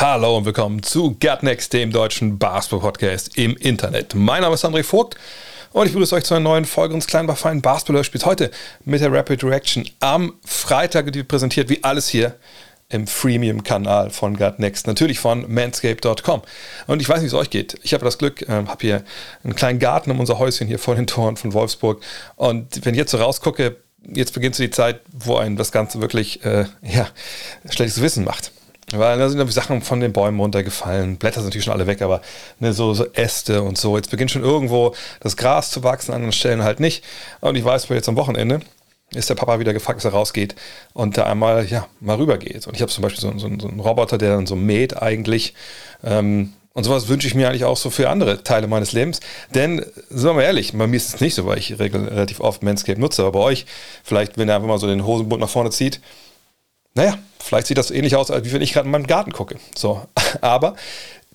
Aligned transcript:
Hallo 0.00 0.38
und 0.38 0.46
willkommen 0.46 0.82
zu 0.82 1.14
Gutnext, 1.20 1.74
dem 1.74 1.92
deutschen 1.92 2.38
Basketball-Podcast 2.38 3.36
im 3.36 3.54
Internet. 3.54 4.14
Mein 4.14 4.40
Name 4.40 4.54
ist 4.54 4.64
André 4.64 4.82
Vogt 4.82 5.16
und 5.72 5.84
ich 5.84 5.92
begrüße 5.92 6.14
euch 6.14 6.24
zu 6.24 6.32
einer 6.32 6.42
neuen 6.42 6.64
Folge 6.64 6.94
unseres 6.94 7.10
kleinen, 7.10 7.28
feinen 7.36 7.60
Basketball-Spiels 7.60 8.24
heute 8.24 8.50
mit 8.86 9.02
der 9.02 9.12
Rapid 9.12 9.44
Reaction 9.44 9.86
am 10.00 10.36
Freitag, 10.42 11.12
die 11.12 11.22
präsentiert 11.22 11.68
wie 11.68 11.84
alles 11.84 12.08
hier 12.08 12.36
im 12.88 13.06
Freemium-Kanal 13.06 14.08
von 14.08 14.38
Gutnext, 14.38 14.86
natürlich 14.86 15.18
von 15.18 15.44
manscape.com. 15.52 16.40
Und 16.86 17.02
ich 17.02 17.06
weiß 17.06 17.20
nicht, 17.20 17.32
wie 17.32 17.36
es 17.36 17.40
euch 17.42 17.50
geht. 17.50 17.78
Ich 17.82 17.92
habe 17.92 18.02
das 18.02 18.16
Glück, 18.16 18.40
äh, 18.40 18.46
habe 18.48 18.78
hier 18.80 19.04
einen 19.44 19.54
kleinen 19.54 19.80
Garten 19.80 20.10
um 20.12 20.18
unser 20.18 20.38
Häuschen 20.38 20.66
hier 20.66 20.78
vor 20.78 20.94
den 20.94 21.08
Toren 21.08 21.36
von 21.36 21.52
Wolfsburg. 21.52 22.02
Und 22.36 22.86
wenn 22.86 22.94
ich 22.94 22.98
jetzt 22.98 23.10
so 23.10 23.18
rausgucke, 23.18 23.76
jetzt 24.06 24.32
beginnt 24.32 24.54
so 24.54 24.62
die 24.62 24.70
Zeit, 24.70 25.02
wo 25.12 25.36
ein 25.36 25.56
das 25.56 25.72
Ganze 25.72 26.00
wirklich 26.00 26.42
äh, 26.42 26.64
ja, 26.80 27.06
schlechtes 27.68 28.00
Wissen 28.00 28.24
macht. 28.24 28.50
Weil 28.92 29.18
da 29.18 29.28
sind 29.28 29.52
Sachen 29.52 29.82
von 29.82 30.00
den 30.00 30.12
Bäumen 30.12 30.40
runtergefallen. 30.40 31.16
Blätter 31.16 31.40
sind 31.40 31.46
natürlich 31.46 31.64
schon 31.64 31.74
alle 31.74 31.86
weg, 31.86 32.02
aber 32.02 32.22
ne, 32.58 32.72
so, 32.72 32.92
so 32.92 33.06
Äste 33.12 33.62
und 33.62 33.78
so. 33.78 33.96
Jetzt 33.96 34.10
beginnt 34.10 34.30
schon 34.30 34.42
irgendwo 34.42 34.94
das 35.20 35.36
Gras 35.36 35.70
zu 35.70 35.84
wachsen, 35.84 36.10
an 36.10 36.16
anderen 36.16 36.32
Stellen 36.32 36.64
halt 36.64 36.80
nicht. 36.80 37.04
Und 37.40 37.56
ich 37.56 37.64
weiß, 37.64 37.88
jetzt 37.90 38.08
am 38.08 38.16
Wochenende 38.16 38.60
ist 39.14 39.28
der 39.28 39.34
Papa 39.34 39.58
wieder 39.58 39.72
gefragt, 39.72 39.98
dass 39.98 40.04
er 40.04 40.12
rausgeht 40.12 40.54
und 40.92 41.16
da 41.16 41.24
einmal, 41.24 41.66
ja, 41.66 41.86
mal 42.00 42.16
rübergeht. 42.16 42.66
Und 42.66 42.74
ich 42.74 42.82
habe 42.82 42.90
zum 42.90 43.02
Beispiel 43.02 43.20
so, 43.20 43.32
so, 43.38 43.48
so 43.58 43.68
einen 43.68 43.80
Roboter, 43.80 44.18
der 44.18 44.36
dann 44.36 44.46
so 44.46 44.56
mäht 44.56 45.00
eigentlich. 45.00 45.54
Ähm, 46.04 46.52
und 46.72 46.84
sowas 46.84 47.08
wünsche 47.08 47.26
ich 47.26 47.34
mir 47.34 47.48
eigentlich 47.48 47.64
auch 47.64 47.76
so 47.76 47.90
für 47.90 48.08
andere 48.08 48.44
Teile 48.44 48.68
meines 48.68 48.92
Lebens. 48.92 49.20
Denn, 49.54 49.84
sind 50.08 50.30
wir 50.30 50.34
mal 50.34 50.42
ehrlich, 50.42 50.72
bei 50.72 50.86
mir 50.86 50.96
ist 50.96 51.14
es 51.14 51.20
nicht 51.20 51.34
so, 51.34 51.44
weil 51.46 51.58
ich 51.58 51.78
relativ 51.78 52.40
oft 52.40 52.62
Manscape 52.62 53.00
nutze, 53.00 53.22
aber 53.22 53.32
bei 53.32 53.40
euch, 53.40 53.66
vielleicht, 54.04 54.38
wenn 54.38 54.48
ihr 54.48 54.54
einfach 54.54 54.68
mal 54.68 54.78
so 54.78 54.86
den 54.86 55.04
Hosenbund 55.04 55.40
nach 55.40 55.48
vorne 55.48 55.70
zieht, 55.70 56.00
naja, 57.00 57.18
vielleicht 57.38 57.66
sieht 57.66 57.78
das 57.78 57.90
ähnlich 57.90 58.14
aus, 58.14 58.30
als 58.30 58.44
wie 58.44 58.52
wenn 58.52 58.60
ich 58.60 58.74
gerade 58.74 58.84
in 58.84 58.90
meinem 58.90 59.06
Garten 59.06 59.32
gucke. 59.32 59.56
So, 59.74 60.02
aber 60.42 60.76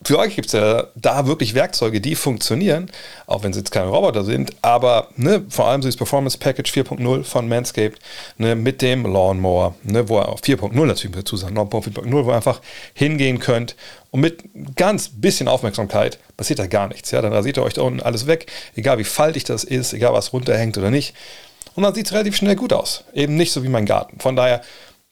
für 0.03 0.19
euch 0.19 0.35
gibt 0.35 0.47
es 0.47 0.53
ja 0.53 0.87
da 0.95 1.25
wirklich 1.25 1.55
Werkzeuge, 1.55 2.01
die 2.01 2.13
funktionieren, 2.13 2.91
auch 3.25 3.41
wenn 3.41 3.51
sie 3.51 3.61
jetzt 3.61 3.71
keine 3.71 3.87
Roboter 3.87 4.23
sind, 4.23 4.51
aber 4.61 5.07
ne, 5.15 5.43
vor 5.49 5.67
allem 5.67 5.81
so 5.81 5.87
das 5.87 5.95
Performance 5.95 6.37
Package 6.37 6.71
4.0 6.71 7.23
von 7.23 7.47
Manscaped 7.47 7.99
ne, 8.37 8.55
mit 8.55 8.83
dem 8.83 9.11
Lawnmower, 9.11 9.73
ne, 9.81 10.07
wo 10.07 10.19
ihr 10.19 10.29
auch 10.29 10.39
4.0 10.39 10.85
natürlich 10.85 11.15
dazu 11.15 11.35
sagen, 11.35 11.55
Lawnmower 11.55 11.81
4.0, 11.81 12.11
wo 12.11 12.29
ihr 12.29 12.35
einfach 12.35 12.61
hingehen 12.93 13.39
könnt 13.39 13.75
und 14.11 14.19
mit 14.19 14.43
ganz 14.75 15.09
bisschen 15.09 15.47
Aufmerksamkeit 15.47 16.19
passiert 16.37 16.59
da 16.59 16.67
gar 16.67 16.89
nichts. 16.89 17.09
Ja? 17.09 17.23
Dann 17.23 17.33
rasiert 17.33 17.57
ihr 17.57 17.63
euch 17.63 17.73
da 17.73 17.81
unten 17.81 18.01
alles 18.01 18.27
weg, 18.27 18.51
egal 18.75 18.99
wie 18.99 19.03
faltig 19.03 19.45
das 19.45 19.63
ist, 19.63 19.93
egal 19.93 20.13
was 20.13 20.31
runterhängt 20.31 20.77
oder 20.77 20.91
nicht. 20.91 21.15
Und 21.73 21.83
dann 21.83 21.95
sieht 21.95 22.05
es 22.05 22.13
relativ 22.13 22.35
schnell 22.35 22.55
gut 22.55 22.73
aus. 22.73 23.03
Eben 23.13 23.35
nicht 23.35 23.51
so 23.51 23.63
wie 23.63 23.69
mein 23.69 23.85
Garten. 23.85 24.19
Von 24.19 24.35
daher 24.35 24.61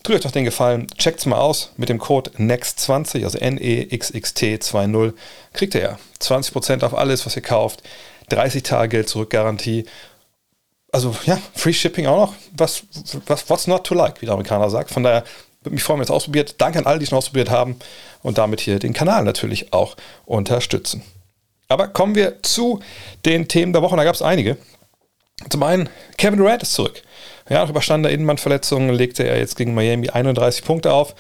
Tut 0.04 0.16
euch 0.16 0.22
doch 0.22 0.32
den 0.32 0.44
Gefallen, 0.44 0.88
checkt's 0.98 1.26
mal 1.26 1.40
aus 1.40 1.72
mit 1.78 1.88
dem 1.88 1.98
Code 1.98 2.32
NEXT20, 2.32 3.24
also 3.24 3.38
N-E-X-X-T-2-0, 3.38 5.14
kriegt 5.54 5.76
ihr 5.76 5.82
ja 5.82 6.00
20% 6.20 6.84
auf 6.84 6.94
alles, 6.94 7.26
was 7.26 7.38
ihr 7.38 7.42
kauft, 7.42 7.84
30 8.28 8.64
Tage 8.64 8.90
Geld 8.90 9.08
zurück 9.08 9.30
Garantie. 9.30 9.86
Also 10.92 11.16
ja, 11.26 11.40
Free 11.56 11.72
Shipping 11.72 12.06
auch 12.08 12.18
noch. 12.18 12.34
Was, 12.58 12.84
was, 13.28 13.50
what's 13.50 13.68
not 13.68 13.86
to 13.86 13.96
like, 13.96 14.22
wie 14.22 14.26
der 14.26 14.34
Amerikaner 14.34 14.70
sagt. 14.70 14.92
Von 14.92 15.04
daher 15.04 15.24
würde 15.62 15.74
mich 15.74 15.84
freuen, 15.84 16.00
wenn 16.00 16.04
ihr 16.04 16.10
es 16.10 16.12
ausprobiert. 16.12 16.56
Danke 16.58 16.80
an 16.80 16.86
alle, 16.86 17.00
die 17.00 17.04
es 17.04 17.10
schon 17.10 17.18
ausprobiert 17.18 17.50
haben 17.50 17.78
und 18.22 18.38
damit 18.38 18.60
hier 18.60 18.80
den 18.80 18.94
Kanal 18.94 19.24
natürlich 19.24 19.72
auch 19.72 19.96
unterstützen. 20.26 21.02
Aber 21.70 21.88
kommen 21.88 22.16
wir 22.16 22.44
zu 22.44 22.82
den 23.26 23.48
Themen 23.48 23.72
der 23.72 23.82
Woche. 23.82 23.96
Da 23.96 24.04
gab 24.04 24.16
es 24.16 24.22
einige. 24.22 24.58
Zum 25.50 25.64
einen, 25.64 25.90
Kevin 26.18 26.40
Durant 26.40 26.64
ist 26.64 26.74
zurück. 26.74 27.02
Ja, 27.50 27.62
nach 27.62 27.70
überstandener 27.70 28.14
Innenbandverletzung 28.14 28.90
legte 28.90 29.24
er 29.24 29.38
jetzt 29.38 29.58
gegen 29.58 29.74
Miami 29.74 30.10
31 30.10 30.64
Punkte 30.64 30.94
auf, 30.94 31.14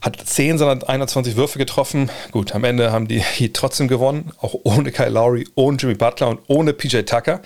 hat 0.00 0.16
10 0.24 0.58
seiner 0.58 0.88
21 0.88 1.34
Würfe 1.34 1.58
getroffen. 1.58 2.08
Gut, 2.30 2.54
am 2.54 2.62
Ende 2.62 2.92
haben 2.92 3.08
die 3.08 3.20
Heat 3.20 3.54
trotzdem 3.54 3.88
gewonnen, 3.88 4.30
auch 4.38 4.54
ohne 4.62 4.92
Kyle 4.92 5.08
Lowry, 5.08 5.48
ohne 5.56 5.76
Jimmy 5.78 5.94
Butler 5.94 6.28
und 6.28 6.40
ohne 6.46 6.72
PJ 6.72 7.00
Tucker. 7.00 7.40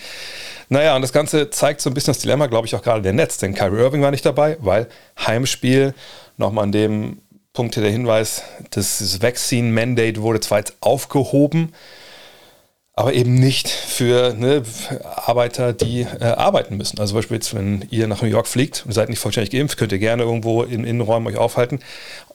Naja, 0.69 0.94
und 0.97 1.03
das 1.03 1.12
Ganze 1.12 1.49
zeigt 1.50 1.81
so 1.81 1.88
ein 1.88 1.94
bisschen 1.94 2.12
das 2.12 2.20
Dilemma, 2.20 2.47
glaube 2.47 2.66
ich, 2.66 2.75
auch 2.75 2.82
gerade 2.82 3.03
der 3.03 3.15
Netz, 3.15 3.38
denn 3.38 3.54
Kyrie 3.54 3.78
Irving 3.81 4.03
war 4.03 4.10
nicht 4.10 4.26
dabei, 4.26 4.59
weil 4.60 4.88
Heimspiel, 5.19 5.94
nochmal 6.37 6.65
an 6.65 6.72
dem 6.72 7.22
Punkt 7.54 7.75
hier 7.75 7.82
der 7.82 7.93
Hinweis, 7.93 8.43
das 8.70 9.22
Vaccine-Mandate 9.22 10.20
wurde 10.20 10.41
zwar 10.41 10.59
jetzt 10.59 10.75
aufgehoben, 10.81 11.72
aber 12.95 13.15
eben 13.15 13.34
nicht 13.34 13.69
für 13.69 14.34
ne, 14.34 14.62
Arbeiter, 15.05 15.73
die 15.73 16.03
äh, 16.03 16.25
arbeiten 16.25 16.77
müssen. 16.77 16.99
Also 16.99 17.12
zum 17.12 17.19
Beispiel 17.19 17.37
jetzt, 17.37 17.55
wenn 17.55 17.87
ihr 17.91 18.06
nach 18.06 18.21
New 18.21 18.28
York 18.28 18.47
fliegt 18.47 18.84
und 18.84 18.93
seid 18.93 19.09
nicht 19.09 19.21
vollständig 19.21 19.51
geimpft, 19.51 19.78
könnt 19.78 19.93
ihr 19.93 19.99
gerne 19.99 20.25
irgendwo 20.25 20.62
in 20.62 20.84
Innenräumen 20.84 21.29
euch 21.29 21.39
aufhalten, 21.39 21.81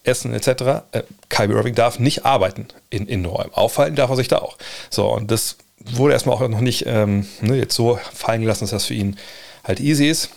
essen 0.03 0.33
etc. 0.33 0.47
Äh, 0.91 1.03
Kyrie 1.29 1.53
Irving 1.53 1.75
darf 1.75 1.99
nicht 1.99 2.25
arbeiten 2.25 2.67
in 2.89 3.07
Innenräumen. 3.07 3.53
Aufhalten 3.53 3.95
darf 3.95 4.09
er 4.09 4.15
sich 4.15 4.27
da 4.27 4.39
auch. 4.39 4.57
So, 4.89 5.07
und 5.07 5.29
das 5.29 5.57
wurde 5.79 6.13
erstmal 6.13 6.35
auch 6.35 6.47
noch 6.47 6.61
nicht 6.61 6.85
ähm, 6.87 7.27
ne, 7.41 7.57
jetzt 7.57 7.75
so 7.75 7.99
fallen 8.13 8.41
gelassen, 8.41 8.63
dass 8.63 8.71
das 8.71 8.85
für 8.85 8.93
ihn 8.93 9.17
halt 9.63 9.79
easy 9.79 10.07
ist. 10.07 10.29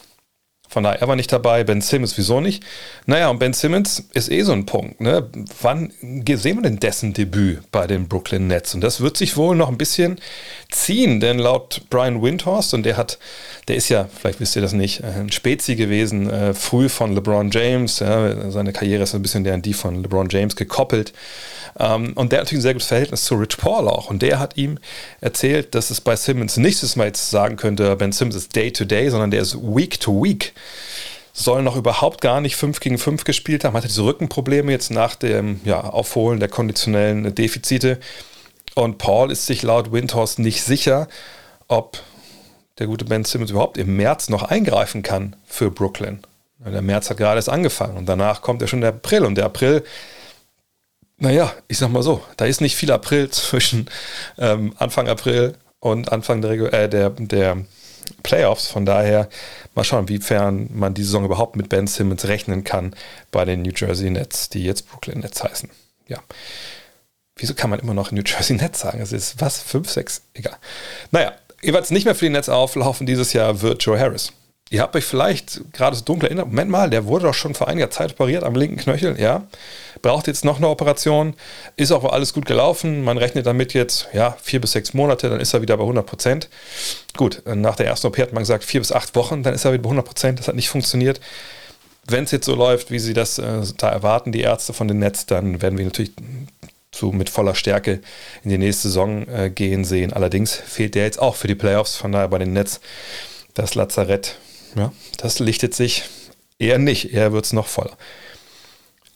Von 0.69 0.85
daher, 0.85 1.01
er 1.01 1.09
war 1.09 1.17
nicht 1.17 1.33
dabei, 1.33 1.65
Ben 1.65 1.81
Simmons 1.81 2.19
wieso 2.19 2.41
nicht? 2.41 2.63
Naja, 3.07 3.31
und 3.31 3.39
Ben 3.39 3.55
Simmons 3.55 4.05
ist 4.13 4.31
eh 4.31 4.43
so 4.43 4.53
ein 4.53 4.67
Punkt. 4.67 5.01
Ne? 5.01 5.29
Wann 5.63 5.93
sehen 6.01 6.57
wir 6.57 6.63
denn 6.63 6.79
dessen 6.79 7.15
Debüt 7.15 7.71
bei 7.71 7.87
den 7.87 8.07
Brooklyn 8.07 8.49
Nets? 8.49 8.75
Und 8.75 8.83
das 8.83 9.01
wird 9.01 9.17
sich 9.17 9.37
wohl 9.37 9.57
noch 9.57 9.69
ein 9.69 9.79
bisschen 9.79 10.21
ziehen, 10.71 11.21
denn 11.21 11.39
laut 11.39 11.83
Brian 11.89 12.23
Windhorst, 12.23 12.75
und 12.75 12.85
der 12.85 12.99
hat, 12.99 13.19
der 13.69 13.77
ist 13.77 13.89
ja, 13.89 14.09
vielleicht 14.15 14.41
wisst 14.41 14.57
ihr 14.57 14.63
das 14.63 14.75
nicht, 14.75 15.03
ein 15.03 15.33
Spezi 15.33 15.75
gewesen, 15.75 16.29
äh, 16.29 16.53
früh 16.53 16.91
von 16.91 17.15
LeBron 17.15 17.51
James. 17.51 18.01
Ja, 18.01 18.51
seine 18.51 18.73
Karriere 18.73 19.05
ist 19.05 19.15
ein 19.15 19.23
bisschen 19.23 19.45
der 19.45 19.55
an 19.55 19.63
die 19.63 19.75
von 19.75 20.03
LeBron 20.03 20.29
James 20.29 20.55
gekoppelt. 20.55 21.15
Ähm, 21.79 22.13
und 22.15 22.33
der 22.33 22.41
hat 22.41 22.47
natürlich 22.47 22.61
ein 22.61 22.63
sehr 22.63 22.73
gutes 22.75 22.89
Verhältnis 22.89 23.25
zu 23.25 23.37
Rich 23.37 23.57
Paul 23.57 23.89
auch. 23.89 24.11
Und 24.11 24.23
der 24.23 24.39
hat 24.39 24.57
ihm 24.57 24.79
erzählt, 25.21 25.75
dass 25.75 25.91
es 25.91 26.01
bei 26.01 26.17
Simmons 26.17 26.57
nicht, 26.57 26.83
dass 26.83 26.97
man 26.97 27.07
jetzt 27.07 27.31
sagen 27.31 27.57
könnte, 27.57 27.95
Ben 27.97 28.13
Simmons 28.13 28.35
ist 28.35 28.55
Day-to-Day, 28.55 29.07
-Day, 29.07 29.11
sondern 29.11 29.31
der 29.31 29.43
ist 29.43 29.57
Week-to-Week. 29.57 30.53
Soll 31.33 31.63
noch 31.63 31.77
überhaupt 31.77 32.21
gar 32.21 32.41
nicht 32.41 32.57
5 32.57 32.81
gegen 32.81 32.99
5 32.99 33.25
gespielt 33.25 33.65
haben, 33.65 33.77
hatte 33.77 33.87
diese 33.87 34.05
Rückenprobleme 34.05 34.73
jetzt 34.73 34.91
nach 34.91 35.15
dem 35.15 35.61
ja, 35.65 35.81
Aufholen 35.81 36.41
der 36.41 36.49
konditionellen 36.49 37.35
Defizite. 37.35 38.01
Und 38.75 38.99
Paul 38.99 39.31
ist 39.31 39.47
sich 39.47 39.63
laut 39.63 39.93
Windhorst 39.93 40.39
nicht 40.39 40.63
sicher, 40.63 41.09
ob 41.69 42.03
der 42.79 42.87
gute 42.87 43.05
Ben 43.05 43.25
Simmons 43.25 43.51
überhaupt 43.51 43.79
im 43.79 43.97
März 43.97 44.29
noch 44.29 44.43
eingreifen 44.43 45.03
kann 45.03 45.37
für 45.47 45.71
Brooklyn. 45.71 46.21
Der 46.59 46.83
März 46.83 47.11
hat 47.11 47.19
gerade 47.19 47.39
erst 47.39 47.49
angefangen 47.49 47.97
und 47.97 48.07
danach 48.07 48.43
kommt 48.43 48.61
ja 48.63 48.69
schon 48.69 48.81
der 48.81 48.91
April. 48.91 49.25
Und 49.25 49.37
der 49.37 49.45
April, 49.45 49.85
naja, 51.17 51.53
ich 51.69 51.79
sag 51.79 51.91
mal 51.91 52.03
so, 52.03 52.23
da 52.37 52.47
ist 52.47 52.61
nicht 52.61 52.77
viel 52.77 52.91
April 52.91 53.31
zwischen 53.31 53.89
ähm, 54.39 54.75
Anfang 54.79 55.09
April 55.09 55.55
und 55.81 56.11
Anfang 56.11 56.43
der, 56.43 56.53
äh, 56.73 56.89
der, 56.89 57.11
der 57.11 57.59
Playoffs. 58.23 58.69
Von 58.69 58.87
daher 58.87 59.29
mal 59.75 59.85
schauen, 59.85 60.07
inwiefern 60.07 60.69
man 60.73 60.95
die 60.95 61.03
Saison 61.03 61.25
überhaupt 61.25 61.57
mit 61.57 61.69
Ben 61.69 61.87
Simmons 61.87 62.27
rechnen 62.27 62.65
kann 62.65 62.95
bei 63.31 63.45
den 63.45 63.63
New 63.63 63.73
Jersey 63.75 64.11
Nets, 64.11 64.49
die 64.49 64.65
jetzt 64.65 64.89
Brooklyn 64.89 65.21
Nets 65.21 65.43
heißen. 65.43 65.71
Ja. 66.07 66.19
Wieso 67.37 67.55
kann 67.55 67.71
man 67.71 67.79
immer 67.79 67.95
noch 67.95 68.11
New 68.11 68.23
Jersey 68.25 68.57
Nets 68.57 68.81
sagen? 68.81 69.01
Es 69.01 69.13
ist 69.13 69.41
was? 69.41 69.61
5, 69.63 69.89
6? 69.89 70.23
Egal. 70.35 70.57
Naja, 71.11 71.33
jeweils 71.63 71.91
nicht 71.91 72.05
mehr 72.05 72.15
für 72.15 72.25
die 72.25 72.33
Nets 72.33 72.49
auflaufen 72.49 73.07
dieses 73.07 73.33
Jahr 73.33 73.63
wird 73.63 73.83
Joe 73.83 73.99
Harris. 73.99 74.33
Ihr 74.71 74.83
habt 74.83 74.95
euch 74.97 75.05
vielleicht 75.05 75.73
gerade 75.73 75.97
so 75.97 76.05
dunkel 76.05 76.27
erinnert, 76.27 76.49
Moment 76.49 76.71
mal, 76.71 76.91
der 76.91 77.07
wurde 77.07 77.27
doch 77.27 77.35
schon 77.35 77.55
vor 77.55 77.69
einiger 77.69 77.91
Zeit 77.91 78.13
operiert 78.13 78.45
am 78.45 78.55
linken 78.55 78.77
Knöchel, 78.77 79.19
ja. 79.19 79.47
Braucht 80.03 80.27
jetzt 80.27 80.45
noch 80.45 80.59
eine 80.59 80.69
Operation, 80.69 81.35
ist 81.77 81.91
auch 81.91 82.05
alles 82.05 82.35
gut 82.35 82.45
gelaufen. 82.45 83.03
Man 83.03 83.17
rechnet 83.17 83.47
damit 83.47 83.73
jetzt, 83.73 84.09
ja, 84.13 84.37
vier 84.43 84.61
bis 84.61 84.73
sechs 84.73 84.93
Monate, 84.93 85.31
dann 85.31 85.41
ist 85.41 85.55
er 85.55 85.63
wieder 85.63 85.77
bei 85.77 85.85
100 85.85 86.05
Prozent. 86.05 86.49
Gut, 87.17 87.43
nach 87.47 87.77
der 87.77 87.87
ersten 87.87 88.07
OP 88.09 88.19
hat 88.19 88.33
man 88.33 88.43
gesagt, 88.43 88.63
vier 88.63 88.81
bis 88.81 88.93
acht 88.93 89.17
Wochen, 89.17 89.43
dann 89.43 89.55
ist 89.55 89.65
er 89.65 89.73
wieder 89.73 89.83
bei 89.83 89.89
100 89.89 90.05
Prozent. 90.05 90.39
Das 90.39 90.49
hat 90.49 90.55
nicht 90.55 90.69
funktioniert. 90.69 91.21
Wenn 92.07 92.25
es 92.25 92.31
jetzt 92.31 92.47
so 92.47 92.55
läuft, 92.55 92.91
wie 92.91 92.99
sie 92.99 93.15
das 93.15 93.39
äh, 93.39 93.63
da 93.77 93.89
erwarten, 93.89 94.33
die 94.33 94.41
Ärzte 94.41 94.73
von 94.73 94.87
den 94.87 94.99
Netz, 94.99 95.27
dann 95.27 95.63
werden 95.63 95.79
wir 95.79 95.85
natürlich 95.85 96.13
so 96.95 97.13
mit 97.13 97.31
voller 97.31 97.55
Stärke 97.55 98.01
in 98.45 98.51
die 98.51 98.59
nächste 98.59 98.89
Saison 98.89 99.27
äh, 99.29 99.51
gehen 99.51 99.85
sehen. 99.85 100.13
Allerdings 100.13 100.55
fehlt 100.55 100.95
der 100.95 101.05
jetzt 101.05 101.21
auch 101.21 101.37
für 101.37 101.49
die 101.49 101.55
Playoffs, 101.55 101.97
von 101.97 102.13
daher 102.13 102.29
bei 102.29 102.39
den 102.39 102.53
Netz 102.53 102.81
das 103.55 103.75
Lazarett 103.75 104.37
ja, 104.77 104.93
das 105.17 105.39
lichtet 105.39 105.75
sich 105.75 106.05
eher 106.59 106.79
nicht, 106.79 107.13
eher 107.13 107.33
wird 107.33 107.45
es 107.45 107.53
noch 107.53 107.67
voller. 107.67 107.97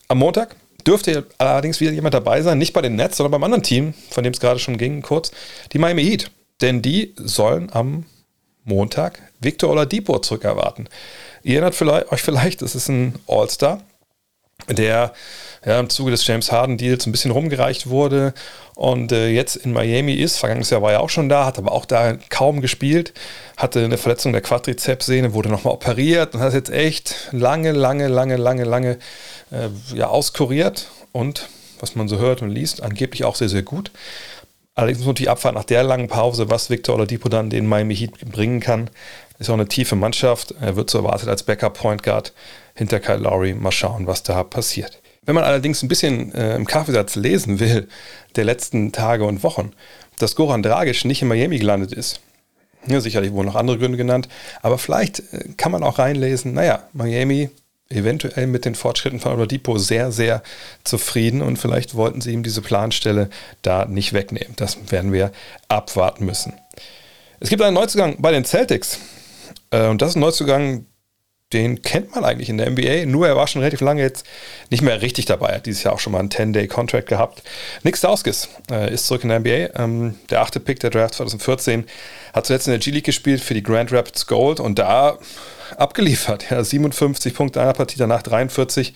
Am 0.07 0.19
Montag 0.19 0.55
dürfte 0.85 1.25
allerdings 1.37 1.79
wieder 1.79 1.91
jemand 1.91 2.13
dabei 2.13 2.41
sein, 2.41 2.57
nicht 2.57 2.73
bei 2.73 2.81
den 2.81 2.95
Nets, 2.95 3.17
sondern 3.17 3.31
beim 3.31 3.43
anderen 3.43 3.63
Team, 3.63 3.93
von 4.09 4.23
dem 4.23 4.33
es 4.33 4.39
gerade 4.39 4.59
schon 4.59 4.77
ging, 4.77 5.01
kurz, 5.01 5.31
die 5.71 5.79
Miami 5.79 6.03
Heat. 6.03 6.31
denn 6.61 6.81
die 6.81 7.13
sollen 7.17 7.69
am 7.73 8.05
Montag 8.63 9.19
Victor 9.39 9.71
Oladipo 9.71 10.19
zurückerwarten. 10.19 10.87
Ihr 11.41 11.55
erinnert 11.55 11.75
vielleicht, 11.75 12.11
euch 12.11 12.21
vielleicht, 12.21 12.61
das 12.61 12.75
ist 12.75 12.87
ein 12.87 13.15
All-Star, 13.27 13.81
der 14.69 15.13
ja, 15.65 15.79
im 15.79 15.89
Zuge 15.89 16.11
des 16.11 16.25
James 16.27 16.51
Harden 16.51 16.77
Deals 16.77 17.05
ein 17.05 17.11
bisschen 17.11 17.31
rumgereicht 17.31 17.87
wurde 17.87 18.33
und 18.75 19.11
äh, 19.11 19.29
jetzt 19.29 19.55
in 19.55 19.71
Miami 19.71 20.13
ist. 20.13 20.37
Vergangenes 20.37 20.69
Jahr 20.69 20.81
war 20.81 20.91
er 20.91 21.01
auch 21.01 21.09
schon 21.09 21.29
da, 21.29 21.45
hat 21.45 21.57
aber 21.57 21.71
auch 21.71 21.85
da 21.85 22.17
kaum 22.29 22.61
gespielt, 22.61 23.13
hatte 23.57 23.83
eine 23.83 23.97
Verletzung 23.97 24.33
der 24.33 24.41
Quadrizepssehne, 24.41 25.33
wurde 25.33 25.49
nochmal 25.49 25.73
operiert 25.73 26.35
und 26.35 26.41
hat 26.41 26.53
jetzt 26.53 26.71
echt 26.71 27.29
lange, 27.31 27.71
lange, 27.71 28.07
lange, 28.07 28.35
lange, 28.35 28.63
lange 28.63 28.97
äh, 29.51 29.69
ja, 29.95 30.07
auskuriert 30.07 30.89
und 31.11 31.47
was 31.79 31.95
man 31.95 32.07
so 32.07 32.17
hört 32.17 32.41
und 32.41 32.49
liest, 32.49 32.81
angeblich 32.81 33.23
auch 33.23 33.35
sehr, 33.35 33.49
sehr 33.49 33.63
gut. 33.63 33.91
Allerdings 34.75 34.99
muss 34.99 35.05
man 35.05 35.13
natürlich 35.13 35.29
abwarten 35.29 35.57
nach 35.57 35.65
der 35.65 35.83
langen 35.83 36.07
Pause, 36.07 36.49
was 36.49 36.69
Victor 36.69 36.95
Oladipo 36.95 37.29
dann 37.29 37.49
den 37.49 37.67
Miami 37.67 37.95
Heat 37.95 38.19
bringen 38.31 38.59
kann. 38.59 38.89
Ist 39.37 39.49
auch 39.49 39.53
eine 39.53 39.67
tiefe 39.67 39.95
Mannschaft. 39.95 40.55
Er 40.61 40.75
wird 40.75 40.89
so 40.89 40.99
erwartet 40.99 41.29
als 41.29 41.43
Backup 41.43 41.75
Point 41.75 42.01
Guard 42.01 42.33
hinter 42.73 42.99
Kyle 42.99 43.17
Lowry. 43.17 43.53
Mal 43.53 43.71
schauen, 43.71 44.07
was 44.07 44.23
da 44.23 44.43
passiert. 44.43 45.02
Wenn 45.25 45.35
man 45.35 45.43
allerdings 45.43 45.81
ein 45.83 45.87
bisschen 45.87 46.33
äh, 46.33 46.55
im 46.55 46.65
Kaffeesatz 46.65 47.15
lesen 47.15 47.59
will, 47.59 47.87
der 48.35 48.43
letzten 48.43 48.91
Tage 48.91 49.25
und 49.25 49.43
Wochen, 49.43 49.71
dass 50.19 50.35
Goran 50.35 50.63
Dragic 50.63 51.05
nicht 51.05 51.21
in 51.21 51.27
Miami 51.27 51.59
gelandet 51.59 51.93
ist, 51.93 52.19
ja, 52.85 52.99
sicherlich 52.99 53.31
wurden 53.31 53.47
noch 53.47 53.55
andere 53.55 53.77
Gründe 53.77 53.97
genannt, 53.97 54.27
aber 54.61 54.77
vielleicht 54.77 55.19
äh, 55.33 55.49
kann 55.55 55.71
man 55.71 55.83
auch 55.83 55.99
reinlesen, 55.99 56.53
naja, 56.53 56.83
Miami 56.93 57.49
eventuell 57.89 58.47
mit 58.47 58.65
den 58.65 58.75
Fortschritten 58.75 59.19
von 59.19 59.33
Oladipo 59.33 59.77
sehr, 59.77 60.11
sehr 60.11 60.41
zufrieden 60.83 61.41
und 61.41 61.57
vielleicht 61.57 61.95
wollten 61.95 62.21
sie 62.21 62.31
ihm 62.31 62.43
diese 62.43 62.61
Planstelle 62.61 63.29
da 63.61 63.85
nicht 63.85 64.13
wegnehmen. 64.13 64.53
Das 64.55 64.77
werden 64.91 65.13
wir 65.13 65.31
abwarten 65.67 66.25
müssen. 66.25 66.53
Es 67.39 67.49
gibt 67.49 67.61
einen 67.61 67.75
Neuzugang 67.75 68.17
bei 68.19 68.31
den 68.31 68.45
Celtics 68.45 68.99
äh, 69.69 69.87
und 69.87 70.01
das 70.01 70.09
ist 70.09 70.15
ein 70.15 70.21
Neuzugang, 70.21 70.85
den 71.53 71.81
kennt 71.81 72.13
man 72.15 72.25
eigentlich 72.25 72.49
in 72.49 72.57
der 72.57 72.69
NBA, 72.69 73.05
nur 73.05 73.27
er 73.27 73.35
war 73.35 73.47
schon 73.47 73.61
relativ 73.61 73.81
lange 73.81 74.01
jetzt 74.01 74.25
nicht 74.69 74.81
mehr 74.81 75.01
richtig 75.01 75.25
dabei. 75.25 75.55
Hat 75.55 75.65
dieses 75.65 75.83
Jahr 75.83 75.93
auch 75.93 75.99
schon 75.99 76.13
mal 76.13 76.19
einen 76.19 76.29
10-Day-Contract 76.29 77.07
gehabt. 77.07 77.43
Nick 77.83 77.97
Stauskas 77.97 78.49
äh, 78.71 78.93
ist 78.93 79.07
zurück 79.07 79.23
in 79.23 79.29
der 79.29 79.39
NBA. 79.39 79.79
Ähm, 79.81 80.15
der 80.29 80.41
achte 80.41 80.59
Pick 80.59 80.79
der 80.79 80.89
Draft 80.89 81.15
2014 81.15 81.85
hat 82.33 82.45
zuletzt 82.45 82.67
in 82.67 82.71
der 82.71 82.79
G-League 82.79 83.05
gespielt 83.05 83.41
für 83.41 83.53
die 83.53 83.63
Grand 83.63 83.91
Rapids 83.91 84.27
Gold 84.27 84.59
und 84.59 84.79
da 84.79 85.17
abgeliefert. 85.77 86.49
Ja, 86.49 86.63
57 86.63 87.33
Punkte 87.33 87.61
einer 87.61 87.73
Partie, 87.73 87.97
danach 87.97 88.21
43. 88.21 88.93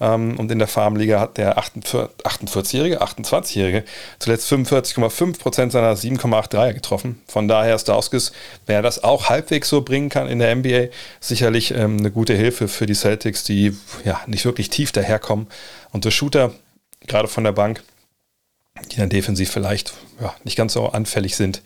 Ähm, 0.00 0.38
und 0.38 0.50
in 0.50 0.58
der 0.58 0.68
Farmliga 0.68 1.20
hat 1.20 1.38
der 1.38 1.58
48-Jährige, 1.58 3.02
28-Jährige 3.02 3.84
zuletzt 4.18 4.50
45,5 4.52 5.38
Prozent 5.38 5.72
seiner 5.72 5.94
7,8 5.94 6.48
Dreier 6.48 6.72
getroffen. 6.72 7.20
Von 7.26 7.48
daher 7.48 7.74
ist 7.74 7.88
Dauskis, 7.88 8.32
wer 8.66 8.82
das 8.82 9.02
auch 9.02 9.28
halbwegs 9.28 9.68
so 9.68 9.82
bringen 9.82 10.08
kann 10.08 10.28
in 10.28 10.38
der 10.38 10.54
NBA, 10.54 10.88
sicherlich 11.20 11.72
ähm, 11.72 11.98
eine 11.98 12.10
gute 12.10 12.34
Hilfe 12.34 12.68
für 12.68 12.86
die 12.86 12.94
Celtics, 12.94 13.44
die 13.44 13.76
ja 14.04 14.20
nicht 14.26 14.44
wirklich 14.44 14.70
tief 14.70 14.92
daherkommen. 14.92 15.48
Und 15.90 16.04
der 16.04 16.10
Shooter, 16.10 16.52
gerade 17.06 17.28
von 17.28 17.44
der 17.44 17.52
Bank, 17.52 17.82
die 18.92 18.96
dann 18.96 19.08
defensiv 19.08 19.50
vielleicht 19.50 19.94
ja, 20.20 20.34
nicht 20.44 20.56
ganz 20.56 20.72
so 20.72 20.86
anfällig 20.86 21.36
sind, 21.36 21.62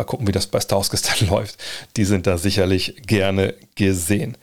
Mal 0.00 0.04
gucken, 0.04 0.26
wie 0.26 0.32
das 0.32 0.46
bei 0.46 0.60
Stauskas 0.60 1.02
dann 1.02 1.28
läuft. 1.28 1.62
Die 1.98 2.06
sind 2.06 2.26
da 2.26 2.38
sicherlich 2.38 2.94
gerne 3.06 3.52
gesehen. 3.74 4.38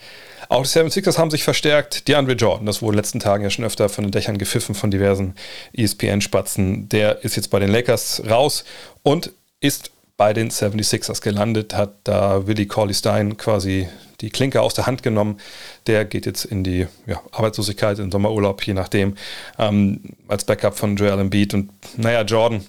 Auch 0.49 0.61
die 0.61 0.69
Seven 0.69 0.91
Sixers 0.91 1.17
haben 1.17 1.31
sich 1.31 1.43
verstärkt. 1.43 2.07
DeAndre 2.07 2.33
Jordan, 2.33 2.67
das 2.67 2.83
wurde 2.83 2.91
in 2.91 2.97
den 2.97 2.99
letzten 2.99 3.19
Tagen 3.19 3.43
ja 3.43 3.49
schon 3.49 3.65
öfter 3.65 3.89
von 3.89 4.03
den 4.03 4.11
Dächern 4.11 4.37
gepfiffen 4.37 4.75
von 4.75 4.91
diversen 4.91 5.33
ESPN-Spatzen. 5.73 6.89
Der 6.89 7.23
ist 7.23 7.35
jetzt 7.35 7.49
bei 7.49 7.57
den 7.57 7.71
Lakers 7.71 8.21
raus 8.29 8.65
und 9.01 9.31
ist 9.59 9.89
bei 10.15 10.31
den 10.31 10.51
76ers 10.51 11.21
gelandet, 11.23 11.73
hat 11.73 11.95
da 12.03 12.45
Willie 12.45 12.67
Corley 12.67 12.93
Stein 12.93 13.35
quasi 13.37 13.87
die 14.21 14.29
Klinke 14.29 14.61
aus 14.61 14.75
der 14.75 14.85
Hand 14.85 15.01
genommen. 15.01 15.39
Der 15.87 16.05
geht 16.05 16.27
jetzt 16.27 16.45
in 16.45 16.63
die 16.63 16.85
ja, 17.07 17.19
Arbeitslosigkeit, 17.31 17.97
in 17.97 18.11
Sommerurlaub, 18.11 18.61
je 18.61 18.75
nachdem, 18.75 19.15
ähm, 19.57 20.01
als 20.27 20.45
Backup 20.45 20.77
von 20.77 20.95
Joel 20.97 21.19
Embiid. 21.19 21.55
Und 21.55 21.71
naja, 21.97 22.21
Jordan 22.21 22.63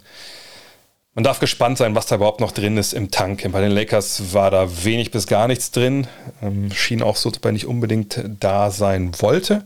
man 1.19 1.25
darf 1.25 1.41
gespannt 1.41 1.79
sein, 1.79 1.97
was 1.97 2.07
da 2.07 2.15
überhaupt 2.15 2.39
noch 2.39 2.53
drin 2.53 2.77
ist 2.77 2.93
im 2.93 3.11
Tank. 3.11 3.45
Bei 3.51 3.61
den 3.61 3.73
Lakers 3.73 4.33
war 4.35 4.53
da 4.53 4.85
wenig 4.85 5.11
bis 5.11 5.27
gar 5.27 5.49
nichts 5.49 5.73
drin. 5.73 6.07
Ähm, 6.41 6.71
schien 6.71 7.03
auch 7.03 7.17
so, 7.17 7.29
dass 7.29 7.43
er 7.43 7.51
nicht 7.51 7.67
unbedingt 7.67 8.23
da 8.39 8.71
sein 8.71 9.11
wollte. 9.19 9.65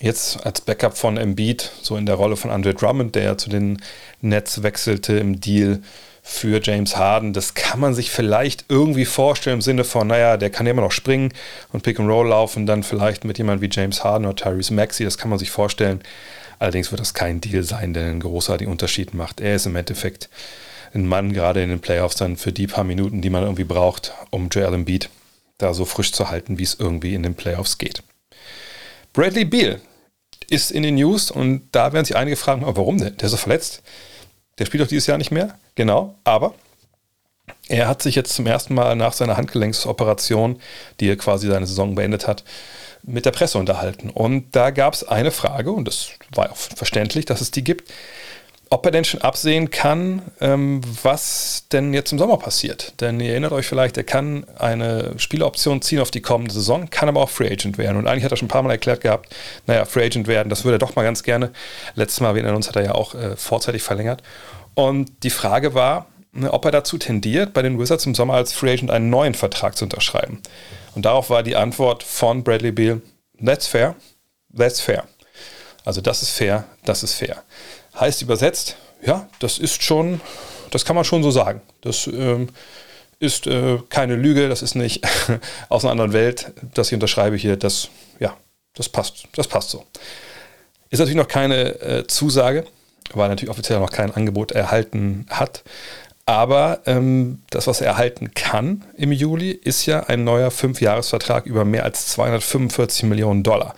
Jetzt 0.00 0.44
als 0.44 0.60
Backup 0.62 0.98
von 0.98 1.18
Embiid, 1.18 1.70
so 1.82 1.96
in 1.96 2.04
der 2.04 2.16
Rolle 2.16 2.34
von 2.34 2.50
Andre 2.50 2.74
Drummond, 2.74 3.14
der 3.14 3.22
ja 3.22 3.38
zu 3.38 3.48
den 3.48 3.80
Nets 4.22 4.64
wechselte 4.64 5.16
im 5.18 5.40
Deal 5.40 5.82
für 6.24 6.60
James 6.60 6.96
Harden. 6.96 7.32
Das 7.32 7.54
kann 7.54 7.78
man 7.78 7.94
sich 7.94 8.10
vielleicht 8.10 8.64
irgendwie 8.68 9.04
vorstellen 9.04 9.58
im 9.58 9.62
Sinne 9.62 9.84
von, 9.84 10.08
naja, 10.08 10.36
der 10.36 10.50
kann 10.50 10.66
ja 10.66 10.72
immer 10.72 10.82
noch 10.82 10.90
springen 10.90 11.32
und 11.72 11.84
Pick 11.84 12.00
and 12.00 12.10
Roll 12.10 12.26
laufen, 12.26 12.66
dann 12.66 12.82
vielleicht 12.82 13.24
mit 13.24 13.38
jemand 13.38 13.62
wie 13.62 13.70
James 13.70 14.02
Harden 14.02 14.26
oder 14.26 14.34
Tyrese 14.34 14.74
Maxey, 14.74 15.04
das 15.04 15.16
kann 15.16 15.30
man 15.30 15.38
sich 15.38 15.52
vorstellen. 15.52 16.00
Allerdings 16.58 16.90
wird 16.90 17.00
das 17.00 17.14
kein 17.14 17.40
Deal 17.40 17.62
sein, 17.62 17.92
der 17.92 18.06
einen 18.06 18.20
großartigen 18.20 18.70
Unterschied 18.70 19.14
macht. 19.14 19.40
Er 19.40 19.56
ist 19.56 19.66
im 19.66 19.76
Endeffekt 19.76 20.28
ein 20.94 21.06
Mann, 21.06 21.32
gerade 21.32 21.62
in 21.62 21.68
den 21.68 21.80
Playoffs, 21.80 22.16
dann 22.16 22.36
für 22.36 22.52
die 22.52 22.66
paar 22.66 22.84
Minuten, 22.84 23.20
die 23.20 23.30
man 23.30 23.42
irgendwie 23.42 23.64
braucht, 23.64 24.12
um 24.30 24.48
Joel 24.48 24.74
Embiid 24.74 25.10
da 25.58 25.74
so 25.74 25.84
frisch 25.84 26.12
zu 26.12 26.30
halten, 26.30 26.58
wie 26.58 26.62
es 26.62 26.76
irgendwie 26.78 27.14
in 27.14 27.22
den 27.22 27.34
Playoffs 27.34 27.78
geht. 27.78 28.02
Bradley 29.12 29.44
Beal 29.44 29.80
ist 30.50 30.70
in 30.70 30.82
den 30.82 30.96
News 30.96 31.30
und 31.30 31.68
da 31.72 31.92
werden 31.92 32.04
sich 32.04 32.16
einige 32.16 32.36
fragen, 32.36 32.62
warum 32.64 32.98
denn? 32.98 33.16
Der 33.16 33.26
ist 33.26 33.32
so 33.32 33.36
verletzt. 33.36 33.82
Der 34.58 34.66
spielt 34.66 34.82
doch 34.82 34.88
dieses 34.88 35.06
Jahr 35.06 35.18
nicht 35.18 35.30
mehr. 35.30 35.58
Genau, 35.74 36.14
aber 36.24 36.54
er 37.68 37.88
hat 37.88 38.02
sich 38.02 38.14
jetzt 38.14 38.34
zum 38.34 38.46
ersten 38.46 38.74
Mal 38.74 38.94
nach 38.96 39.12
seiner 39.12 39.36
Handgelenksoperation, 39.36 40.60
die 41.00 41.08
er 41.08 41.16
quasi 41.16 41.48
seine 41.48 41.66
Saison 41.66 41.94
beendet 41.94 42.26
hat, 42.26 42.44
mit 43.06 43.24
der 43.24 43.30
Presse 43.30 43.58
unterhalten. 43.58 44.10
Und 44.10 44.54
da 44.54 44.70
gab 44.70 44.94
es 44.94 45.06
eine 45.06 45.30
Frage, 45.30 45.70
und 45.70 45.86
das 45.86 46.10
war 46.34 46.50
auch 46.50 46.56
verständlich, 46.56 47.24
dass 47.24 47.40
es 47.40 47.50
die 47.50 47.64
gibt, 47.64 47.92
ob 48.68 48.84
er 48.84 48.90
denn 48.90 49.04
schon 49.04 49.22
absehen 49.22 49.70
kann, 49.70 50.22
ähm, 50.40 50.80
was 51.02 51.66
denn 51.70 51.94
jetzt 51.94 52.10
im 52.10 52.18
Sommer 52.18 52.36
passiert. 52.36 53.00
Denn 53.00 53.20
ihr 53.20 53.30
erinnert 53.30 53.52
euch 53.52 53.66
vielleicht, 53.66 53.96
er 53.96 54.02
kann 54.02 54.44
eine 54.58 55.14
Spieleroption 55.18 55.82
ziehen 55.82 56.00
auf 56.00 56.10
die 56.10 56.20
kommende 56.20 56.52
Saison, 56.52 56.90
kann 56.90 57.08
aber 57.08 57.20
auch 57.20 57.30
Free 57.30 57.50
Agent 57.50 57.78
werden. 57.78 57.96
Und 57.96 58.08
eigentlich 58.08 58.24
hat 58.24 58.32
er 58.32 58.36
schon 58.36 58.46
ein 58.46 58.50
paar 58.50 58.62
Mal 58.62 58.72
erklärt 58.72 59.02
gehabt, 59.02 59.32
naja, 59.66 59.84
Free 59.84 60.04
Agent 60.04 60.26
werden, 60.26 60.48
das 60.48 60.64
würde 60.64 60.76
er 60.76 60.78
doch 60.80 60.96
mal 60.96 61.04
ganz 61.04 61.22
gerne. 61.22 61.52
Letztes 61.94 62.20
Mal, 62.20 62.34
wir 62.34 62.42
erinnern 62.42 62.56
uns, 62.56 62.68
hat 62.68 62.76
er 62.76 62.84
ja 62.84 62.94
auch 62.94 63.14
äh, 63.14 63.36
vorzeitig 63.36 63.84
verlängert. 63.84 64.22
Und 64.74 65.22
die 65.22 65.30
Frage 65.30 65.74
war, 65.74 66.06
ne, 66.32 66.52
ob 66.52 66.64
er 66.64 66.72
dazu 66.72 66.98
tendiert, 66.98 67.52
bei 67.52 67.62
den 67.62 67.78
Wizards 67.78 68.04
im 68.04 68.16
Sommer 68.16 68.34
als 68.34 68.52
Free 68.52 68.72
Agent 68.72 68.90
einen 68.90 69.10
neuen 69.10 69.34
Vertrag 69.34 69.76
zu 69.76 69.84
unterschreiben. 69.84 70.40
Und 70.96 71.02
darauf 71.02 71.28
war 71.28 71.42
die 71.42 71.56
Antwort 71.56 72.02
von 72.02 72.42
Bradley 72.42 72.72
Beal, 72.72 73.02
that's 73.44 73.66
fair, 73.66 73.96
that's 74.56 74.80
fair. 74.80 75.04
Also 75.84 76.00
das 76.00 76.22
ist 76.22 76.30
fair, 76.30 76.64
das 76.86 77.02
ist 77.02 77.12
fair. 77.12 77.42
Heißt 78.00 78.22
übersetzt, 78.22 78.78
ja, 79.04 79.28
das 79.38 79.58
ist 79.58 79.82
schon, 79.82 80.22
das 80.70 80.86
kann 80.86 80.96
man 80.96 81.04
schon 81.04 81.22
so 81.22 81.30
sagen. 81.30 81.60
Das 81.82 82.06
ähm, 82.06 82.48
ist 83.18 83.46
äh, 83.46 83.78
keine 83.90 84.16
Lüge, 84.16 84.48
das 84.48 84.62
ist 84.62 84.74
nicht 84.74 85.04
aus 85.68 85.84
einer 85.84 85.92
anderen 85.92 86.14
Welt, 86.14 86.52
das 86.72 86.88
ich 86.88 86.94
unterschreibe 86.94 87.36
hier, 87.36 87.58
das, 87.58 87.90
ja, 88.18 88.34
das 88.74 88.88
passt, 88.88 89.28
das 89.34 89.46
passt 89.46 89.68
so. 89.68 89.84
Ist 90.88 91.00
natürlich 91.00 91.18
noch 91.18 91.28
keine 91.28 91.78
äh, 91.82 92.06
Zusage, 92.06 92.64
weil 93.12 93.28
natürlich 93.28 93.50
offiziell 93.50 93.80
noch 93.80 93.92
kein 93.92 94.14
Angebot 94.14 94.52
erhalten 94.52 95.26
hat. 95.28 95.62
Aber 96.26 96.80
ähm, 96.86 97.42
das, 97.50 97.68
was 97.68 97.80
er 97.80 97.86
erhalten 97.86 98.34
kann 98.34 98.84
im 98.96 99.12
Juli, 99.12 99.52
ist 99.52 99.86
ja 99.86 100.00
ein 100.00 100.24
neuer 100.24 100.50
Fünfjahresvertrag 100.50 101.46
über 101.46 101.64
mehr 101.64 101.84
als 101.84 102.08
245 102.08 103.04
Millionen 103.04 103.44
Dollar, 103.44 103.76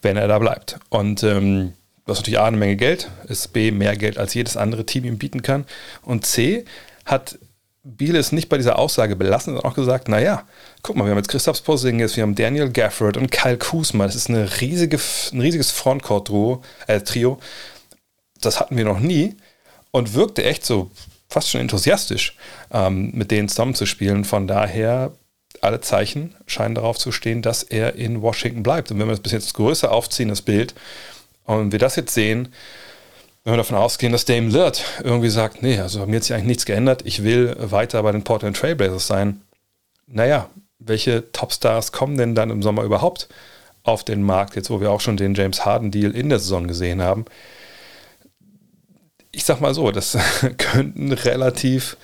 wenn 0.00 0.16
er 0.16 0.26
da 0.26 0.38
bleibt. 0.38 0.78
Und 0.88 1.22
ähm, 1.22 1.74
das 2.06 2.18
ist 2.18 2.22
natürlich 2.22 2.40
A, 2.40 2.46
eine 2.46 2.56
Menge 2.56 2.76
Geld, 2.76 3.10
ist 3.28 3.52
B, 3.52 3.70
mehr 3.70 3.96
Geld 3.96 4.16
als 4.16 4.32
jedes 4.32 4.56
andere 4.56 4.86
Team 4.86 5.04
ihm 5.04 5.18
bieten 5.18 5.42
kann. 5.42 5.66
Und 6.02 6.24
C, 6.24 6.64
hat 7.04 7.38
Biel 7.82 8.16
es 8.16 8.32
nicht 8.32 8.48
bei 8.48 8.56
dieser 8.56 8.78
Aussage 8.78 9.14
belassen, 9.14 9.54
sondern 9.54 9.70
auch 9.70 9.76
gesagt, 9.76 10.08
naja, 10.08 10.44
guck 10.82 10.96
mal, 10.96 11.04
wir 11.04 11.10
haben 11.10 11.18
jetzt 11.18 11.28
Christoph 11.28 11.62
Porzingis, 11.62 12.16
wir 12.16 12.22
haben 12.22 12.34
Daniel 12.34 12.70
Gafford 12.70 13.16
und 13.16 13.30
Kyle 13.30 13.58
Kuzma. 13.58 14.06
Das 14.06 14.16
ist 14.16 14.28
eine 14.28 14.60
riesige, 14.60 14.98
ein 15.32 15.40
riesiges 15.40 15.70
Frontcourt-Trio. 15.70 17.32
Äh. 17.32 18.40
Das 18.40 18.58
hatten 18.58 18.76
wir 18.76 18.84
noch 18.84 19.00
nie 19.00 19.36
und 19.90 20.14
wirkte 20.14 20.44
echt 20.44 20.64
so 20.64 20.90
fast 21.30 21.48
schon 21.48 21.60
enthusiastisch, 21.60 22.36
ähm, 22.72 23.12
mit 23.14 23.30
denen 23.30 23.48
zusammenzuspielen. 23.48 24.24
Von 24.24 24.46
daher, 24.46 25.12
alle 25.62 25.80
Zeichen 25.80 26.34
scheinen 26.46 26.74
darauf 26.74 26.98
zu 26.98 27.12
stehen, 27.12 27.40
dass 27.42 27.62
er 27.62 27.94
in 27.94 28.20
Washington 28.20 28.62
bleibt. 28.62 28.90
Und 28.90 28.98
wenn 28.98 29.06
wir 29.06 29.12
das 29.12 29.20
bis 29.20 29.32
jetzt 29.32 29.54
größer 29.54 29.90
aufziehen, 29.90 30.28
das 30.28 30.42
Bild, 30.42 30.74
und 31.44 31.72
wir 31.72 31.78
das 31.78 31.96
jetzt 31.96 32.14
sehen, 32.14 32.52
wenn 33.44 33.54
wir 33.54 33.58
davon 33.58 33.76
ausgehen, 33.76 34.12
dass 34.12 34.24
Dame 34.24 34.48
Lillard 34.48 34.84
irgendwie 35.02 35.30
sagt, 35.30 35.62
nee, 35.62 35.78
also 35.78 36.04
mir 36.06 36.16
hat 36.16 36.24
sich 36.24 36.34
eigentlich 36.34 36.46
nichts 36.46 36.66
geändert, 36.66 37.02
ich 37.04 37.24
will 37.24 37.56
weiter 37.58 38.02
bei 38.02 38.12
den 38.12 38.22
Portland 38.22 38.56
Trailblazers 38.56 39.06
sein. 39.06 39.40
Naja, 40.06 40.50
welche 40.78 41.30
Topstars 41.32 41.92
kommen 41.92 42.16
denn 42.16 42.34
dann 42.34 42.50
im 42.50 42.62
Sommer 42.62 42.82
überhaupt 42.82 43.28
auf 43.82 44.04
den 44.04 44.22
Markt, 44.22 44.56
jetzt 44.56 44.70
wo 44.70 44.80
wir 44.80 44.90
auch 44.90 45.00
schon 45.00 45.16
den 45.16 45.34
James 45.34 45.64
Harden-Deal 45.64 46.14
in 46.14 46.28
der 46.28 46.38
Saison 46.38 46.68
gesehen 46.68 47.02
haben? 47.02 47.24
Ich 49.32 49.44
sag 49.44 49.60
mal 49.60 49.74
so, 49.74 49.90
das 49.90 50.18
könnten 50.58 51.12
relativ 51.12 51.96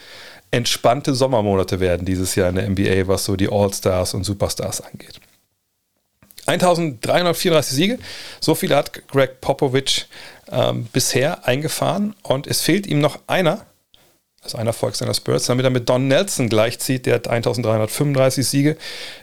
entspannte 0.50 1.14
Sommermonate 1.14 1.80
werden 1.80 2.06
dieses 2.06 2.34
Jahr 2.34 2.48
in 2.48 2.54
der 2.56 2.68
NBA, 2.68 3.08
was 3.08 3.24
so 3.24 3.36
die 3.36 3.50
All-Stars 3.50 4.14
und 4.14 4.24
Superstars 4.24 4.80
angeht. 4.80 5.20
1334 6.46 7.74
Siege, 7.74 7.98
so 8.40 8.54
viele 8.54 8.76
hat 8.76 9.08
Greg 9.08 9.40
Popovich 9.40 10.06
ähm, 10.50 10.86
bisher 10.92 11.46
eingefahren 11.46 12.14
und 12.22 12.46
es 12.46 12.62
fehlt 12.62 12.86
ihm 12.86 13.00
noch 13.00 13.18
einer, 13.26 13.66
also 14.42 14.58
ein 14.58 14.68
Erfolg 14.68 14.94
seiner 14.94 15.14
Spurs, 15.14 15.46
damit 15.46 15.64
er 15.64 15.70
mit 15.70 15.88
Don 15.88 16.06
Nelson 16.06 16.48
gleichzieht. 16.48 17.06
Der 17.06 17.16
hat 17.16 17.26
1335 17.26 18.46
Siege 18.46 18.76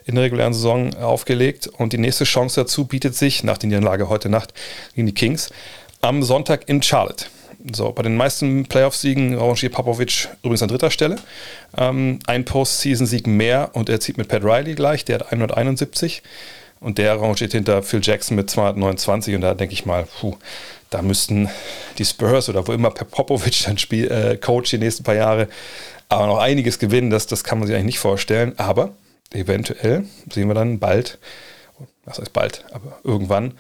in 0.04 0.16
der 0.16 0.26
regulären 0.26 0.54
Saison 0.54 0.94
aufgelegt 0.96 1.68
und 1.68 1.94
die 1.94 1.98
nächste 1.98 2.26
Chance 2.26 2.62
dazu 2.62 2.86
bietet 2.86 3.16
sich 3.16 3.46
nach 3.46 3.58
der 3.58 3.70
Niederlage 3.70 4.10
heute 4.10 4.28
Nacht 4.28 4.54
gegen 4.94 5.08
die 5.08 5.14
Kings 5.14 5.50
am 6.02 6.24
Sonntag 6.24 6.68
in 6.68 6.84
Charlotte. 6.84 7.28
So, 7.72 7.94
bei 7.94 8.04
den 8.04 8.18
meisten 8.18 8.66
Playoff-Siegen 8.66 9.38
rangiert 9.38 9.72
Popovic 9.72 10.28
übrigens 10.42 10.64
an 10.64 10.68
dritter 10.68 10.92
Stelle. 10.92 11.16
Ähm, 11.78 12.20
ein 12.28 12.44
Postseason-Sieg 12.44 13.26
mehr 13.26 13.70
und 13.74 13.88
er 13.88 14.02
zieht 14.02 14.18
mit 14.18 14.28
Pat 14.28 14.44
Riley 14.44 14.76
gleich, 14.76 15.06
der 15.06 15.20
hat 15.20 15.32
171 15.32 16.24
und 16.82 16.98
der 16.98 17.20
rangiert 17.22 17.54
hinter 17.54 17.82
Phil 17.82 18.02
Jackson 18.04 18.36
mit 18.36 18.50
229 18.50 19.36
und 19.36 19.42
da 19.42 19.54
denke 19.54 19.74
ich 19.74 19.86
mal, 19.86 20.06
puh, 20.20 20.36
da 20.90 21.02
müssten 21.02 21.50
die 21.98 22.06
Spurs 22.06 22.50
oder 22.50 22.68
wo 22.68 22.74
immer 22.74 22.92
Popovic 22.92 23.64
dann 23.66 23.78
spielt, 23.78 24.12
äh, 24.12 24.36
Coach 24.36 24.72
die 24.72 24.78
nächsten 24.78 25.04
paar 25.04 25.16
Jahre, 25.16 25.48
aber 26.10 26.28
noch 26.28 26.40
einiges 26.40 26.80
gewinnen, 26.80 27.10
das, 27.10 27.28
das 27.28 27.46
kann 27.46 27.60
man 27.60 27.68
sich 27.68 27.76
eigentlich 27.76 27.96
nicht 27.96 28.00
vorstellen. 28.00 28.54
Aber 28.58 28.92
eventuell 29.32 30.04
sehen 30.30 30.50
wir 30.50 30.54
dann 30.54 30.80
bald, 30.80 31.18
was 32.04 32.20
heißt 32.20 32.34
bald, 32.34 32.66
aber 32.74 33.00
irgendwann, 33.06 33.54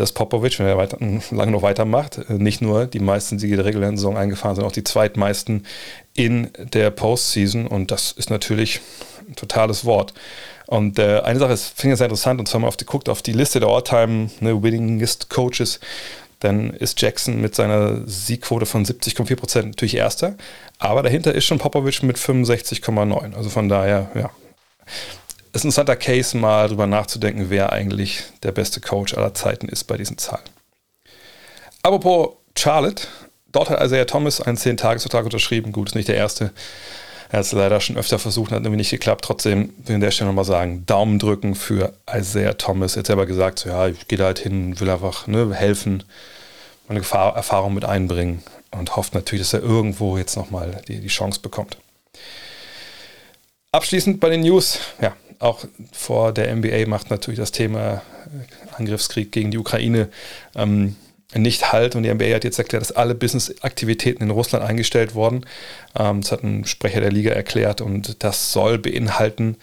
dass 0.00 0.12
Popovic, 0.12 0.58
wenn 0.58 0.66
er 0.66 0.76
weiter, 0.76 0.98
lange 1.30 1.52
noch 1.52 1.62
weitermacht, 1.62 2.18
äh, 2.28 2.34
nicht 2.34 2.60
nur 2.60 2.86
die 2.86 3.00
meisten 3.00 3.38
Siege 3.38 3.56
der 3.56 3.64
regulären 3.64 3.96
Saison 3.96 4.16
eingefahren, 4.16 4.56
sondern 4.56 4.70
auch 4.70 4.74
die 4.74 4.84
zweitmeisten 4.84 5.66
in 6.14 6.50
der 6.72 6.90
Postseason. 6.90 7.66
Und 7.66 7.90
das 7.90 8.12
ist 8.12 8.30
natürlich 8.30 8.80
ein 9.28 9.36
totales 9.36 9.84
Wort. 9.84 10.14
Und 10.66 10.98
äh, 10.98 11.20
eine 11.20 11.38
Sache 11.38 11.56
finde 11.56 11.94
ich 11.94 11.98
sehr 11.98 12.06
interessant, 12.06 12.40
und 12.40 12.46
zwar 12.46 12.60
mal 12.60 12.68
auf 12.68 12.76
die, 12.76 12.84
guckt 12.84 13.08
auf 13.08 13.22
die 13.22 13.32
Liste 13.32 13.60
der 13.60 13.68
All-Time 13.68 14.30
ne, 14.40 14.62
Winningest 14.62 15.30
Coaches 15.30 15.80
dann 16.40 16.70
ist 16.70 17.00
Jackson 17.00 17.40
mit 17.40 17.54
seiner 17.54 18.06
Siegquote 18.06 18.66
von 18.66 18.84
70,4 18.84 19.36
Prozent 19.36 19.66
natürlich 19.68 19.96
Erster. 19.96 20.36
Aber 20.78 21.02
dahinter 21.02 21.34
ist 21.34 21.46
schon 21.46 21.58
Popovic 21.58 22.02
mit 22.02 22.16
65,9. 22.16 23.34
Also 23.34 23.50
von 23.50 23.68
daher, 23.68 24.10
ja, 24.14 24.30
ist 25.52 25.64
ein 25.64 25.68
interessanter 25.68 25.96
Case, 25.96 26.36
mal 26.36 26.68
drüber 26.68 26.86
nachzudenken, 26.86 27.46
wer 27.50 27.72
eigentlich 27.72 28.24
der 28.42 28.52
beste 28.52 28.80
Coach 28.80 29.14
aller 29.14 29.34
Zeiten 29.34 29.68
ist 29.68 29.84
bei 29.84 29.96
diesen 29.96 30.18
Zahlen. 30.18 30.44
Apropos 31.82 32.36
Charlotte, 32.56 33.06
dort 33.52 33.70
hat 33.70 33.82
Isaiah 33.82 34.06
Thomas 34.06 34.40
einen 34.40 34.58
10-Tages-Vertrag 34.58 35.24
unterschrieben. 35.24 35.72
Gut, 35.72 35.88
ist 35.88 35.94
nicht 35.94 36.08
der 36.08 36.16
erste. 36.16 36.52
Er 37.30 37.40
hat 37.40 37.46
es 37.46 37.52
leider 37.52 37.80
schon 37.80 37.96
öfter 37.96 38.18
versucht, 38.18 38.52
hat 38.52 38.60
irgendwie 38.60 38.76
nicht 38.76 38.90
geklappt. 38.90 39.24
Trotzdem 39.24 39.74
will 39.78 39.88
ich 39.88 39.94
an 39.94 40.00
der 40.00 40.10
Stelle 40.10 40.28
nochmal 40.28 40.44
sagen, 40.44 40.84
Daumen 40.86 41.18
drücken 41.18 41.54
für 41.54 41.92
Isaiah 42.10 42.56
Thomas. 42.56 42.96
Er 42.96 43.00
hat 43.00 43.06
selber 43.06 43.26
gesagt, 43.26 43.58
so, 43.60 43.68
ja, 43.68 43.86
ich 43.88 44.08
gehe 44.08 44.18
da 44.18 44.24
halt 44.24 44.38
hin, 44.38 44.80
will 44.80 44.88
einfach 44.88 45.26
ne, 45.26 45.54
helfen, 45.54 46.04
meine 46.88 47.00
Erfahrung 47.00 47.74
mit 47.74 47.84
einbringen 47.84 48.42
und 48.70 48.96
hofft 48.96 49.14
natürlich, 49.14 49.46
dass 49.46 49.52
er 49.52 49.62
irgendwo 49.62 50.16
jetzt 50.16 50.36
nochmal 50.36 50.80
die, 50.88 51.00
die 51.00 51.08
Chance 51.08 51.40
bekommt. 51.40 51.76
Abschließend 53.70 54.18
bei 54.18 54.30
den 54.30 54.40
News, 54.40 54.78
ja, 55.00 55.14
auch 55.38 55.64
vor 55.92 56.32
der 56.32 56.54
NBA 56.54 56.86
macht 56.86 57.10
natürlich 57.10 57.38
das 57.38 57.52
Thema 57.52 58.02
Angriffskrieg 58.76 59.30
gegen 59.30 59.50
die 59.50 59.58
Ukraine 59.58 60.08
ähm, 60.54 60.96
nicht 61.34 61.70
halt. 61.70 61.94
Und 61.94 62.02
die 62.02 62.12
NBA 62.12 62.34
hat 62.34 62.44
jetzt 62.44 62.58
erklärt, 62.58 62.80
dass 62.80 62.92
alle 62.92 63.14
Business-Aktivitäten 63.14 64.22
in 64.22 64.30
Russland 64.30 64.64
eingestellt 64.64 65.14
wurden. 65.14 65.44
Ähm, 65.98 66.22
das 66.22 66.32
hat 66.32 66.42
ein 66.42 66.64
Sprecher 66.64 67.02
der 67.02 67.12
Liga 67.12 67.32
erklärt 67.32 67.82
und 67.82 68.22
das 68.24 68.52
soll 68.52 68.78
beinhalten, 68.78 69.56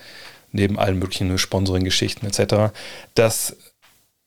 neben 0.52 0.78
allen 0.78 1.00
möglichen 1.00 1.38
Sponsoring-Geschichten 1.38 2.28
etc., 2.28 2.76
dass 3.16 3.58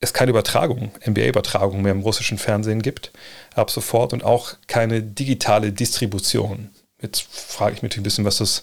es 0.01 0.13
keine 0.13 0.31
Übertragung, 0.31 0.93
NBA-Übertragung 1.07 1.83
mehr 1.83 1.93
im 1.93 2.01
russischen 2.01 2.39
Fernsehen 2.39 2.83
gibt, 2.83 3.13
ab 3.55 3.71
sofort 3.71 4.13
und 4.13 4.25
auch 4.25 4.55
keine 4.67 5.03
digitale 5.03 5.73
Distribution. 5.73 6.71
Jetzt 7.01 7.23
frage 7.23 7.77
ich 7.77 7.83
mich 7.83 7.97
ein 7.97 8.03
bisschen, 8.03 8.25
was 8.25 8.39
das 8.39 8.61
äh, 8.61 8.63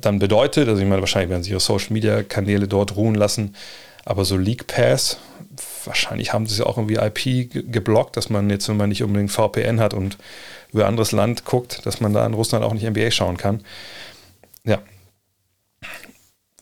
dann 0.00 0.18
bedeutet. 0.18 0.68
Also 0.68 0.80
ich 0.82 0.88
meine, 0.88 1.00
wahrscheinlich 1.00 1.30
werden 1.30 1.42
sie 1.42 1.50
ihre 1.50 1.60
Social-Media-Kanäle 1.60 2.68
dort 2.68 2.96
ruhen 2.96 3.14
lassen, 3.14 3.54
aber 4.04 4.24
so 4.24 4.36
League 4.36 4.66
Pass, 4.66 5.18
wahrscheinlich 5.84 6.32
haben 6.32 6.46
sie 6.46 6.54
es 6.54 6.60
auch 6.60 6.76
irgendwie 6.76 6.96
IP 6.96 7.72
geblockt, 7.72 8.16
dass 8.16 8.30
man 8.30 8.50
jetzt, 8.50 8.68
wenn 8.68 8.76
man 8.76 8.88
nicht 8.88 9.02
unbedingt 9.02 9.30
VPN 9.30 9.80
hat 9.80 9.94
und 9.94 10.18
über 10.72 10.86
anderes 10.86 11.12
Land 11.12 11.44
guckt, 11.44 11.84
dass 11.86 12.00
man 12.00 12.12
da 12.12 12.26
in 12.26 12.34
Russland 12.34 12.64
auch 12.64 12.74
nicht 12.74 12.88
NBA 12.88 13.10
schauen 13.10 13.36
kann. 13.36 13.62
Ja. 14.64 14.80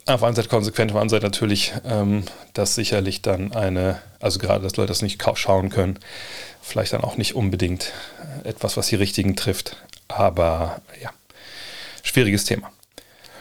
Auf 0.07 0.23
einer 0.23 0.37
Seite 0.37 0.49
konsequent, 0.49 0.93
auf 0.93 0.95
der 0.95 1.01
anderen 1.03 1.21
Seite 1.21 1.27
natürlich, 1.27 1.73
ähm, 1.85 2.23
dass 2.53 2.77
sicherlich 2.77 3.23
dann 3.23 3.53
eine, 3.53 4.01
also 4.21 4.39
gerade, 4.39 4.63
dass 4.63 4.77
Leute 4.77 4.89
das 4.89 5.03
nicht 5.03 5.21
schauen 5.35 5.71
können, 5.71 5.99
vielleicht 6.63 6.93
dann 6.93 7.01
auch 7.01 7.17
nicht 7.17 7.35
unbedingt 7.35 7.93
etwas, 8.45 8.77
was 8.77 8.87
die 8.87 8.97
Richtigen 8.97 9.35
trifft. 9.35 9.77
Aber 10.07 10.81
ja, 11.03 11.11
schwieriges 12.05 12.45
Thema. 12.45 12.71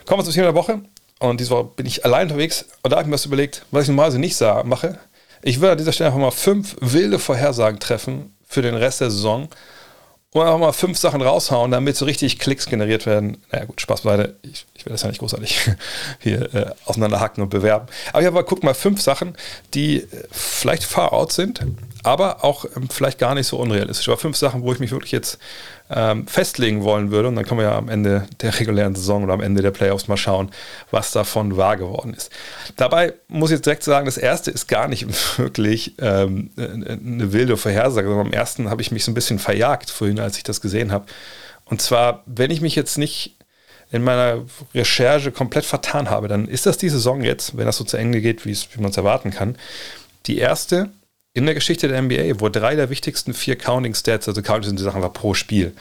Kommen 0.05 0.19
wir 0.19 0.25
zum 0.25 0.33
Thema 0.33 0.45
der 0.45 0.55
Woche. 0.55 0.81
Und 1.19 1.39
diese 1.39 1.51
Woche 1.51 1.69
bin 1.75 1.85
ich 1.85 2.03
allein 2.03 2.24
unterwegs 2.24 2.65
und 2.83 2.91
da 2.91 2.97
habe 2.97 3.03
ich 3.03 3.07
mir 3.07 3.13
was 3.13 3.25
überlegt, 3.25 3.65
was 3.71 3.83
ich 3.83 3.88
normalerweise 3.88 4.19
nicht 4.19 4.39
mache, 4.65 5.00
ich 5.41 5.62
würde 5.62 5.74
an 5.74 5.77
dieser 5.77 5.93
Stelle 5.93 6.07
einfach 6.07 6.19
mal 6.19 6.31
fünf 6.31 6.75
wilde 6.81 7.19
Vorhersagen 7.19 7.79
treffen 7.79 8.35
für 8.47 8.62
den 8.62 8.75
Rest 8.75 9.01
der 9.01 9.12
Saison 9.12 9.47
und 10.31 10.41
einfach 10.41 10.57
mal 10.57 10.74
fünf 10.74 10.97
Sachen 10.97 11.21
raushauen, 11.21 11.71
damit 11.71 11.95
so 11.95 12.03
richtig 12.05 12.39
Klicks 12.39 12.65
generiert 12.65 13.05
werden. 13.05 13.38
Naja, 13.51 13.65
gut, 13.65 13.79
Spaß 13.79 14.01
beiseite. 14.01 14.35
Ich, 14.41 14.65
ich 14.74 14.85
will 14.85 14.91
das 14.91 15.03
ja 15.03 15.07
nicht 15.07 15.19
großartig 15.19 15.71
hier 16.19 16.53
äh, 16.53 16.71
auseinanderhacken 16.85 17.43
und 17.43 17.50
bewerben. 17.50 17.85
Aber 18.09 18.21
ich 18.21 18.25
habe 18.25 18.33
mal, 18.33 18.43
guck 18.43 18.63
mal, 18.63 18.74
fünf 18.74 19.01
Sachen, 19.01 19.38
die 19.74 19.97
äh, 19.97 20.07
vielleicht 20.31 20.83
far 20.83 21.13
out 21.13 21.31
sind, 21.31 21.62
aber 22.03 22.43
auch 22.43 22.65
ähm, 22.75 22.89
vielleicht 22.89 23.19
gar 23.19 23.35
nicht 23.35 23.47
so 23.47 23.57
unrealistisch. 23.57 24.09
Aber 24.09 24.17
fünf 24.17 24.35
Sachen, 24.35 24.63
wo 24.63 24.74
ich 24.74 24.79
mich 24.79 24.91
wirklich 24.91 25.12
jetzt 25.12 25.38
ähm, 25.89 26.27
festlegen 26.27 26.83
wollen 26.83 27.11
würde. 27.11 27.27
Und 27.27 27.35
dann 27.35 27.45
können 27.45 27.59
wir 27.59 27.67
ja 27.67 27.77
am 27.77 27.89
Ende 27.89 28.27
der 28.41 28.59
regulären 28.59 28.95
Saison 28.95 29.23
oder 29.23 29.33
am 29.33 29.41
Ende 29.41 29.61
der 29.61 29.71
Playoffs 29.71 30.07
mal 30.07 30.17
schauen, 30.17 30.51
was 30.91 31.11
davon 31.11 31.57
wahr 31.57 31.77
geworden 31.77 32.13
ist. 32.13 32.31
Dabei 32.75 33.13
muss 33.27 33.51
ich 33.51 33.57
jetzt 33.57 33.65
direkt 33.65 33.83
sagen, 33.83 34.05
das 34.05 34.17
erste 34.17 34.51
ist 34.51 34.67
gar 34.67 34.87
nicht 34.87 35.07
wirklich 35.37 35.95
ähm, 35.99 36.51
eine 36.57 37.33
wilde 37.33 37.57
Vorhersage, 37.57 38.07
sondern 38.07 38.27
am 38.27 38.33
ersten 38.33 38.69
habe 38.69 38.81
ich 38.81 38.91
mich 38.91 39.03
so 39.03 39.11
ein 39.11 39.15
bisschen 39.15 39.39
verjagt 39.39 39.89
vorhin, 39.89 40.19
als 40.19 40.37
ich 40.37 40.43
das 40.43 40.61
gesehen 40.61 40.91
habe. 40.91 41.05
Und 41.65 41.81
zwar, 41.81 42.23
wenn 42.25 42.51
ich 42.51 42.61
mich 42.61 42.75
jetzt 42.75 42.97
nicht 42.97 43.35
in 43.91 44.03
meiner 44.03 44.43
Recherche 44.73 45.31
komplett 45.31 45.65
vertan 45.65 46.09
habe, 46.09 46.27
dann 46.27 46.47
ist 46.47 46.65
das 46.65 46.77
die 46.77 46.89
Saison 46.89 47.21
jetzt, 47.21 47.57
wenn 47.57 47.65
das 47.65 47.77
so 47.77 47.83
zu 47.83 47.97
Ende 47.97 48.21
geht, 48.21 48.45
wie 48.45 48.57
man 48.79 48.91
es 48.91 48.97
erwarten 48.97 49.31
kann, 49.31 49.57
die 50.25 50.37
erste 50.37 50.89
in 51.35 51.45
der 51.45 51.53
Geschichte 51.53 51.89
der 51.89 52.01
NBA, 52.01 52.39
wo 52.39 52.47
drei 52.47 52.75
der 52.75 52.89
wichtigsten 52.89 53.33
vier 53.33 53.57
Counting 53.57 53.93
Stats, 53.93 54.27
also 54.27 54.41
Counting 54.41 54.69
sind 54.69 54.79
die 54.79 54.83
Sachen 54.83 55.01
pro 55.13 55.33
Spiel, 55.33 55.73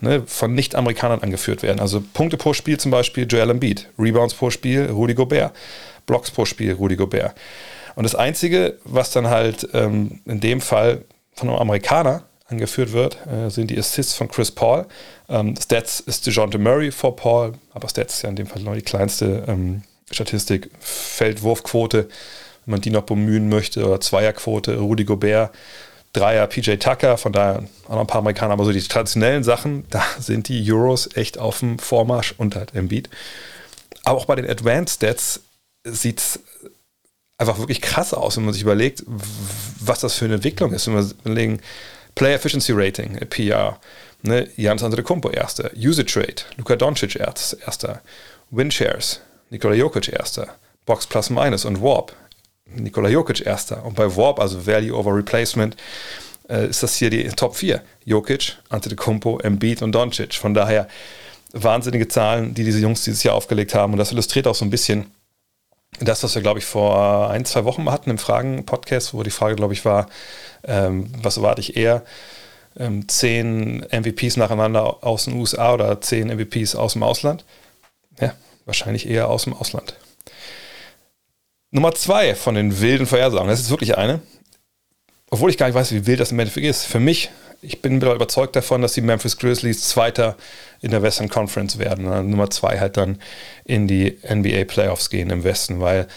ne, 0.00 0.22
von 0.24 0.54
Nicht-Amerikanern 0.54 1.20
angeführt 1.20 1.64
werden. 1.64 1.80
Also 1.80 2.00
Punkte 2.00 2.36
pro 2.36 2.54
Spiel 2.54 2.78
zum 2.78 2.92
Beispiel 2.92 3.26
Joel 3.28 3.50
Embiid, 3.50 3.88
Rebounds 3.98 4.34
pro 4.34 4.50
Spiel 4.50 4.86
Rudy 4.86 5.14
Gobert, 5.14 5.52
Blocks 6.06 6.30
pro 6.30 6.44
Spiel 6.44 6.74
Rudy 6.74 6.94
Gobert. 6.94 7.34
Und 7.96 8.04
das 8.04 8.14
Einzige, 8.14 8.78
was 8.84 9.10
dann 9.10 9.28
halt 9.28 9.68
ähm, 9.74 10.20
in 10.26 10.38
dem 10.38 10.60
Fall 10.60 11.04
von 11.34 11.48
einem 11.48 11.58
Amerikaner 11.58 12.22
angeführt 12.46 12.92
wird, 12.92 13.18
äh, 13.26 13.50
sind 13.50 13.68
die 13.72 13.78
Assists 13.78 14.14
von 14.14 14.28
Chris 14.28 14.52
Paul. 14.52 14.86
Ähm, 15.28 15.56
Stats 15.60 15.98
ist 15.98 16.24
DeJounte 16.24 16.58
Murray 16.58 16.92
vor 16.92 17.16
Paul, 17.16 17.54
aber 17.74 17.88
Stats 17.88 18.14
ist 18.14 18.22
ja 18.22 18.28
in 18.28 18.36
dem 18.36 18.46
Fall 18.46 18.62
noch 18.62 18.74
die 18.74 18.82
kleinste 18.82 19.42
ähm, 19.48 19.82
Statistik. 20.12 20.70
Feldwurfquote 20.78 22.08
man 22.70 22.80
die 22.80 22.90
noch 22.90 23.02
bemühen 23.02 23.48
möchte, 23.48 23.86
oder 23.86 24.00
Zweierquote, 24.00 24.78
Rudy 24.78 25.04
Gobert, 25.04 25.50
Dreier, 26.12 26.46
PJ 26.48 26.74
Tucker, 26.76 27.16
von 27.16 27.32
daher 27.32 27.64
auch 27.86 27.90
noch 27.90 28.00
ein 28.00 28.06
paar 28.06 28.20
Amerikaner, 28.20 28.54
aber 28.54 28.64
so 28.64 28.72
die 28.72 28.80
traditionellen 28.80 29.44
Sachen, 29.44 29.84
da 29.90 30.02
sind 30.18 30.48
die 30.48 30.72
Euros 30.72 31.08
echt 31.14 31.38
auf 31.38 31.60
dem 31.60 31.78
Vormarsch 31.78 32.34
und 32.36 32.56
halt 32.56 32.74
Embiid. 32.74 33.08
Aber 34.04 34.18
auch 34.18 34.24
bei 34.24 34.36
den 34.36 34.48
Advanced 34.48 34.96
Stats 34.96 35.40
sieht 35.84 36.18
es 36.18 36.40
einfach 37.38 37.58
wirklich 37.58 37.80
krass 37.80 38.12
aus, 38.12 38.36
wenn 38.36 38.44
man 38.44 38.52
sich 38.52 38.62
überlegt, 38.62 39.04
was 39.06 40.00
das 40.00 40.14
für 40.14 40.26
eine 40.26 40.34
Entwicklung 40.34 40.72
ist. 40.72 40.86
Wenn 40.86 40.94
wir 40.94 41.10
überlegen, 41.24 41.60
Player 42.14 42.34
Efficiency 42.34 42.72
Rating, 42.72 43.18
PR, 43.30 43.78
ne, 44.22 44.48
Janis 44.56 44.82
Antetokounmpo 44.82 45.30
erster, 45.30 45.70
Usage 45.76 46.16
Rate, 46.16 46.44
Luka 46.56 46.76
Doncic 46.76 47.16
erster, 47.16 48.02
Win 48.50 48.70
Shares, 48.70 49.20
Nikola 49.50 49.74
Jokic 49.74 50.08
erster, 50.08 50.48
Box 50.86 51.06
Plus 51.06 51.30
Minus 51.30 51.64
und 51.64 51.80
Warp 51.80 52.14
Nikola 52.76 53.08
Jokic 53.08 53.44
erster. 53.44 53.84
Und 53.84 53.96
bei 53.96 54.16
Warp, 54.16 54.40
also 54.40 54.66
Value 54.66 54.96
over 54.96 55.14
Replacement, 55.14 55.76
äh, 56.48 56.68
ist 56.68 56.82
das 56.82 56.96
hier 56.96 57.10
die 57.10 57.24
Top 57.28 57.56
4. 57.56 57.82
Jokic, 58.04 58.56
Antetokounmpo, 58.68 59.40
Embiid 59.40 59.82
und 59.82 59.92
Doncic. 59.92 60.34
Von 60.34 60.54
daher 60.54 60.88
wahnsinnige 61.52 62.08
Zahlen, 62.08 62.54
die 62.54 62.64
diese 62.64 62.78
Jungs 62.78 63.02
dieses 63.04 63.22
Jahr 63.22 63.34
aufgelegt 63.34 63.74
haben. 63.74 63.92
Und 63.92 63.98
das 63.98 64.12
illustriert 64.12 64.46
auch 64.46 64.54
so 64.54 64.64
ein 64.64 64.70
bisschen 64.70 65.10
das, 65.98 66.22
was 66.22 66.34
wir, 66.34 66.42
glaube 66.42 66.60
ich, 66.60 66.64
vor 66.64 67.30
ein, 67.30 67.44
zwei 67.44 67.64
Wochen 67.64 67.90
hatten 67.90 68.10
im 68.10 68.18
Fragen-Podcast, 68.18 69.12
wo 69.12 69.22
die 69.22 69.30
Frage, 69.30 69.56
glaube 69.56 69.74
ich, 69.74 69.84
war, 69.84 70.08
ähm, 70.64 71.12
was 71.22 71.36
erwarte 71.36 71.60
ich 71.60 71.76
eher? 71.76 72.04
ähm, 72.76 73.08
zehn 73.08 73.84
MVPs 73.90 74.36
nacheinander 74.36 75.04
aus 75.04 75.24
den 75.24 75.34
USA 75.34 75.74
oder 75.74 76.00
zehn 76.00 76.28
MVPs 76.28 76.74
aus 76.74 76.94
dem 76.94 77.02
Ausland? 77.02 77.44
Ja, 78.20 78.34
wahrscheinlich 78.66 79.08
eher 79.08 79.28
aus 79.28 79.44
dem 79.44 79.54
Ausland. 79.54 79.94
Nummer 81.70 81.94
zwei 81.94 82.34
von 82.34 82.54
den 82.54 82.80
wilden 82.80 83.06
Vorhersagen, 83.06 83.48
das 83.48 83.60
ist 83.60 83.70
wirklich 83.70 83.96
eine, 83.96 84.20
obwohl 85.30 85.50
ich 85.50 85.58
gar 85.58 85.66
nicht 85.66 85.76
weiß, 85.76 85.92
wie 85.92 86.06
wild 86.06 86.20
das 86.20 86.32
im 86.32 86.38
Endeffekt 86.40 86.66
ist. 86.66 86.84
Für 86.84 86.98
mich, 86.98 87.30
ich 87.62 87.80
bin 87.80 88.00
überzeugt 88.00 88.56
davon, 88.56 88.82
dass 88.82 88.94
die 88.94 89.00
Memphis 89.00 89.36
Grizzlies 89.36 89.88
Zweiter 89.88 90.36
in 90.80 90.90
der 90.90 91.02
Western 91.02 91.28
Conference 91.28 91.78
werden. 91.78 92.30
Nummer 92.30 92.50
zwei 92.50 92.80
halt 92.80 92.96
dann 92.96 93.20
in 93.64 93.86
die 93.86 94.18
NBA 94.28 94.64
Playoffs 94.64 95.10
gehen 95.10 95.30
im 95.30 95.44
Westen, 95.44 95.80
weil 95.80 96.08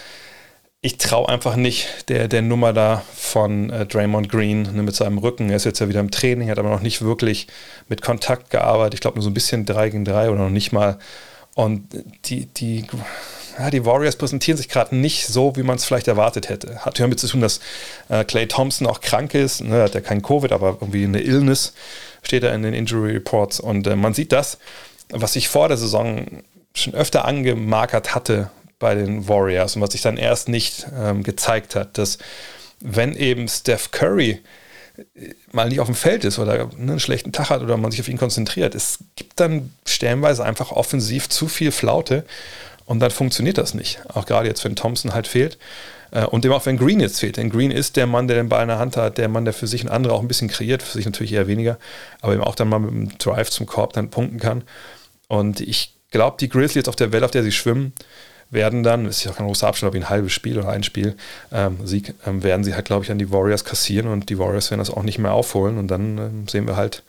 ich 0.80 0.98
traue 0.98 1.28
einfach 1.28 1.56
nicht 1.56 2.10
der, 2.10 2.28
der 2.28 2.42
Nummer 2.42 2.74
da 2.74 3.02
von 3.14 3.70
äh, 3.70 3.86
Draymond 3.86 4.28
Green 4.28 4.62
ne, 4.62 4.82
mit 4.82 4.94
seinem 4.94 5.16
Rücken. 5.16 5.48
Er 5.48 5.56
ist 5.56 5.64
jetzt 5.64 5.78
ja 5.78 5.88
wieder 5.88 6.00
im 6.00 6.10
Training, 6.10 6.50
hat 6.50 6.58
aber 6.58 6.68
noch 6.68 6.82
nicht 6.82 7.00
wirklich 7.00 7.46
mit 7.88 8.02
Kontakt 8.02 8.50
gearbeitet. 8.50 8.94
Ich 8.94 9.00
glaube 9.00 9.16
nur 9.16 9.22
so 9.22 9.30
ein 9.30 9.34
bisschen 9.34 9.64
3 9.64 9.88
gegen 9.88 10.04
3 10.04 10.28
oder 10.28 10.42
noch 10.42 10.50
nicht 10.50 10.72
mal. 10.72 10.98
Und 11.54 11.88
die, 12.26 12.46
die 12.46 12.84
ja, 13.58 13.70
die 13.70 13.84
Warriors 13.84 14.16
präsentieren 14.16 14.56
sich 14.56 14.68
gerade 14.68 14.96
nicht 14.96 15.26
so, 15.26 15.54
wie 15.56 15.62
man 15.62 15.76
es 15.76 15.84
vielleicht 15.84 16.08
erwartet 16.08 16.48
hätte. 16.48 16.84
Hat 16.84 16.98
ja 16.98 17.04
damit 17.04 17.20
zu 17.20 17.28
tun, 17.28 17.40
dass 17.40 17.60
äh, 18.08 18.24
Clay 18.24 18.46
Thompson 18.46 18.86
auch 18.86 19.00
krank 19.00 19.34
ist. 19.34 19.62
Ne, 19.62 19.82
hat 19.82 19.94
ja 19.94 20.00
kein 20.00 20.22
Covid, 20.22 20.52
aber 20.52 20.78
irgendwie 20.80 21.04
eine 21.04 21.20
Illness 21.20 21.72
steht 22.22 22.42
da 22.42 22.52
in 22.52 22.62
den 22.62 22.74
Injury 22.74 23.12
Reports. 23.12 23.60
Und 23.60 23.86
äh, 23.86 23.96
man 23.96 24.14
sieht 24.14 24.32
das, 24.32 24.58
was 25.10 25.36
ich 25.36 25.48
vor 25.48 25.68
der 25.68 25.76
Saison 25.76 26.26
schon 26.74 26.94
öfter 26.94 27.24
angemarkert 27.24 28.14
hatte 28.14 28.50
bei 28.78 28.94
den 28.94 29.28
Warriors 29.28 29.76
und 29.76 29.82
was 29.82 29.92
sich 29.92 30.02
dann 30.02 30.16
erst 30.16 30.48
nicht 30.48 30.86
ähm, 30.96 31.22
gezeigt 31.22 31.76
hat, 31.76 31.96
dass 31.96 32.18
wenn 32.80 33.14
eben 33.14 33.48
Steph 33.48 33.92
Curry 33.92 34.40
äh, 34.96 35.34
mal 35.52 35.68
nicht 35.68 35.80
auf 35.80 35.86
dem 35.86 35.94
Feld 35.94 36.24
ist 36.24 36.38
oder 36.38 36.66
ne, 36.76 36.92
einen 36.92 37.00
schlechten 37.00 37.32
Tag 37.32 37.50
hat 37.50 37.62
oder 37.62 37.76
man 37.76 37.92
sich 37.92 38.00
auf 38.00 38.08
ihn 38.08 38.18
konzentriert, 38.18 38.74
es 38.74 38.98
gibt 39.16 39.38
dann 39.38 39.72
stellenweise 39.86 40.44
einfach 40.44 40.72
offensiv 40.72 41.28
zu 41.28 41.46
viel 41.46 41.70
Flaute 41.70 42.24
und 42.86 43.00
dann 43.00 43.10
funktioniert 43.10 43.58
das 43.58 43.74
nicht. 43.74 44.00
Auch 44.12 44.26
gerade 44.26 44.48
jetzt, 44.48 44.64
wenn 44.64 44.76
Thompson 44.76 45.14
halt 45.14 45.26
fehlt. 45.26 45.58
Äh, 46.10 46.26
und 46.26 46.44
eben 46.44 46.54
auch, 46.54 46.66
wenn 46.66 46.76
Green 46.76 47.00
jetzt 47.00 47.20
fehlt. 47.20 47.36
Denn 47.36 47.50
Green 47.50 47.70
ist 47.70 47.96
der 47.96 48.06
Mann, 48.06 48.28
der 48.28 48.36
den 48.36 48.48
Ball 48.48 48.62
in 48.62 48.68
der 48.68 48.78
Hand 48.78 48.96
hat, 48.96 49.18
der 49.18 49.28
Mann, 49.28 49.44
der 49.44 49.54
für 49.54 49.66
sich 49.66 49.82
und 49.82 49.90
andere 49.90 50.14
auch 50.14 50.20
ein 50.20 50.28
bisschen 50.28 50.48
kreiert, 50.48 50.82
für 50.82 50.92
sich 50.92 51.06
natürlich 51.06 51.32
eher 51.32 51.46
weniger, 51.46 51.78
aber 52.20 52.34
eben 52.34 52.44
auch 52.44 52.54
dann 52.54 52.68
mal 52.68 52.78
mit 52.78 52.90
dem 52.90 53.18
Drive 53.18 53.50
zum 53.50 53.66
Korb 53.66 53.92
dann 53.94 54.10
punkten 54.10 54.38
kann. 54.38 54.64
Und 55.28 55.60
ich 55.60 55.94
glaube, 56.10 56.36
die 56.38 56.48
Grizzlies 56.48 56.88
auf 56.88 56.96
der 56.96 57.12
Welle, 57.12 57.24
auf 57.24 57.30
der 57.30 57.42
sie 57.42 57.52
schwimmen, 57.52 57.92
werden 58.50 58.82
dann, 58.82 59.04
das 59.04 59.18
ist 59.18 59.24
ja 59.24 59.32
auch 59.32 59.36
kein 59.36 59.46
großer 59.46 59.66
Abstand, 59.66 59.88
ob 59.88 60.00
ein 60.00 60.08
halbes 60.08 60.32
Spiel 60.32 60.58
oder 60.58 60.68
ein 60.68 60.84
Spiel, 60.84 61.16
ähm, 61.50 61.78
Sieg, 61.84 62.14
ähm, 62.26 62.42
werden 62.42 62.62
sie 62.62 62.74
halt, 62.74 62.84
glaube 62.84 63.04
ich, 63.04 63.10
an 63.10 63.18
die 63.18 63.32
Warriors 63.32 63.64
kassieren 63.64 64.06
und 64.06 64.28
die 64.28 64.38
Warriors 64.38 64.70
werden 64.70 64.78
das 64.78 64.90
auch 64.90 65.02
nicht 65.02 65.18
mehr 65.18 65.32
aufholen. 65.32 65.78
Und 65.78 65.88
dann 65.88 66.18
ähm, 66.18 66.48
sehen 66.48 66.66
wir 66.66 66.76
halt 66.76 67.02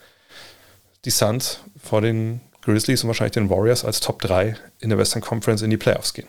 die 1.04 1.10
Suns 1.10 1.60
vor 1.80 2.00
den 2.00 2.40
Grizzlies 2.72 3.02
und 3.02 3.08
wahrscheinlich 3.08 3.34
den 3.34 3.50
Warriors 3.50 3.84
als 3.84 4.00
Top 4.00 4.20
3 4.22 4.56
in 4.80 4.90
der 4.90 4.98
Western 4.98 5.22
Conference 5.22 5.62
in 5.62 5.70
die 5.70 5.76
Playoffs 5.76 6.14
gehen. 6.14 6.28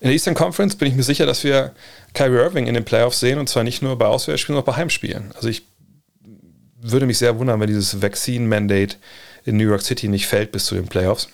In 0.00 0.06
der 0.06 0.12
Eastern 0.12 0.34
Conference 0.34 0.76
bin 0.76 0.88
ich 0.88 0.94
mir 0.94 1.02
sicher, 1.02 1.26
dass 1.26 1.44
wir 1.44 1.72
Kyrie 2.14 2.38
Irving 2.38 2.66
in 2.66 2.74
den 2.74 2.84
Playoffs 2.84 3.20
sehen 3.20 3.38
und 3.38 3.48
zwar 3.48 3.64
nicht 3.64 3.82
nur 3.82 3.98
bei 3.98 4.06
Auswärtsspielen, 4.06 4.56
sondern 4.56 4.62
auch 4.70 4.76
bei 4.76 4.80
Heimspielen. 4.80 5.32
Also 5.34 5.48
ich 5.48 5.66
würde 6.80 7.06
mich 7.06 7.18
sehr 7.18 7.38
wundern, 7.38 7.60
wenn 7.60 7.66
dieses 7.66 8.00
Vaccine-Mandate 8.00 8.96
in 9.44 9.56
New 9.56 9.68
York 9.68 9.82
City 9.82 10.08
nicht 10.08 10.26
fällt 10.26 10.52
bis 10.52 10.64
zu 10.64 10.74
den 10.74 10.86
Playoffs, 10.86 11.28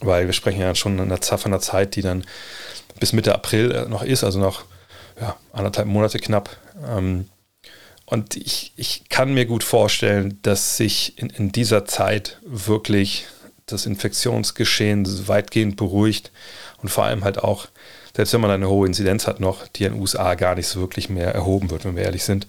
weil 0.00 0.26
wir 0.26 0.32
sprechen 0.32 0.60
ja 0.60 0.74
schon 0.74 0.98
in 0.98 1.12
einer, 1.12 1.20
einer 1.44 1.60
Zeit, 1.60 1.96
die 1.96 2.02
dann 2.02 2.24
bis 2.98 3.12
Mitte 3.12 3.34
April 3.34 3.72
äh, 3.72 3.88
noch 3.88 4.02
ist, 4.02 4.24
also 4.24 4.38
noch 4.38 4.64
ja, 5.20 5.36
anderthalb 5.52 5.88
Monate 5.88 6.18
knapp. 6.18 6.56
Ähm, 6.88 7.26
und 8.10 8.36
ich, 8.36 8.72
ich 8.76 9.08
kann 9.10 9.34
mir 9.34 9.44
gut 9.44 9.62
vorstellen, 9.62 10.38
dass 10.40 10.78
sich 10.78 11.18
in, 11.18 11.28
in 11.28 11.52
dieser 11.52 11.84
Zeit 11.84 12.38
wirklich 12.42 13.26
das 13.66 13.84
Infektionsgeschehen 13.84 15.28
weitgehend 15.28 15.76
beruhigt 15.76 16.32
und 16.80 16.88
vor 16.88 17.04
allem 17.04 17.22
halt 17.22 17.38
auch, 17.38 17.68
selbst 18.16 18.32
wenn 18.32 18.40
man 18.40 18.50
eine 18.50 18.70
hohe 18.70 18.86
Inzidenz 18.86 19.26
hat 19.26 19.40
noch, 19.40 19.68
die 19.68 19.84
in 19.84 19.92
den 19.92 20.00
USA 20.00 20.36
gar 20.36 20.54
nicht 20.54 20.68
so 20.68 20.80
wirklich 20.80 21.10
mehr 21.10 21.34
erhoben 21.34 21.68
wird, 21.70 21.84
wenn 21.84 21.96
wir 21.96 22.04
ehrlich 22.04 22.24
sind, 22.24 22.46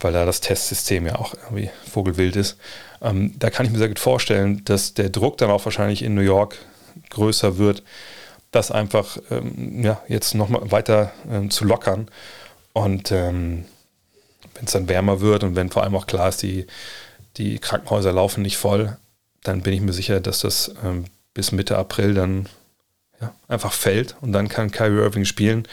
weil 0.00 0.14
da 0.14 0.24
das 0.24 0.40
Testsystem 0.40 1.06
ja 1.06 1.16
auch 1.16 1.34
irgendwie 1.34 1.68
vogelwild 1.90 2.36
ist. 2.36 2.56
Ähm, 3.02 3.34
da 3.38 3.50
kann 3.50 3.66
ich 3.66 3.72
mir 3.72 3.78
sehr 3.78 3.88
gut 3.88 3.98
vorstellen, 3.98 4.62
dass 4.64 4.94
der 4.94 5.10
Druck 5.10 5.36
dann 5.36 5.50
auch 5.50 5.66
wahrscheinlich 5.66 6.02
in 6.02 6.14
New 6.14 6.22
York 6.22 6.56
größer 7.10 7.58
wird, 7.58 7.82
das 8.52 8.70
einfach 8.70 9.18
ähm, 9.30 9.84
ja, 9.84 10.00
jetzt 10.08 10.34
nochmal 10.34 10.70
weiter 10.70 11.12
ähm, 11.30 11.50
zu 11.50 11.66
lockern. 11.66 12.08
Und 12.72 13.12
ähm, 13.12 13.66
wenn 14.54 14.64
es 14.64 14.72
dann 14.72 14.88
wärmer 14.88 15.20
wird 15.20 15.44
und 15.44 15.56
wenn 15.56 15.70
vor 15.70 15.82
allem 15.82 15.96
auch 15.96 16.06
klar 16.06 16.28
ist, 16.28 16.42
die, 16.42 16.66
die 17.36 17.58
Krankenhäuser 17.58 18.12
laufen 18.12 18.42
nicht 18.42 18.56
voll, 18.56 18.96
dann 19.42 19.62
bin 19.62 19.72
ich 19.72 19.80
mir 19.80 19.92
sicher, 19.92 20.20
dass 20.20 20.40
das 20.40 20.74
ähm, 20.84 21.04
bis 21.34 21.52
Mitte 21.52 21.76
April 21.76 22.14
dann 22.14 22.48
ja, 23.20 23.34
einfach 23.48 23.72
fällt 23.72 24.16
und 24.20 24.32
dann 24.32 24.48
kann 24.48 24.70
Kyrie 24.70 25.02
Irving 25.02 25.24
spielen. 25.24 25.66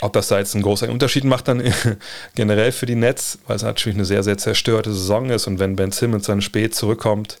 Ob 0.00 0.12
das 0.12 0.28
da 0.28 0.38
jetzt 0.38 0.54
einen 0.54 0.62
großen 0.62 0.90
Unterschied 0.90 1.24
macht, 1.24 1.48
dann 1.48 1.62
generell 2.36 2.72
für 2.72 2.86
die 2.86 2.94
Nets, 2.94 3.38
weil 3.46 3.56
es 3.56 3.62
natürlich 3.62 3.96
eine 3.96 4.04
sehr, 4.04 4.22
sehr 4.22 4.38
zerstörte 4.38 4.92
Saison 4.92 5.30
ist 5.30 5.46
und 5.46 5.58
wenn 5.58 5.76
Ben 5.76 5.90
Simmons 5.90 6.26
dann 6.26 6.40
spät 6.40 6.74
zurückkommt, 6.74 7.40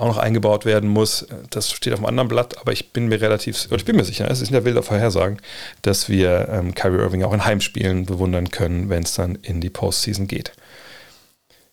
auch 0.00 0.06
noch 0.06 0.18
eingebaut 0.18 0.64
werden 0.64 0.88
muss. 0.88 1.26
Das 1.50 1.70
steht 1.70 1.92
auf 1.92 1.98
einem 1.98 2.06
anderen 2.06 2.28
Blatt, 2.28 2.58
aber 2.58 2.72
ich 2.72 2.92
bin 2.92 3.08
mir 3.08 3.20
relativ, 3.20 3.68
ich 3.70 3.84
bin 3.84 3.96
mir 3.96 4.04
sicher, 4.04 4.30
es 4.30 4.40
ist 4.40 4.48
in 4.48 4.54
der 4.54 4.64
wilder 4.64 4.82
Vorhersagen, 4.82 5.38
dass 5.82 6.08
wir 6.08 6.48
ähm, 6.50 6.74
Kyrie 6.74 6.98
Irving 6.98 7.22
auch 7.22 7.32
in 7.32 7.44
Heimspielen 7.44 8.06
bewundern 8.06 8.50
können, 8.50 8.88
wenn 8.88 9.02
es 9.02 9.14
dann 9.14 9.36
in 9.36 9.60
die 9.60 9.70
Postseason 9.70 10.26
geht. 10.26 10.52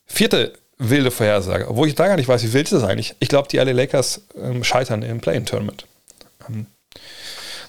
Vierte 0.05 0.53
wilde 0.77 1.11
Vorhersage, 1.11 1.67
obwohl 1.67 1.87
ich 1.87 1.95
da 1.95 2.07
gar 2.07 2.17
nicht 2.17 2.27
weiß, 2.27 2.43
wie 2.43 2.53
wild 2.53 2.65
ist 2.65 2.73
das 2.73 2.83
eigentlich. 2.83 3.15
Ich 3.19 3.29
glaube, 3.29 3.47
die 3.47 3.57
LA 3.57 3.71
Lakers 3.71 4.21
ähm, 4.39 4.63
scheitern 4.63 5.01
im 5.01 5.19
Play-In-Tournament. 5.19 5.85
Ähm, 6.47 6.67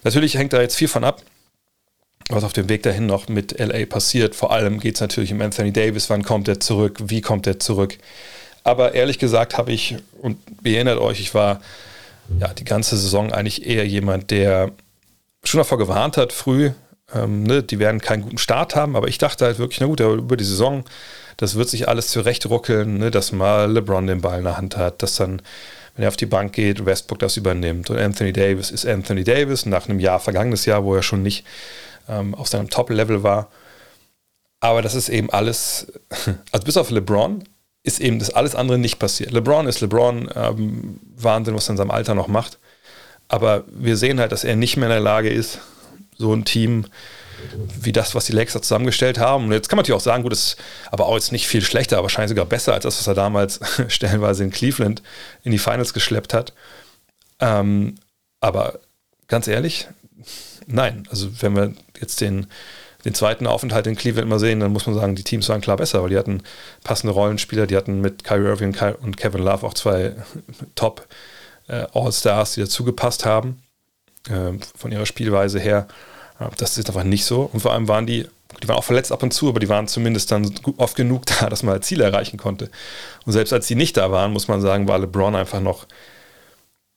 natürlich 0.05 0.37
hängt 0.37 0.53
da 0.53 0.61
jetzt 0.61 0.77
viel 0.77 0.89
von 0.89 1.05
ab, 1.05 1.23
was 2.29 2.45
auf 2.45 2.53
dem 2.53 2.69
Weg 2.69 2.83
dahin 2.83 3.07
noch 3.07 3.29
mit 3.29 3.59
LA 3.59 3.87
passiert. 3.87 4.35
Vor 4.35 4.53
allem 4.53 4.81
geht 4.81 4.97
es 4.97 5.01
natürlich 5.01 5.33
um 5.33 5.41
Anthony 5.41 5.73
Davis, 5.73 6.11
wann 6.11 6.23
kommt 6.23 6.49
er 6.49 6.61
zurück, 6.61 6.99
wie 7.05 7.21
kommt 7.21 7.47
er 7.47 7.59
zurück. 7.59 7.97
Aber 8.69 8.93
ehrlich 8.93 9.19
gesagt 9.19 9.57
habe 9.57 9.73
ich, 9.73 9.97
und 10.21 10.37
ihr 10.63 10.75
erinnert 10.75 10.99
euch, 10.99 11.21
ich 11.21 11.33
war 11.33 11.63
ja 12.39 12.53
die 12.53 12.65
ganze 12.65 12.99
Saison 12.99 13.33
eigentlich 13.33 13.65
eher 13.67 13.87
jemand, 13.87 14.31
der 14.31 14.73
schon 15.43 15.57
davor 15.57 15.79
gewarnt 15.79 16.19
hat, 16.19 16.35
früh, 16.35 16.73
ähm, 17.15 17.45
ne, 17.45 17.63
die 17.63 17.79
werden 17.79 18.03
keinen 18.03 18.25
guten 18.25 18.37
Start 18.37 18.77
haben, 18.77 18.95
aber 18.95 19.09
ich 19.09 19.17
dachte 19.17 19.47
halt 19.47 19.59
wirklich, 19.59 19.81
na 19.81 19.87
gut, 19.87 20.01
über 20.01 20.37
die 20.37 20.45
Saison, 20.45 20.85
das 21.39 21.55
wird 21.55 21.71
sich 21.71 21.89
alles 21.89 22.09
zurechtruckeln, 22.09 22.99
ne, 22.99 23.11
dass 23.11 23.33
mal 23.33 23.73
LeBron 23.73 24.07
den 24.07 24.21
Ball 24.21 24.37
in 24.37 24.45
der 24.45 24.59
Hand 24.59 24.77
hat, 24.77 25.03
dass 25.03 25.17
dann, 25.17 25.41
wenn 25.97 26.03
er 26.03 26.09
auf 26.09 26.19
die 26.19 26.27
Bank 26.27 26.53
geht, 26.53 26.85
Westbrook 26.85 27.21
das 27.21 27.39
übernimmt 27.39 27.89
und 27.89 27.97
Anthony 27.97 28.35
Davis 28.35 28.71
ist 28.71 28.85
Anthony 28.85 29.25
Davis 29.25 29.65
nach 29.65 29.89
einem 29.89 29.99
Jahr, 29.99 30.21
vergangenes 30.21 30.67
Jahr, 30.67 30.85
wo 30.85 30.95
er 30.95 31.03
schon 31.03 31.23
nicht 31.23 31.47
ähm, 32.07 32.35
auf 32.35 32.49
seinem 32.49 32.69
Top-Level 32.69 33.23
war. 33.23 33.51
Aber 34.61 34.83
das 34.83 34.95
ist 34.95 35.09
eben 35.09 35.31
alles, 35.31 35.91
also 36.53 36.67
bis 36.67 36.77
auf 36.77 36.91
LeBron 36.91 37.45
ist 37.89 38.01
eben 38.01 38.19
das 38.19 38.31
alles 38.31 38.55
andere 38.55 38.79
nicht 38.79 38.99
passiert. 38.99 39.33
LeBron 39.33 39.67
ist 39.67 39.81
LeBron, 39.81 40.31
ähm, 40.35 41.01
Wahnsinn, 41.17 41.55
was 41.55 41.69
er 41.69 41.73
in 41.73 41.77
seinem 41.79 41.91
Alter 41.91 42.15
noch 42.15 42.29
macht. 42.29 42.59
Aber 43.27 43.65
wir 43.67 43.97
sehen 43.97 44.21
halt, 44.21 44.31
dass 44.31 44.45
er 44.45 44.57
nicht 44.57 44.77
mehr 44.77 44.89
in 44.89 44.93
der 44.93 45.01
Lage 45.01 45.31
ist, 45.31 45.59
so 46.17 46.33
ein 46.33 46.45
Team 46.45 46.87
wie 47.81 47.93
das, 47.93 48.15
was 48.15 48.27
die 48.27 48.33
Lakers 48.33 48.63
zusammengestellt 48.63 49.19
haben. 49.19 49.47
Und 49.47 49.53
jetzt 49.53 49.69
kann 49.69 49.77
man 49.77 49.83
natürlich 49.83 50.01
auch 50.01 50.05
sagen, 50.05 50.23
gut, 50.23 50.33
ist 50.33 50.57
aber 50.91 51.07
auch 51.07 51.15
jetzt 51.15 51.33
nicht 51.33 51.47
viel 51.47 51.63
schlechter, 51.63 52.03
wahrscheinlich 52.03 52.31
sogar 52.31 52.47
besser 52.47 52.75
als 52.75 52.83
das, 52.83 52.99
was 52.99 53.07
er 53.07 53.15
damals 53.15 53.61
stellenweise 53.89 54.45
in 54.45 54.51
Cleveland 54.51 55.03
in 55.45 55.53
die 55.53 55.59
Finals 55.59 55.95
geschleppt 55.95 56.35
hat. 56.35 56.53
Ähm, 57.41 57.95
aber 58.41 58.81
ganz 59.29 59.47
ehrlich, 59.47 59.89
nein. 60.67 61.07
Also 61.11 61.29
wenn 61.41 61.57
wir 61.57 61.75
jetzt 62.01 62.21
den 62.21 62.49
den 63.05 63.15
zweiten 63.15 63.47
Aufenthalt 63.47 63.87
in 63.87 63.97
Cleveland 63.97 64.29
mal 64.29 64.41
sehen, 64.41 64.61
dann 64.61 64.73
muss 64.73 64.87
man 64.87 64.95
sagen, 64.95 65.15
die 65.15 65.23
Teams 65.23 65.49
waren 65.49 65.61
klar 65.61 65.77
besser, 65.77 66.03
weil 66.03 66.11
die 66.11 66.19
hatten 66.19 66.43
passende 66.83 67.13
Rollenspieler, 67.13 67.67
die 67.67 67.77
hatten 67.77 68.01
mit 68.01 68.25
Kyrie 68.25 68.49
Irving 68.49 68.77
und 69.01 69.17
Kevin 69.17 69.43
Love 69.43 69.67
auch 69.67 69.75
zwei 69.75 70.17
Top 70.75 71.07
äh, 71.69 71.87
All-Stars, 71.93 72.55
die 72.55 72.61
dazu 72.61 72.85
gepasst 72.85 73.25
haben, 73.25 73.63
äh, 74.29 74.53
von 74.77 74.91
ihrer 74.91 75.07
Spielweise 75.07 75.61
her. 75.61 75.87
Das 76.57 76.79
ist 76.79 76.89
einfach 76.89 77.05
nicht 77.05 77.25
so. 77.25 77.49
Und 77.53 77.61
vor 77.61 77.73
allem 77.73 77.89
waren 77.89 78.07
die, 78.07 78.27
die 78.63 78.69
waren 78.69 78.77
auch 78.77 78.85
verletzt 78.85 79.13
ab 79.13 79.23
und 79.23 79.33
zu, 79.33 79.49
aber 79.49 79.61
die 79.61 79.69
waren 79.69 79.89
zumindest 79.89 80.31
dann 80.33 80.53
oft 80.77 80.97
genug 80.97 81.27
da, 81.41 81.49
dass 81.49 81.63
man 81.63 81.81
Ziele 81.83 82.05
erreichen 82.05 82.37
konnte. 82.37 82.71
Und 83.27 83.33
selbst 83.33 83.53
als 83.53 83.67
sie 83.69 83.75
nicht 83.75 83.97
da 83.97 84.11
waren, 84.11 84.33
muss 84.33 84.49
man 84.49 84.61
sagen, 84.61 84.89
war 84.89 84.99
LeBron 84.99 85.37
einfach 85.37 85.61
noch 85.61 85.87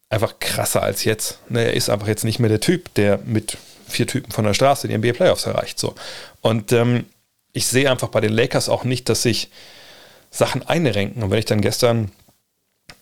einfach 0.09 0.39
krasser 0.39 0.83
als 0.83 1.03
jetzt. 1.05 1.39
Ne, 1.49 1.63
er 1.63 1.73
ist 1.73 1.89
einfach 1.89 2.07
jetzt 2.07 2.25
nicht 2.25 2.39
mehr 2.39 2.49
der 2.49 2.59
Typ, 2.59 2.93
der 2.95 3.19
mit 3.25 3.57
vier 3.91 4.07
Typen 4.07 4.31
von 4.31 4.45
der 4.45 4.53
Straße 4.53 4.87
die 4.87 4.97
NBA 4.97 5.13
Playoffs 5.13 5.45
erreicht. 5.45 5.79
So. 5.79 5.95
Und 6.41 6.71
ähm, 6.71 7.05
ich 7.53 7.67
sehe 7.67 7.89
einfach 7.89 8.09
bei 8.09 8.21
den 8.21 8.33
Lakers 8.33 8.69
auch 8.69 8.83
nicht, 8.83 9.09
dass 9.09 9.23
sich 9.23 9.49
Sachen 10.29 10.67
einrenken. 10.67 11.21
Und 11.23 11.31
wenn 11.31 11.39
ich 11.39 11.45
dann 11.45 11.61
gestern 11.61 12.11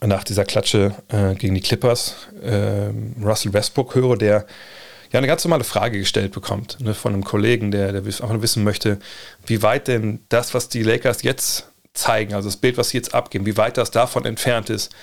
nach 0.02 0.23
dieser 0.23 0.45
Klatsche 0.45 0.95
äh, 1.10 1.36
gegen 1.36 1.56
die 1.56 1.62
Clippers 1.62 2.15
äh, 2.41 2.91
Russell 3.23 3.54
Westbrook 3.54 3.95
höre, 3.95 4.17
der 4.17 4.45
ja 5.12 5.17
eine 5.17 5.28
ganz 5.28 5.43
normale 5.43 5.63
Frage 5.63 5.99
gestellt 5.99 6.32
bekommt 6.32 6.80
ne, 6.80 6.93
von 6.93 7.13
einem 7.13 7.23
Kollegen, 7.23 7.71
der, 7.71 7.91
der 7.91 8.04
einfach 8.04 8.30
nur 8.30 8.41
wissen 8.41 8.63
möchte, 8.63 8.99
wie 9.45 9.62
weit 9.62 9.88
denn 9.88 10.19
das, 10.30 10.54
was 10.54 10.69
die 10.69 10.84
Lakers 10.84 11.23
jetzt 11.23 11.67
zeigen, 11.93 12.34
also 12.34 12.47
das 12.47 12.58
Bild, 12.58 12.78
was 12.78 12.89
sie 12.89 12.97
jetzt 12.97 13.13
abgeben, 13.13 13.45
wie 13.45 13.58
weit 13.58 13.78
das 13.78 13.91
davon 13.91 14.25
entfernt 14.25 14.69
ist, 14.69 14.93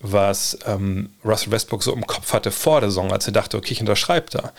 was 0.00 0.58
ähm, 0.66 1.10
Russell 1.24 1.52
Westbrook 1.52 1.82
so 1.82 1.92
im 1.92 2.06
Kopf 2.06 2.32
hatte 2.32 2.50
vor 2.50 2.80
der 2.80 2.90
Saison, 2.90 3.12
als 3.12 3.26
er 3.26 3.32
dachte, 3.32 3.56
okay, 3.56 3.72
ich 3.72 3.80
unterschreibe 3.80 4.26
da. 4.30 4.52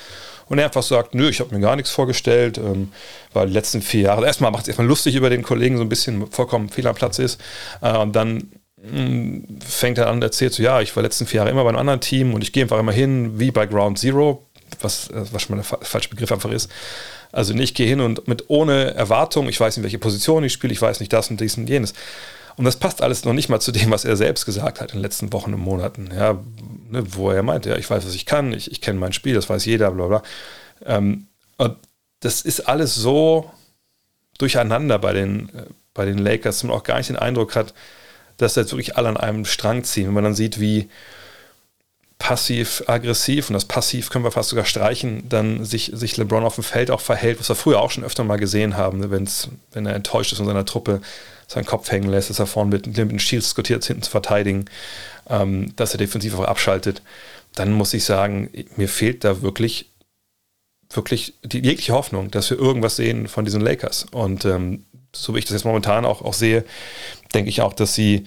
Und 0.48 0.60
er 0.60 0.66
einfach 0.66 0.84
sagt, 0.84 1.16
nö, 1.16 1.30
ich 1.30 1.40
habe 1.40 1.54
mir 1.54 1.62
gar 1.62 1.76
nichts 1.76 1.92
vorgestellt, 1.92 2.58
ähm, 2.58 2.92
weil 3.34 3.48
die 3.48 3.54
letzten 3.54 3.82
vier 3.82 4.02
Jahre, 4.02 4.18
also 4.18 4.28
erstmal 4.28 4.52
macht 4.52 4.64
es 4.64 4.68
erstmal 4.70 4.88
lustig 4.88 5.16
über 5.16 5.30
den 5.30 5.44
Kollegen, 5.44 5.78
so 5.78 5.84
ein 5.84 5.90
bisschen 5.90 6.28
vollkommen 6.32 6.70
fehl 6.70 6.88
am 6.88 6.96
Platz 6.96 7.20
ist. 7.20 7.42
Äh, 7.82 7.98
und 7.98 8.16
dann 8.16 8.52
mh, 8.78 9.02
mm, 9.02 9.60
fängt 9.66 9.98
er 9.98 10.08
an 10.08 10.18
und 10.18 10.24
erzählt 10.24 10.54
so, 10.54 10.62
ja, 10.62 10.82
ich 10.82 10.96
war 10.96 11.04
letzten 11.04 11.26
vier 11.26 11.40
Jahre 11.40 11.50
immer 11.50 11.64
bei 11.64 11.70
einem 11.70 11.80
anderen 11.80 12.02
Team 12.02 12.34
und 12.34 12.44
ich 12.44 12.54
gehe 12.54 12.64
einfach 12.64 12.80
immer 12.80 12.92
hin, 12.92 13.40
wie 13.40 13.52
bei 13.52 13.66
Ground 13.66 13.98
Zero, 13.98 14.46
was, 14.82 15.10
äh, 15.10 15.26
was 15.32 15.42
schon 15.42 15.58
mal 15.58 15.64
der 15.64 15.80
falsche 15.82 16.10
Begriff 16.10 16.32
einfach 16.32 16.52
ist. 16.52 16.70
Also 17.32 17.54
ich 17.54 17.74
gehe 17.74 17.88
hin 17.88 18.00
und 18.00 18.28
mit 18.28 18.46
ohne 18.48 18.94
Erwartung, 18.94 19.50
ich 19.50 19.60
weiß 19.60 19.76
nicht, 19.76 19.84
welche 19.84 20.00
Position 20.00 20.44
ich 20.44 20.54
spiele, 20.54 20.72
ich 20.72 20.82
weiß 20.82 21.02
nicht 21.02 21.12
das 21.12 21.30
und 21.30 21.42
dies 21.42 21.58
und 21.58 21.68
jenes. 21.68 21.94
Und 22.56 22.64
das 22.64 22.78
passt 22.78 23.02
alles 23.02 23.26
noch 23.26 23.34
nicht 23.34 23.50
mal 23.50 23.60
zu 23.60 23.74
dem, 23.74 23.92
was 23.92 24.06
er 24.06 24.16
selbst 24.16 24.46
gesagt 24.46 24.80
hat 24.80 24.92
in 24.92 25.00
den 25.00 25.02
letzten 25.02 25.34
Wochen 25.34 25.54
und 25.54 25.60
Monaten. 25.60 26.10
Ja, 26.16 26.40
ne, 26.90 27.04
wo 27.16 27.32
er 27.32 27.44
meinte, 27.44 27.70
ja, 27.70 27.78
ich 27.78 27.90
weiß, 27.90 28.06
was 28.06 28.16
ich 28.16 28.26
kann, 28.26 28.54
ich, 28.54 28.72
ich 28.72 28.82
kenne 28.82 29.00
mein 29.00 29.14
Spiel, 29.14 29.34
das 29.34 29.50
weiß 29.50 29.66
jeder, 29.66 29.92
bla 29.92 30.08
bla. 30.08 30.24
Ähm, 30.86 31.28
und 31.58 31.78
das 32.20 32.42
ist 32.42 32.62
alles 32.62 32.96
so 32.96 33.52
durcheinander 34.38 35.00
bei 35.00 35.14
den, 35.14 35.50
äh, 35.50 35.66
bei 35.94 36.06
den 36.06 36.18
Lakers, 36.18 36.58
dass 36.58 36.64
man 36.64 36.76
auch 36.76 36.84
gar 36.84 36.98
nicht 36.98 37.10
den 37.10 37.16
Eindruck 37.16 37.56
hat, 37.56 37.74
dass 38.38 38.56
jetzt 38.56 38.72
wirklich 38.72 38.98
alle 38.98 39.10
an 39.10 39.18
einem 39.18 39.46
Strang 39.46 39.84
ziehen. 39.84 40.08
Wenn 40.08 40.14
man 40.14 40.24
dann 40.26 40.36
sieht, 40.36 40.60
wie 40.60 40.90
passiv-aggressiv, 42.18 43.50
und 43.50 43.54
das 43.54 43.66
Passiv 43.66 44.10
können 44.10 44.24
wir 44.24 44.32
fast 44.32 44.50
sogar 44.50 44.66
streichen, 44.66 45.28
dann 45.30 45.66
sich, 45.66 45.92
sich 45.94 46.18
LeBron 46.18 46.44
auf 46.44 46.56
dem 46.56 46.64
Feld 46.64 46.90
auch 46.90 47.02
verhält, 47.02 47.40
was 47.40 47.50
wir 47.50 47.56
früher 47.56 47.80
auch 47.82 47.92
schon 47.92 48.04
öfter 48.04 48.24
mal 48.24 48.38
gesehen 48.38 48.78
haben, 48.78 49.00
ne, 49.00 49.12
wenn's, 49.12 49.50
wenn 49.74 49.86
er 49.86 49.96
enttäuscht 49.96 50.32
ist 50.32 50.38
von 50.38 50.48
seiner 50.48 50.66
Truppe, 50.66 51.02
seinen 51.48 51.66
Kopf 51.66 51.92
hängen 51.92 52.10
lässt, 52.10 52.30
dass 52.30 52.40
er 52.40 52.48
vorne 52.48 52.72
mit, 52.72 52.88
mit 52.88 52.98
den 52.98 53.20
Shields 53.20 53.48
diskutiert, 53.48 53.84
hinten 53.86 54.02
zu 54.02 54.12
verteidigen, 54.12 54.66
ähm, 55.30 55.76
dass 55.76 55.94
er 55.94 55.98
defensiv 55.98 56.36
auch 56.36 56.46
abschaltet, 56.46 57.02
dann 57.56 57.72
muss 57.72 57.94
ich 57.94 58.04
sagen, 58.04 58.50
mir 58.76 58.90
fehlt 58.90 59.24
da 59.24 59.42
wirklich, 59.42 59.92
wirklich 60.90 61.34
die 61.44 61.60
jegliche 61.60 61.94
Hoffnung, 61.94 62.32
dass 62.32 62.50
wir 62.50 62.60
irgendwas 62.60 62.96
sehen 62.96 63.28
von 63.28 63.46
diesen 63.46 63.62
Lakers. 63.62 64.06
Und 64.12 64.46
ähm, 64.46 64.86
so 65.14 65.34
wie 65.34 65.40
ich 65.40 65.46
das 65.46 65.54
jetzt 65.54 65.66
momentan 65.66 66.06
auch, 66.06 66.22
auch 66.22 66.34
sehe, 66.34 66.66
denke 67.34 67.50
ich 67.50 67.62
auch, 67.62 67.74
dass 67.74 67.96
sie 67.96 68.26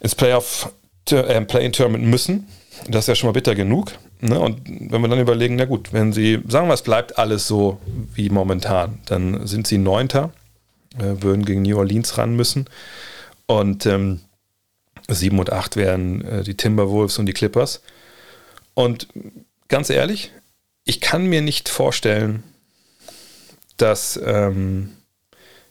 ins 0.00 0.14
Playoff 0.14 0.72
äh, 1.10 1.40
Play-in-Tournament 1.40 2.04
müssen 2.04 2.46
das 2.88 3.04
ist 3.04 3.08
ja 3.08 3.14
schon 3.14 3.28
mal 3.28 3.32
bitter 3.32 3.54
genug. 3.54 3.92
Ne? 4.20 4.38
Und 4.38 4.62
wenn 4.66 5.00
wir 5.00 5.08
dann 5.08 5.20
überlegen, 5.20 5.56
na 5.56 5.64
gut, 5.64 5.92
wenn 5.92 6.12
sie, 6.12 6.40
sagen 6.48 6.68
wir, 6.68 6.74
es 6.74 6.82
bleibt 6.82 7.18
alles 7.18 7.46
so 7.46 7.78
wie 8.14 8.30
momentan, 8.30 9.00
dann 9.06 9.46
sind 9.46 9.66
sie 9.66 9.78
Neunter, 9.78 10.32
äh, 10.98 11.22
würden 11.22 11.44
gegen 11.44 11.62
New 11.62 11.78
Orleans 11.78 12.18
ran 12.18 12.34
müssen. 12.34 12.66
Und 13.46 13.86
ähm, 13.86 14.20
7 15.08 15.38
und 15.38 15.52
8 15.52 15.76
wären 15.76 16.24
äh, 16.24 16.42
die 16.42 16.56
Timberwolves 16.56 17.18
und 17.18 17.26
die 17.26 17.32
Clippers. 17.32 17.82
Und 18.74 19.08
ganz 19.68 19.90
ehrlich, 19.90 20.32
ich 20.84 21.00
kann 21.00 21.26
mir 21.26 21.42
nicht 21.42 21.68
vorstellen, 21.68 22.42
dass, 23.76 24.20
ähm, 24.24 24.90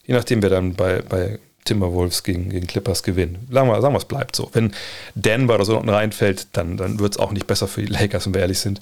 je 0.06 0.14
nachdem, 0.14 0.42
wer 0.42 0.50
dann 0.50 0.76
bei, 0.76 1.02
bei 1.02 1.40
Timberwolves 1.66 2.24
gegen, 2.24 2.50
gegen 2.50 2.68
Clippers 2.68 3.04
gewinnen. 3.04 3.48
Sagen 3.50 3.70
wir, 3.70 3.82
sagen 3.82 3.94
wir, 3.94 4.00
es 4.00 4.06
bleibt 4.06 4.36
so. 4.36 4.50
Wenn 4.54 4.74
Denver 5.16 5.56
oder 5.56 5.66
so 5.66 5.78
unten 5.78 5.90
reinfällt, 5.90 6.48
dann, 6.54 6.78
dann 6.78 7.00
wird 7.00 7.14
es 7.14 7.20
auch 7.20 7.32
nicht 7.32 7.48
besser 7.48 7.68
für 7.68 7.82
die 7.82 7.92
Lakers, 7.92 8.26
wenn 8.26 8.34
wir 8.34 8.42
ehrlich 8.42 8.60
sind. 8.60 8.82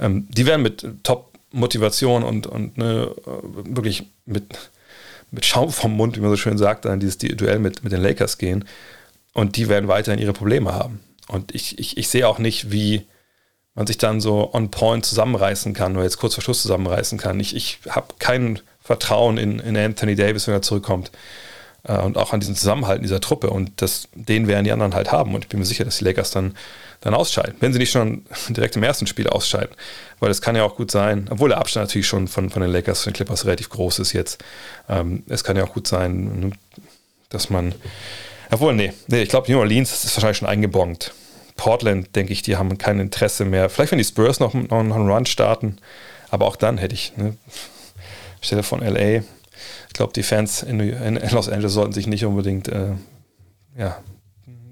Ähm, 0.00 0.26
die 0.30 0.46
werden 0.46 0.62
mit 0.62 0.86
Top-Motivation 1.02 2.22
und, 2.22 2.46
und 2.46 2.78
ne, 2.78 3.14
wirklich 3.64 4.04
mit, 4.24 4.44
mit 5.30 5.44
Schaum 5.44 5.70
vom 5.70 5.92
Mund, 5.92 6.16
wie 6.16 6.20
man 6.20 6.30
so 6.30 6.36
schön 6.36 6.58
sagt, 6.58 6.86
an 6.86 7.00
dieses 7.00 7.18
Duell 7.18 7.58
mit, 7.58 7.84
mit 7.84 7.92
den 7.92 8.00
Lakers 8.00 8.38
gehen. 8.38 8.64
Und 9.36 9.56
die 9.56 9.68
werden 9.68 9.86
weiterhin 9.86 10.18
ihre 10.18 10.32
Probleme 10.32 10.72
haben. 10.72 11.00
Und 11.28 11.54
ich, 11.54 11.78
ich, 11.78 11.98
ich 11.98 12.08
sehe 12.08 12.26
auch 12.26 12.38
nicht, 12.38 12.72
wie 12.72 13.06
man 13.74 13.86
sich 13.86 13.98
dann 13.98 14.22
so 14.22 14.54
on 14.54 14.70
point 14.70 15.04
zusammenreißen 15.04 15.74
kann 15.74 15.94
oder 15.94 16.04
jetzt 16.04 16.16
kurz 16.16 16.32
vor 16.32 16.42
Schluss 16.42 16.62
zusammenreißen 16.62 17.18
kann. 17.18 17.38
Ich, 17.38 17.54
ich 17.54 17.80
habe 17.86 18.14
kein 18.18 18.60
Vertrauen 18.80 19.36
in, 19.36 19.58
in 19.58 19.76
Anthony 19.76 20.14
Davis, 20.14 20.46
wenn 20.46 20.54
er 20.54 20.62
zurückkommt 20.62 21.10
äh, 21.82 21.98
und 21.98 22.16
auch 22.16 22.32
an 22.32 22.40
diesen 22.40 22.56
Zusammenhalt 22.56 23.02
dieser 23.02 23.20
Truppe. 23.20 23.50
Und 23.50 23.82
das, 23.82 24.08
den 24.14 24.48
werden 24.48 24.64
die 24.64 24.72
anderen 24.72 24.94
halt 24.94 25.12
haben. 25.12 25.34
Und 25.34 25.44
ich 25.44 25.48
bin 25.50 25.58
mir 25.58 25.66
sicher, 25.66 25.84
dass 25.84 25.98
die 25.98 26.04
Lakers 26.04 26.30
dann, 26.30 26.56
dann 27.02 27.12
ausscheiden. 27.12 27.56
Wenn 27.60 27.74
sie 27.74 27.78
nicht 27.78 27.92
schon 27.92 28.24
direkt 28.48 28.74
im 28.76 28.84
ersten 28.84 29.06
Spiel 29.06 29.28
ausscheiden. 29.28 29.76
Weil 30.18 30.30
es 30.30 30.40
kann 30.40 30.56
ja 30.56 30.64
auch 30.64 30.76
gut 30.76 30.90
sein, 30.90 31.26
obwohl 31.28 31.50
der 31.50 31.58
Abstand 31.58 31.88
natürlich 31.88 32.06
schon 32.06 32.26
von, 32.26 32.48
von 32.48 32.62
den 32.62 32.70
Lakers, 32.70 33.02
von 33.02 33.12
den 33.12 33.16
Clippers 33.16 33.44
relativ 33.44 33.68
groß 33.68 33.98
ist 33.98 34.14
jetzt. 34.14 34.42
Ähm, 34.88 35.24
es 35.28 35.44
kann 35.44 35.58
ja 35.58 35.64
auch 35.64 35.74
gut 35.74 35.86
sein, 35.86 36.54
dass 37.28 37.50
man. 37.50 37.74
Obwohl, 38.50 38.74
nee, 38.74 38.92
nee 39.08 39.22
ich 39.22 39.28
glaube, 39.28 39.50
New 39.50 39.58
Orleans 39.58 39.92
ist 39.92 40.16
wahrscheinlich 40.16 40.38
schon 40.38 40.48
eingebongt. 40.48 41.12
Portland, 41.56 42.14
denke 42.14 42.32
ich, 42.32 42.42
die 42.42 42.56
haben 42.56 42.76
kein 42.78 43.00
Interesse 43.00 43.44
mehr. 43.44 43.68
Vielleicht, 43.70 43.92
wenn 43.92 43.98
die 43.98 44.04
Spurs 44.04 44.40
noch, 44.40 44.54
noch 44.54 44.78
einen 44.78 45.10
Run 45.10 45.26
starten. 45.26 45.78
Aber 46.30 46.46
auch 46.46 46.56
dann 46.56 46.78
hätte 46.78 46.94
ich, 46.94 47.16
ne, 47.16 47.36
Stelle 48.40 48.62
von 48.62 48.80
LA, 48.80 49.22
glaube, 49.96 50.12
die 50.12 50.22
Fans 50.22 50.62
in, 50.62 50.78
in, 50.80 51.30
Los 51.30 51.48
Angeles 51.48 51.72
sollten 51.72 51.92
sich 51.92 52.06
nicht 52.06 52.24
unbedingt 52.24 52.68
äh, 52.68 52.92
ja, 53.76 53.98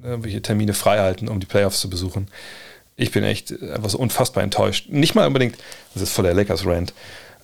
irgendwelche 0.03 0.43
Termine 0.43 0.75
freihalten, 0.75 1.29
um 1.29 1.41
die 1.41 1.47
Playoffs 1.47 1.81
zu 1.81 1.91
besuchen. 1.91 2.29
Ich 2.97 3.11
bin 3.11 3.25
echt 3.25 3.51
einfach 3.63 3.91
so 3.91 3.99
unfassbar 3.99 4.45
enttäuscht. 4.45 4.89
Nicht 4.89 5.15
mal 5.15 5.27
unbedingt, 5.27 5.57
das 5.95 6.03
ist 6.03 6.13
voll 6.13 6.25
der 6.25 6.35
Lakers-Rant, 6.35 6.93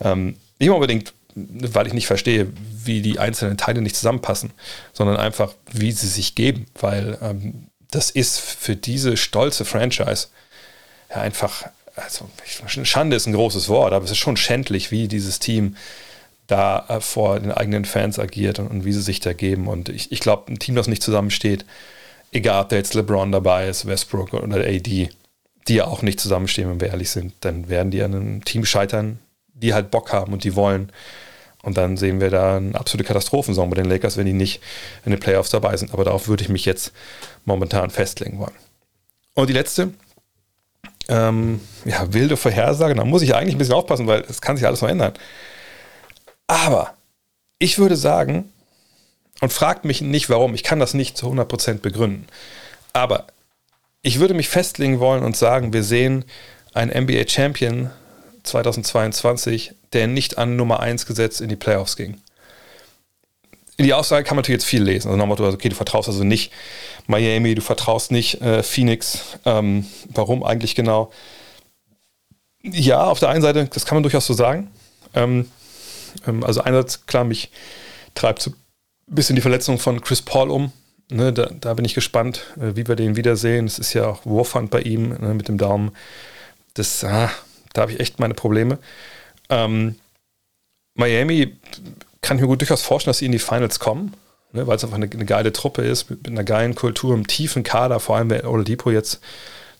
ähm, 0.00 0.36
nicht 0.58 0.68
mal 0.68 0.74
unbedingt, 0.74 1.12
weil 1.34 1.86
ich 1.86 1.92
nicht 1.92 2.06
verstehe, 2.06 2.48
wie 2.84 3.02
die 3.02 3.18
einzelnen 3.18 3.56
Teile 3.56 3.82
nicht 3.82 3.96
zusammenpassen, 3.96 4.52
sondern 4.92 5.16
einfach, 5.16 5.54
wie 5.70 5.92
sie 5.92 6.08
sich 6.08 6.34
geben, 6.34 6.66
weil 6.78 7.18
ähm, 7.22 7.66
das 7.90 8.10
ist 8.10 8.38
für 8.40 8.76
diese 8.76 9.16
stolze 9.16 9.64
Franchise 9.64 10.28
ja 11.10 11.16
einfach, 11.16 11.64
also 11.96 12.28
Schande 12.66 13.16
ist 13.16 13.26
ein 13.26 13.32
großes 13.32 13.68
Wort, 13.68 13.92
aber 13.92 14.04
es 14.04 14.12
ist 14.12 14.18
schon 14.18 14.36
schändlich, 14.36 14.90
wie 14.90 15.08
dieses 15.08 15.38
Team 15.38 15.76
da 16.46 16.86
äh, 16.88 17.00
vor 17.00 17.40
den 17.40 17.52
eigenen 17.52 17.84
Fans 17.84 18.18
agiert 18.18 18.58
und, 18.58 18.68
und, 18.68 18.84
wie 18.84 18.92
sie 18.92 19.02
sich 19.02 19.20
da 19.20 19.32
geben. 19.32 19.68
Und 19.68 19.88
ich, 19.88 20.12
ich 20.12 20.20
glaube, 20.20 20.52
ein 20.52 20.58
Team, 20.58 20.74
das 20.74 20.88
nicht 20.88 21.02
zusammensteht, 21.02 21.64
egal 22.32 22.62
ob 22.64 22.68
da 22.70 22.76
jetzt 22.76 22.94
LeBron 22.94 23.32
dabei 23.32 23.68
ist, 23.68 23.86
Westbrook 23.86 24.32
oder 24.32 24.64
AD, 24.64 25.10
die 25.68 25.74
ja 25.74 25.86
auch 25.86 26.02
nicht 26.02 26.20
zusammenstehen, 26.20 26.68
wenn 26.68 26.80
wir 26.80 26.88
ehrlich 26.88 27.10
sind, 27.10 27.34
dann 27.40 27.68
werden 27.68 27.90
die 27.90 28.02
an 28.02 28.14
einem 28.14 28.44
Team 28.44 28.64
scheitern, 28.64 29.18
die 29.60 29.74
halt 29.74 29.90
Bock 29.90 30.12
haben 30.12 30.32
und 30.32 30.44
die 30.44 30.56
wollen. 30.56 30.92
Und 31.62 31.76
dann 31.76 31.96
sehen 31.96 32.20
wir 32.20 32.30
da 32.30 32.56
eine 32.56 32.74
absolute 32.74 33.06
Katastrophensaison 33.06 33.68
bei 33.68 33.76
den 33.76 33.84
Lakers, 33.84 34.16
wenn 34.16 34.26
die 34.26 34.32
nicht 34.32 34.62
in 35.04 35.10
den 35.10 35.20
Playoffs 35.20 35.50
dabei 35.50 35.76
sind. 35.76 35.92
Aber 35.92 36.04
darauf 36.04 36.26
würde 36.26 36.42
ich 36.42 36.48
mich 36.48 36.64
jetzt 36.64 36.92
momentan 37.44 37.90
festlegen 37.90 38.38
wollen. 38.38 38.54
Und 39.34 39.48
die 39.48 39.54
letzte, 39.54 39.92
ähm, 41.08 41.60
ja, 41.84 42.12
wilde 42.12 42.36
Vorhersage, 42.36 42.94
da 42.94 43.04
muss 43.04 43.22
ich 43.22 43.34
eigentlich 43.34 43.54
ein 43.54 43.58
bisschen 43.58 43.74
aufpassen, 43.74 44.06
weil 44.06 44.24
es 44.28 44.40
kann 44.40 44.56
sich 44.56 44.66
alles 44.66 44.80
noch 44.80 44.88
ändern. 44.88 45.12
Aber 46.46 46.94
ich 47.58 47.78
würde 47.78 47.96
sagen, 47.96 48.50
und 49.40 49.52
fragt 49.52 49.84
mich 49.84 50.00
nicht 50.00 50.30
warum, 50.30 50.54
ich 50.54 50.62
kann 50.62 50.80
das 50.80 50.94
nicht 50.94 51.16
zu 51.16 51.26
100% 51.26 51.80
begründen, 51.80 52.26
aber 52.92 53.26
ich 54.02 54.18
würde 54.18 54.34
mich 54.34 54.48
festlegen 54.48 54.98
wollen 54.98 55.22
und 55.22 55.36
sagen, 55.36 55.72
wir 55.72 55.82
sehen 55.82 56.24
einen 56.72 57.04
NBA 57.04 57.28
Champion 57.28 57.90
2022, 58.50 59.72
der 59.92 60.06
nicht 60.06 60.38
an 60.38 60.56
Nummer 60.56 60.80
1 60.80 61.06
gesetzt 61.06 61.40
in 61.40 61.48
die 61.48 61.56
Playoffs 61.56 61.96
ging. 61.96 62.20
In 63.76 63.84
die 63.86 63.94
Aussage 63.94 64.24
kann 64.24 64.36
man 64.36 64.42
natürlich 64.42 64.60
jetzt 64.60 64.68
viel 64.68 64.82
lesen. 64.82 65.08
Also 65.08 65.16
nochmal, 65.16 65.40
okay, 65.40 65.70
du 65.70 65.74
vertraust 65.74 66.08
also 66.08 66.22
nicht 66.22 66.52
Miami, 67.06 67.54
du 67.54 67.62
vertraust 67.62 68.12
nicht 68.12 68.42
äh, 68.42 68.62
Phoenix. 68.62 69.38
Ähm, 69.46 69.86
warum 70.12 70.44
eigentlich 70.44 70.74
genau? 70.74 71.10
Ja, 72.62 73.04
auf 73.04 73.20
der 73.20 73.30
einen 73.30 73.40
Seite, 73.40 73.70
das 73.72 73.86
kann 73.86 73.96
man 73.96 74.02
durchaus 74.02 74.26
so 74.26 74.34
sagen. 74.34 74.70
Ähm, 75.14 75.48
ähm, 76.26 76.44
also 76.44 76.60
einerseits, 76.60 77.06
klar, 77.06 77.24
mich 77.24 77.50
treibt 78.14 78.42
so 78.42 78.50
ein 78.50 78.56
bisschen 79.06 79.36
die 79.36 79.42
Verletzung 79.42 79.78
von 79.78 80.02
Chris 80.02 80.20
Paul 80.20 80.50
um. 80.50 80.72
Ne, 81.10 81.32
da, 81.32 81.46
da, 81.46 81.74
bin 81.74 81.84
ich 81.84 81.94
gespannt, 81.94 82.42
äh, 82.56 82.76
wie 82.76 82.86
wir 82.86 82.96
den 82.96 83.16
wiedersehen. 83.16 83.66
Es 83.66 83.78
ist 83.78 83.94
ja 83.94 84.06
auch 84.06 84.20
Warfund 84.24 84.70
bei 84.70 84.82
ihm 84.82 85.08
ne, 85.08 85.34
mit 85.34 85.48
dem 85.48 85.58
Daumen. 85.58 85.90
Das, 86.74 87.02
ah, 87.02 87.30
da 87.72 87.82
habe 87.82 87.92
ich 87.92 88.00
echt 88.00 88.18
meine 88.18 88.34
Probleme. 88.34 88.78
Ähm, 89.48 89.96
Miami 90.94 91.56
kann 92.20 92.36
ich 92.36 92.42
mir 92.42 92.48
gut 92.48 92.60
durchaus 92.60 92.82
vorstellen, 92.82 93.10
dass 93.10 93.18
sie 93.18 93.26
in 93.26 93.32
die 93.32 93.38
Finals 93.38 93.78
kommen, 93.78 94.14
ne, 94.52 94.66
weil 94.66 94.76
es 94.76 94.84
einfach 94.84 94.96
eine, 94.96 95.10
eine, 95.10 95.24
geile 95.24 95.52
Truppe 95.52 95.82
ist, 95.82 96.10
mit, 96.10 96.24
mit, 96.24 96.32
einer 96.32 96.44
geilen 96.44 96.74
Kultur, 96.74 97.14
einem 97.14 97.26
tiefen 97.26 97.62
Kader, 97.62 98.00
vor 98.00 98.16
allem 98.16 98.30
wenn 98.30 98.44
Oladipo 98.44 98.90
jetzt 98.90 99.20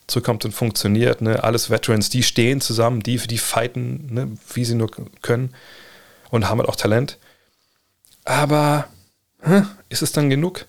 zurückkommt 0.07 0.45
und 0.45 0.51
funktioniert. 0.51 1.21
Ne, 1.21 1.43
alles 1.43 1.69
Veterans, 1.69 2.09
die 2.09 2.23
stehen 2.23 2.61
zusammen, 2.61 3.01
die, 3.01 3.17
die 3.17 3.37
fighten, 3.37 4.07
ne, 4.13 4.37
wie 4.53 4.65
sie 4.65 4.75
nur 4.75 4.89
können 5.21 5.53
und 6.29 6.49
haben 6.49 6.59
halt 6.59 6.69
auch 6.69 6.75
Talent. 6.75 7.17
Aber 8.23 8.87
hm, 9.41 9.67
ist 9.89 10.01
es 10.01 10.11
dann 10.11 10.29
genug 10.29 10.65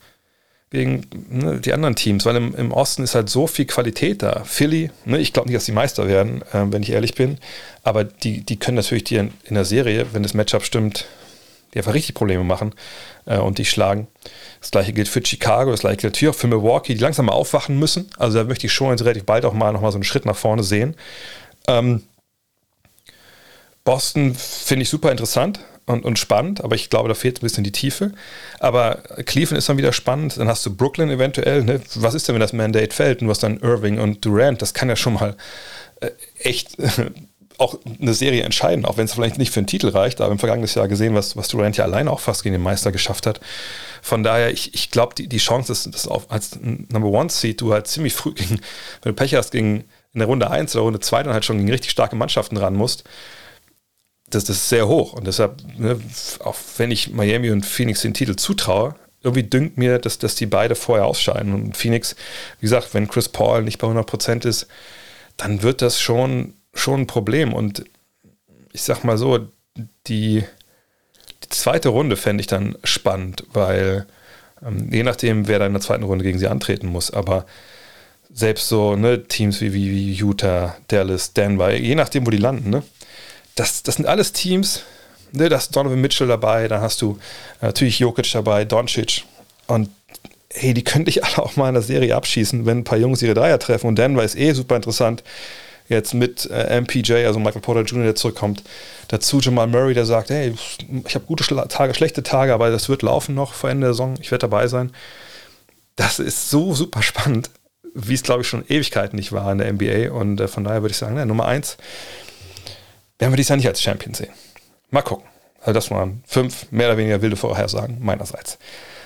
gegen 0.73 1.07
ne, 1.31 1.61
die 1.61 1.73
anderen 1.73 1.95
Teams? 1.95 2.27
Weil 2.27 2.37
im, 2.37 2.55
im, 2.55 2.73
Osten 2.73 3.05
ist 3.05 3.15
halt 3.15 3.29
so 3.29 3.47
viel 3.47 3.67
Qualität 3.67 4.23
da. 4.23 4.43
Philly, 4.45 4.91
ne, 5.05 5.19
ich 5.19 5.33
glaube 5.33 5.49
nicht, 5.49 5.57
dass 5.57 5.67
die 5.67 5.73
Meister 5.73 6.09
werden, 6.09 6.43
äh, 6.53 6.65
wenn 6.71 6.83
ich 6.83 6.91
ehrlich 6.91 7.15
bin. 7.15 7.39
Aber 7.85 8.05
die, 8.05 8.41
die 8.41 8.59
können 8.59 8.77
natürlich 8.77 9.05
dir 9.05 9.21
in, 9.21 9.33
in 9.45 9.55
der 9.55 9.65
Serie, 9.65 10.07
wenn 10.13 10.23
das 10.23 10.35
Matchup 10.35 10.65
stimmt, 10.65 11.07
die 11.73 11.79
einfach 11.79 11.95
richtig 11.95 12.15
Probleme 12.15 12.43
machen 12.43 12.75
äh, 13.27 13.39
und 13.39 13.59
dich 13.59 13.71
schlagen. 13.71 14.09
Das 14.61 14.71
gleiche 14.71 14.93
gilt 14.93 15.09
für 15.09 15.25
Chicago, 15.25 15.71
das 15.71 15.81
gleiche 15.81 15.99
gilt 15.99 16.17
hier 16.17 16.31
auch 16.31 16.35
für 16.35 16.49
Milwaukee, 16.49 16.95
die 16.95 17.01
langsam 17.01 17.27
mal 17.27 17.33
aufwachen 17.33 17.79
müssen. 17.79 18.11
Also 18.19 18.39
da 18.39 18.45
möchte 18.45 18.67
ich 18.67 18.73
schon 18.73 18.91
jetzt 18.91 19.05
relativ 19.05 19.25
bald 19.25 19.45
auch 19.45 19.53
mal 19.53 19.73
nochmal 19.73 19.93
so 19.93 19.97
einen 19.97 20.05
Schritt 20.05 20.27
nach 20.27 20.37
vorne 20.37 20.65
sehen. 20.65 20.97
Ähm, 21.69 22.03
Boston 23.85 24.35
finde 24.35 24.83
ich 24.83 24.89
super 24.89 25.11
interessant 25.11 25.61
und, 25.87 26.05
und 26.05 26.19
spannend, 26.19 26.63
aber 26.63 26.77
ich 26.77 26.91
glaube, 26.91 27.09
da 27.09 27.15
fehlt 27.15 27.39
ein 27.39 27.41
bisschen 27.41 27.65
die 27.65 27.73
Tiefe. 27.73 28.13
Aber 28.61 29.03
Cleveland 29.25 29.59
ist 29.59 29.69
dann 29.69 29.79
wieder 29.79 29.93
spannend. 29.93 30.37
Dann 30.37 30.49
hast 30.49 30.65
du 30.65 30.75
Brooklyn 30.75 31.11
eventuell. 31.11 31.65
Ne? 31.65 31.81
Was 31.97 32.15
ist 32.15 32.29
denn, 32.29 32.35
wenn 32.35 32.41
das 32.41 32.53
Mandate 32.53 32.95
fällt 32.95 33.21
und 33.21 33.27
du 33.27 33.31
hast 33.31 33.43
dann 33.43 33.59
Irving 33.59 33.99
und 33.99 34.25
Durant? 34.25 34.63
Das 34.63 34.75
kann 34.75 34.89
ja 34.89 34.97
schon 34.97 35.15
mal 35.15 35.37
äh, 36.01 36.11
echt 36.39 36.77
auch 37.59 37.79
eine 38.01 38.15
Serie 38.15 38.45
entscheiden, 38.45 38.85
auch 38.85 38.97
wenn 38.97 39.05
es 39.05 39.15
vielleicht 39.15 39.39
nicht 39.39 39.53
für 39.53 39.61
einen 39.61 39.67
Titel 39.67 39.89
reicht. 39.89 40.21
Aber 40.21 40.31
im 40.31 40.39
vergangenen 40.39 40.69
Jahr 40.73 40.89
gesehen, 40.89 41.15
was, 41.15 41.37
was 41.37 41.49
Durant 41.49 41.77
ja 41.77 41.85
alleine 41.85 42.11
auch 42.11 42.21
fast 42.21 42.45
gegen 42.45 42.55
den 42.55 42.63
Meister 42.63 42.93
geschafft 42.93 43.27
hat. 43.27 43.41
Von 44.03 44.23
daher, 44.23 44.53
ich, 44.53 44.75
ich 44.75 44.91
glaube, 44.91 45.15
die, 45.17 45.29
die 45.29 45.39
Chance 45.39 45.73
ist, 45.73 45.93
dass 45.93 46.07
auf, 46.07 46.31
als 46.31 46.59
Number 46.61 47.09
One 47.09 47.31
Seed 47.31 47.61
du 47.61 47.73
halt 47.73 47.89
ziemlich 47.89 48.15
früh 48.15 48.35
gegen, 48.35 48.61
wenn 49.03 49.11
du 49.11 49.15
Pech 49.15 49.35
hast, 49.35 49.51
gegen 49.51 49.85
in 50.15 50.19
der 50.19 50.27
Runde 50.29 50.51
1 50.51 50.77
oder 50.77 50.85
Runde 50.85 51.01
2 51.01 51.25
dann 51.25 51.33
halt 51.33 51.45
schon 51.45 51.59
gegen 51.59 51.71
richtig 51.71 51.91
starke 51.91 52.17
Mannschaften 52.17 52.57
ran 52.57 52.75
musst 52.75 53.05
das, 54.35 54.45
das 54.45 54.57
ist 54.57 54.69
sehr 54.69 54.89
hoch. 54.89 55.13
Und 55.13 55.27
deshalb, 55.27 55.63
ne, 55.79 56.01
auch 56.41 56.57
wenn 56.77 56.91
ich 56.91 57.11
Miami 57.11 57.51
und 57.51 57.67
Phoenix 57.67 58.03
den 58.03 58.15
Titel 58.15 58.37
zutraue, 58.37 58.95
irgendwie 59.23 59.45
dünkt 59.45 59.79
mir, 59.79 59.99
dass, 59.99 60.19
dass 60.19 60.35
die 60.35 60.47
beide 60.47 60.75
vorher 60.75 61.07
ausscheiden. 61.07 61.55
Und 61.55 61.77
Phoenix, 61.77 62.17
wie 62.59 62.67
gesagt, 62.67 62.95
wenn 62.95 63.09
Chris 63.09 63.29
Paul 63.29 63.63
nicht 63.63 63.79
bei 63.79 63.87
100% 63.87 64.47
ist, 64.47 64.67
dann 65.37 65.63
wird 65.63 65.83
das 65.83 66.01
schon, 66.01 66.55
schon 66.75 67.03
ein 67.03 67.07
Problem. 67.07 67.53
Und 67.53 67.85
ich 68.73 68.83
sag 68.83 69.05
mal 69.05 69.19
so, 69.19 69.47
die, 70.07 70.45
die 71.45 71.49
zweite 71.49 71.91
Runde 71.91 72.17
fände 72.17 72.41
ich 72.41 72.47
dann 72.47 72.77
spannend, 72.85 73.45
weil 73.53 74.07
ähm, 74.65 74.93
je 74.93 75.03
nachdem, 75.03 75.47
wer 75.49 75.59
da 75.59 75.67
in 75.67 75.73
der 75.73 75.83
zweiten 75.83 76.05
Runde 76.05 76.25
gegen 76.25 76.39
sie 76.39 76.49
antreten 76.49 76.89
muss, 76.89 77.11
aber 77.11 77.47
selbst 78.33 78.69
so 78.69 78.97
ne, 78.97 79.25
Teams 79.25 79.61
wie, 79.61 79.73
wie, 79.73 79.91
wie 79.91 80.13
Utah, 80.15 80.77
Dallas, 80.89 81.33
Denver, 81.33 81.73
je 81.75 81.95
nachdem, 81.95 82.27
wo 82.27 82.31
die 82.31 82.39
landen, 82.39 82.71
ne, 82.71 82.83
das, 83.55 83.83
das 83.83 83.97
sind 83.97 84.07
alles 84.07 84.33
Teams, 84.33 84.83
ne, 85.33 85.49
da 85.49 85.57
ist 85.57 85.75
Donovan 85.75 86.01
Mitchell 86.01 86.29
dabei, 86.29 86.69
dann 86.69 86.81
hast 86.81 87.03
du 87.03 87.19
äh, 87.61 87.67
natürlich 87.67 87.99
Jokic 87.99 88.31
dabei, 88.33 88.65
Doncic. 88.65 89.25
Und 89.67 89.91
hey, 90.51 90.75
die 90.75 90.85
könnte 90.85 91.11
ich 91.11 91.25
alle 91.25 91.39
auch 91.39 91.57
mal 91.57 91.69
in 91.69 91.75
der 91.75 91.83
Serie 91.83 92.15
abschießen, 92.15 92.67
wenn 92.67 92.79
ein 92.79 92.85
paar 92.85 92.99
Jungs 92.99 93.23
ihre 93.23 93.35
Dreier 93.35 93.59
treffen. 93.59 93.87
Und 93.87 93.97
Denver 93.97 94.23
ist 94.23 94.37
eh 94.37 94.53
super 94.53 94.77
interessant, 94.77 95.23
jetzt 95.89 96.15
mit 96.15 96.49
äh, 96.51 96.81
MPJ, 96.81 97.27
also 97.27 97.39
Michael 97.39 97.61
Porter 97.61 97.83
Jr., 97.83 98.05
der 98.05 98.15
zurückkommt, 98.15 98.63
dazu 99.09 99.41
Jamal 99.41 99.67
Murray, 99.67 99.95
der 99.95 100.07
sagt, 100.07 100.31
hey, 100.31 100.55
ich 101.07 101.15
habe 101.15 101.25
gute 101.27 101.45
Tage, 101.69 101.95
schlechte 101.95 102.23
Tage, 102.23 102.55
aber 102.55 102.71
das 102.71 102.89
wird 102.89 103.03
laufen 103.03 103.35
noch 103.35 103.55
vor 103.55 103.71
Ende 103.71 103.87
der 103.87 103.95
Saison, 103.95 104.15
ich 104.21 104.31
werde 104.31 104.49
dabei 104.49 104.67
sein. 104.69 104.93
Das 105.97 106.19
ist 106.19 106.51
so 106.51 106.75
super 106.75 107.03
spannend, 107.03 107.51
wie 107.95 108.15
es, 108.15 108.23
glaube 108.23 108.43
ich, 108.43 108.49
schon 108.49 108.65
Ewigkeiten 108.69 109.17
nicht 109.17 109.33
war 109.33 109.53
in 109.53 109.59
der 109.59 109.73
NBA 109.73 110.13
und 110.13 110.41
äh, 110.41 110.49
von 110.49 110.65
daher 110.65 110.83
würde 110.83 110.93
ich 110.93 110.99
sagen, 110.99 111.15
na, 111.17 111.25
Nummer 111.25 111.47
eins, 111.47 111.77
werden 113.23 113.33
wir 113.33 113.37
dies 113.37 113.49
ja 113.49 113.57
nicht 113.57 113.69
als 113.69 113.81
Champion 113.81 114.15
sehen. 114.15 114.33
Mal 114.91 115.03
gucken. 115.03 115.27
Also 115.61 115.75
das 115.75 115.91
waren 115.93 116.25
fünf 116.27 116.67
mehr 116.73 116.89
oder 116.89 116.99
weniger 116.99 117.23
wilde 117.23 117.37
Vorhersagen 117.37 117.99
meinerseits. 118.01 118.59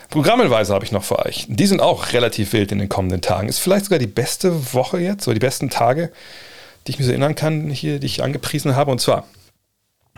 Programmelweise 0.09 0.73
habe 0.73 0.87
ich 0.87 0.93
noch 0.93 1.05
für 1.05 1.19
euch. 1.19 1.45
Die 1.51 1.67
sind 1.67 1.81
auch 1.83 2.15
relativ 2.15 2.55
wild 2.55 2.73
in 2.73 2.79
den 2.79 2.89
kommenden 2.89 3.21
Tagen. 3.21 3.49
Ist 3.49 3.59
vielleicht 3.59 3.85
sogar 3.85 3.99
die 3.99 4.07
beste 4.07 4.73
Woche 4.73 4.99
jetzt, 4.99 5.29
oder 5.29 5.35
die 5.35 5.41
besten 5.41 5.69
Tage, 5.69 6.13
die 6.87 6.93
ich 6.93 6.99
mir 6.99 7.05
so 7.05 7.11
erinnern 7.11 7.35
kann, 7.35 7.69
hier, 7.69 7.99
die 7.99 8.07
ich 8.07 8.23
angepriesen 8.23 8.75
habe. 8.75 8.91
Und 8.91 9.03
zwar 9.03 9.25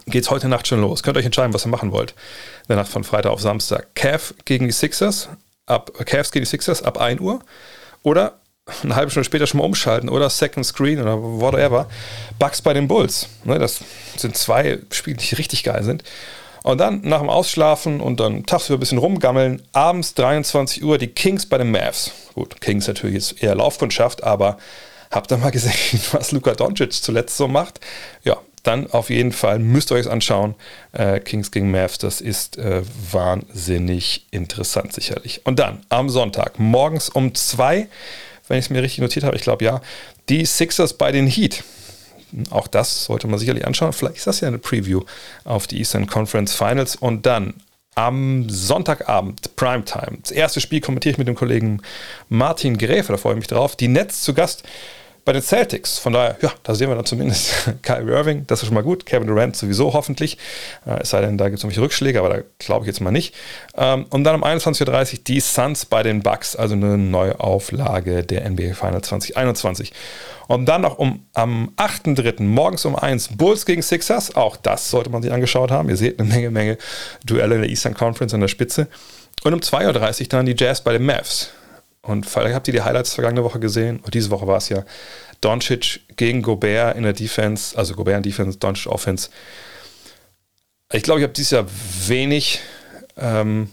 geht 0.06 0.22
es 0.22 0.30
heute 0.30 0.48
Nacht 0.48 0.68
schon 0.68 0.80
los. 0.80 1.02
Könnt 1.02 1.16
ihr 1.16 1.20
euch 1.20 1.26
entscheiden, 1.26 1.52
was 1.52 1.66
ihr 1.66 1.70
machen 1.70 1.90
wollt. 1.90 2.12
In 2.12 2.68
der 2.68 2.76
Nacht 2.76 2.92
von 2.92 3.02
Freitag 3.02 3.32
auf 3.32 3.40
Samstag. 3.40 3.94
Cavs 3.96 4.34
gegen 4.44 4.66
die 4.66 4.72
Sixers, 4.72 5.28
ab, 5.66 5.90
Cavs 6.06 6.30
gegen 6.30 6.44
die 6.44 6.50
Sixers 6.50 6.82
ab 6.84 6.98
1 6.98 7.20
Uhr. 7.20 7.40
Oder 8.04 8.37
eine 8.82 8.96
halbe 8.96 9.10
Stunde 9.10 9.24
später 9.24 9.46
schon 9.46 9.58
mal 9.58 9.64
umschalten 9.64 10.08
oder 10.08 10.30
Second 10.30 10.66
Screen 10.66 11.00
oder 11.00 11.20
whatever. 11.20 11.88
Bugs 12.38 12.62
bei 12.62 12.72
den 12.72 12.88
Bulls. 12.88 13.28
Ne, 13.44 13.58
das 13.58 13.80
sind 14.16 14.36
zwei 14.36 14.78
Spiele, 14.90 15.16
die 15.16 15.34
richtig 15.34 15.64
geil 15.64 15.82
sind. 15.82 16.02
Und 16.62 16.78
dann 16.78 17.00
nach 17.02 17.20
dem 17.20 17.30
Ausschlafen 17.30 18.00
und 18.00 18.20
dann 18.20 18.44
tagsüber 18.44 18.76
ein 18.76 18.80
bisschen 18.80 18.98
rumgammeln, 18.98 19.62
abends 19.72 20.14
23 20.14 20.84
Uhr 20.84 20.98
die 20.98 21.06
Kings 21.06 21.46
bei 21.46 21.56
den 21.56 21.70
Mavs. 21.70 22.10
Gut, 22.34 22.60
Kings 22.60 22.86
natürlich 22.86 23.14
jetzt 23.14 23.42
eher 23.42 23.54
Laufkundschaft, 23.54 24.24
aber 24.24 24.58
habt 25.10 25.30
ihr 25.30 25.38
mal 25.38 25.50
gesehen, 25.50 26.00
was 26.12 26.32
Luka 26.32 26.54
Doncic 26.54 26.92
zuletzt 26.92 27.36
so 27.36 27.48
macht? 27.48 27.80
Ja, 28.24 28.38
dann 28.64 28.90
auf 28.90 29.08
jeden 29.08 29.32
Fall 29.32 29.58
müsst 29.60 29.90
ihr 29.90 29.94
euch 29.94 30.10
anschauen. 30.10 30.54
Äh, 30.92 31.20
Kings 31.20 31.50
gegen 31.50 31.70
Mavs, 31.70 31.98
das 31.98 32.20
ist 32.20 32.58
äh, 32.58 32.82
wahnsinnig 33.12 34.26
interessant 34.30 34.92
sicherlich. 34.92 35.40
Und 35.44 35.58
dann 35.58 35.80
am 35.88 36.10
Sonntag 36.10 36.58
morgens 36.58 37.08
um 37.08 37.34
zwei 37.34 37.88
wenn 38.48 38.58
ich 38.58 38.66
es 38.66 38.70
mir 38.70 38.82
richtig 38.82 39.00
notiert 39.00 39.24
habe, 39.24 39.36
ich 39.36 39.42
glaube 39.42 39.64
ja, 39.64 39.80
die 40.28 40.44
Sixers 40.44 40.94
bei 40.94 41.12
den 41.12 41.26
Heat. 41.26 41.64
Auch 42.50 42.66
das 42.66 43.04
sollte 43.04 43.26
man 43.26 43.38
sicherlich 43.38 43.66
anschauen. 43.66 43.92
Vielleicht 43.92 44.16
ist 44.16 44.26
das 44.26 44.40
ja 44.40 44.48
eine 44.48 44.58
Preview 44.58 45.02
auf 45.44 45.66
die 45.66 45.78
Eastern 45.78 46.06
Conference 46.06 46.54
Finals. 46.54 46.96
Und 46.96 47.24
dann 47.24 47.54
am 47.94 48.48
Sonntagabend, 48.48 49.56
Primetime. 49.56 50.18
Das 50.22 50.30
erste 50.30 50.60
Spiel 50.60 50.80
kommentiere 50.80 51.12
ich 51.12 51.18
mit 51.18 51.26
dem 51.26 51.34
Kollegen 51.34 51.82
Martin 52.28 52.78
Gräfe, 52.78 53.12
da 53.12 53.18
freue 53.18 53.32
ich 53.32 53.38
mich 53.38 53.48
drauf. 53.48 53.74
Die 53.74 53.88
Nets 53.88 54.22
zu 54.22 54.34
Gast 54.34 54.62
bei 55.28 55.34
den 55.34 55.42
Celtics. 55.42 55.98
Von 55.98 56.14
daher, 56.14 56.38
ja, 56.40 56.50
da 56.62 56.74
sehen 56.74 56.88
wir 56.88 56.96
dann 56.96 57.04
zumindest 57.04 57.52
Kyrie 57.82 58.10
Irving, 58.10 58.46
das 58.46 58.62
ist 58.62 58.68
schon 58.68 58.74
mal 58.74 58.82
gut. 58.82 59.04
Kevin 59.04 59.26
Durant 59.26 59.54
sowieso 59.54 59.92
hoffentlich. 59.92 60.38
Äh, 60.86 61.02
es 61.02 61.10
sei 61.10 61.20
denn, 61.20 61.36
da 61.36 61.50
gibt 61.50 61.58
es 61.58 61.64
irgendwelche 61.64 61.82
Rückschläge, 61.82 62.18
aber 62.18 62.30
da 62.30 62.38
glaube 62.58 62.84
ich 62.84 62.86
jetzt 62.86 63.00
mal 63.00 63.10
nicht. 63.10 63.34
Ähm, 63.76 64.06
und 64.08 64.24
dann 64.24 64.36
um 64.36 64.42
21.30 64.42 65.12
Uhr 65.12 65.18
die 65.26 65.40
Suns 65.40 65.84
bei 65.84 66.02
den 66.02 66.22
Bucks, 66.22 66.56
also 66.56 66.74
eine 66.74 66.96
Neuauflage 66.96 68.24
der 68.24 68.48
NBA 68.48 68.72
Final 68.72 69.02
2021. 69.02 69.92
Und 70.46 70.64
dann 70.64 70.80
noch 70.80 70.98
um, 70.98 71.26
am 71.34 71.74
8.3. 71.76 72.42
morgens 72.42 72.86
um 72.86 72.96
1 72.96 73.36
Bulls 73.36 73.66
gegen 73.66 73.82
Sixers. 73.82 74.34
Auch 74.34 74.56
das 74.56 74.88
sollte 74.88 75.10
man 75.10 75.22
sich 75.22 75.30
angeschaut 75.30 75.70
haben. 75.70 75.90
Ihr 75.90 75.98
seht 75.98 76.18
eine 76.18 76.26
Menge, 76.26 76.50
Menge 76.50 76.78
Duelle 77.26 77.56
in 77.56 77.60
der 77.60 77.70
Eastern 77.70 77.92
Conference 77.92 78.32
an 78.32 78.40
der 78.40 78.48
Spitze. 78.48 78.88
Und 79.44 79.52
um 79.52 79.60
2.30 79.60 80.22
Uhr 80.22 80.28
dann 80.28 80.46
die 80.46 80.56
Jazz 80.56 80.80
bei 80.80 80.94
den 80.94 81.04
Mavs. 81.04 81.50
Und 82.08 82.26
vielleicht 82.26 82.54
habt 82.54 82.66
ihr 82.68 82.72
die 82.72 82.82
Highlights 82.82 83.14
vergangene 83.14 83.44
Woche 83.44 83.60
gesehen. 83.60 84.00
Und 84.00 84.14
diese 84.14 84.30
Woche 84.30 84.46
war 84.46 84.56
es 84.56 84.68
ja 84.68 84.84
Doncic 85.40 86.00
gegen 86.16 86.42
Gobert 86.42 86.96
in 86.96 87.02
der 87.02 87.12
Defense, 87.12 87.76
also 87.76 87.94
Gobert 87.94 88.16
in 88.16 88.22
Defense, 88.22 88.58
Doncic 88.58 88.90
Offense. 88.90 89.30
Ich 90.92 91.02
glaube, 91.02 91.20
ich 91.20 91.24
habe 91.24 91.34
dieses 91.34 91.50
Jahr 91.50 91.66
wenig 92.06 92.60
ähm, 93.18 93.70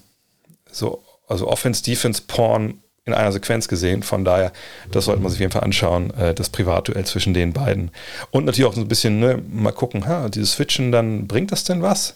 so, 0.70 1.04
also 1.28 1.48
Offense-Defense-Porn 1.48 2.82
in 3.06 3.14
einer 3.14 3.32
Sequenz 3.32 3.68
gesehen. 3.68 4.04
Von 4.04 4.26
daher, 4.26 4.52
das 4.92 5.06
sollte 5.06 5.22
man 5.22 5.32
sich 5.32 5.38
auf 5.38 5.42
jeden 5.42 5.52
Fall 5.52 5.64
anschauen, 5.64 6.14
äh, 6.16 6.34
das 6.34 6.50
Privatduell 6.50 7.06
zwischen 7.06 7.34
den 7.34 7.54
beiden. 7.54 7.92
Und 8.32 8.46
natürlich 8.46 8.70
auch 8.70 8.76
so 8.76 8.82
ein 8.82 8.88
bisschen 8.88 9.20
ne, 9.20 9.42
mal 9.50 9.72
gucken, 9.72 10.08
ha, 10.08 10.28
dieses 10.28 10.54
Switchen, 10.54 10.92
dann 10.92 11.28
bringt 11.28 11.52
das 11.52 11.64
denn 11.64 11.82
was? 11.82 12.16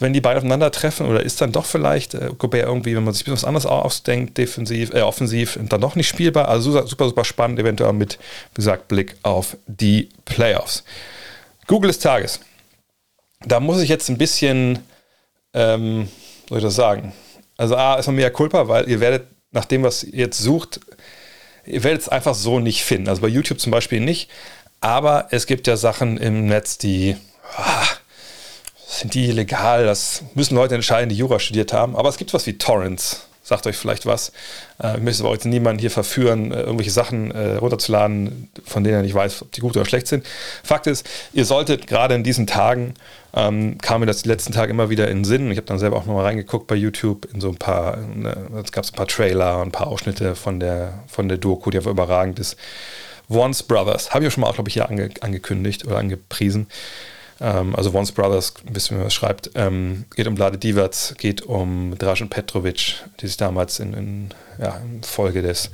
Wenn 0.00 0.12
die 0.12 0.20
beiden 0.20 0.38
aufeinandertreffen 0.38 1.06
oder 1.06 1.22
ist 1.22 1.40
dann 1.40 1.52
doch 1.52 1.66
vielleicht 1.66 2.14
äh, 2.14 2.30
Gobert 2.36 2.66
irgendwie, 2.66 2.96
wenn 2.96 3.04
man 3.04 3.14
sich 3.14 3.30
was 3.30 3.44
anderes 3.44 3.66
ausdenkt, 3.66 4.38
defensiv, 4.38 4.92
äh, 4.92 5.02
offensiv, 5.02 5.58
dann 5.60 5.80
doch 5.80 5.94
nicht 5.94 6.08
spielbar. 6.08 6.48
Also 6.48 6.72
super, 6.86 7.06
super 7.06 7.24
spannend, 7.24 7.58
eventuell 7.58 7.92
mit, 7.92 8.18
wie 8.52 8.56
gesagt, 8.56 8.88
Blick 8.88 9.16
auf 9.22 9.56
die 9.66 10.08
Playoffs. 10.24 10.84
Google 11.66 11.88
des 11.88 11.98
Tages. 11.98 12.40
Da 13.44 13.60
muss 13.60 13.80
ich 13.80 13.88
jetzt 13.88 14.08
ein 14.08 14.18
bisschen, 14.18 14.80
ähm, 15.54 16.08
soll 16.48 16.58
ich 16.58 16.64
das 16.64 16.74
sagen? 16.74 17.12
Also 17.56 17.76
A, 17.76 17.96
ist 17.96 18.06
man 18.06 18.16
mehr 18.16 18.30
Culpa, 18.30 18.68
weil 18.68 18.88
ihr 18.88 19.00
werdet, 19.00 19.26
nach 19.52 19.66
dem, 19.66 19.82
was 19.82 20.02
ihr 20.02 20.20
jetzt 20.20 20.38
sucht, 20.38 20.80
ihr 21.66 21.84
werdet 21.84 22.02
es 22.02 22.08
einfach 22.08 22.34
so 22.34 22.58
nicht 22.58 22.84
finden. 22.84 23.08
Also 23.08 23.20
bei 23.20 23.28
YouTube 23.28 23.60
zum 23.60 23.70
Beispiel 23.70 24.00
nicht. 24.00 24.30
Aber 24.80 25.28
es 25.30 25.46
gibt 25.46 25.66
ja 25.66 25.76
Sachen 25.76 26.16
im 26.16 26.46
Netz, 26.46 26.78
die, 26.78 27.16
ah, 27.56 27.86
sind 28.90 29.14
die 29.14 29.30
legal? 29.30 29.84
Das 29.84 30.24
müssen 30.34 30.56
Leute 30.56 30.74
entscheiden, 30.74 31.08
die 31.08 31.16
Jura 31.16 31.38
studiert 31.38 31.72
haben. 31.72 31.94
Aber 31.96 32.08
es 32.08 32.16
gibt 32.16 32.34
was 32.34 32.46
wie 32.46 32.58
Torrents. 32.58 33.26
Sagt 33.42 33.66
euch 33.66 33.76
vielleicht 33.76 34.04
was. 34.04 34.32
Äh, 34.82 34.96
ich 34.96 35.02
möchte 35.02 35.22
aber 35.22 35.30
heute 35.30 35.48
niemanden 35.48 35.80
hier 35.80 35.90
verführen, 35.90 36.52
äh, 36.52 36.60
irgendwelche 36.60 36.90
Sachen 36.90 37.30
äh, 37.30 37.56
runterzuladen, 37.56 38.50
von 38.64 38.84
denen 38.84 38.96
er 38.96 39.02
nicht 39.02 39.14
weiß, 39.14 39.42
ob 39.42 39.52
die 39.52 39.60
gut 39.60 39.76
oder 39.76 39.86
schlecht 39.86 40.08
sind. 40.08 40.26
Fakt 40.62 40.86
ist, 40.86 41.08
ihr 41.32 41.44
solltet 41.44 41.86
gerade 41.86 42.14
in 42.14 42.22
diesen 42.22 42.46
Tagen, 42.46 42.94
ähm, 43.34 43.78
kam 43.78 44.00
mir 44.00 44.06
das 44.06 44.22
die 44.22 44.28
letzten 44.28 44.52
Tage 44.52 44.70
immer 44.70 44.90
wieder 44.90 45.08
in 45.08 45.18
den 45.18 45.24
Sinn. 45.24 45.50
Ich 45.50 45.56
habe 45.56 45.66
dann 45.66 45.78
selber 45.78 45.96
auch 45.96 46.06
nochmal 46.06 46.26
reingeguckt 46.26 46.66
bei 46.66 46.74
YouTube 46.74 47.26
in 47.32 47.40
so 47.40 47.48
ein 47.48 47.56
paar, 47.56 47.96
ne, 47.96 48.36
es 48.62 48.72
gab 48.72 48.84
ein 48.84 48.92
paar 48.92 49.08
Trailer 49.08 49.60
und 49.60 49.68
ein 49.68 49.72
paar 49.72 49.86
Ausschnitte 49.86 50.36
von 50.36 50.60
der, 50.60 51.04
von 51.06 51.28
der 51.28 51.38
Doku, 51.38 51.70
die 51.70 51.78
einfach 51.78 51.90
überragend 51.90 52.38
ist. 52.38 52.56
Once 53.28 53.62
Brothers. 53.62 54.12
Habe 54.12 54.24
ich 54.24 54.28
auch 54.28 54.34
schon 54.34 54.42
mal, 54.42 54.52
glaube 54.52 54.68
ich, 54.68 54.74
hier 54.74 54.88
ange, 54.88 55.10
angekündigt 55.20 55.86
oder 55.86 55.98
angepriesen. 55.98 56.66
Ähm, 57.40 57.74
also 57.74 57.92
Once 57.94 58.12
Brothers, 58.12 58.54
wie 58.64 58.94
man 58.94 59.06
es 59.06 59.14
schreibt, 59.14 59.50
ähm, 59.54 60.04
geht 60.14 60.26
um 60.26 60.36
Vlade 60.36 60.58
Divac, 60.58 61.16
geht 61.18 61.42
um 61.42 61.96
Dražen 61.98 62.28
Petrovic, 62.28 62.96
die 63.20 63.26
sich 63.26 63.36
damals 63.36 63.80
in, 63.80 63.94
in, 63.94 64.28
ja, 64.58 64.76
in 64.76 65.02
Folge 65.02 65.42
des 65.42 65.70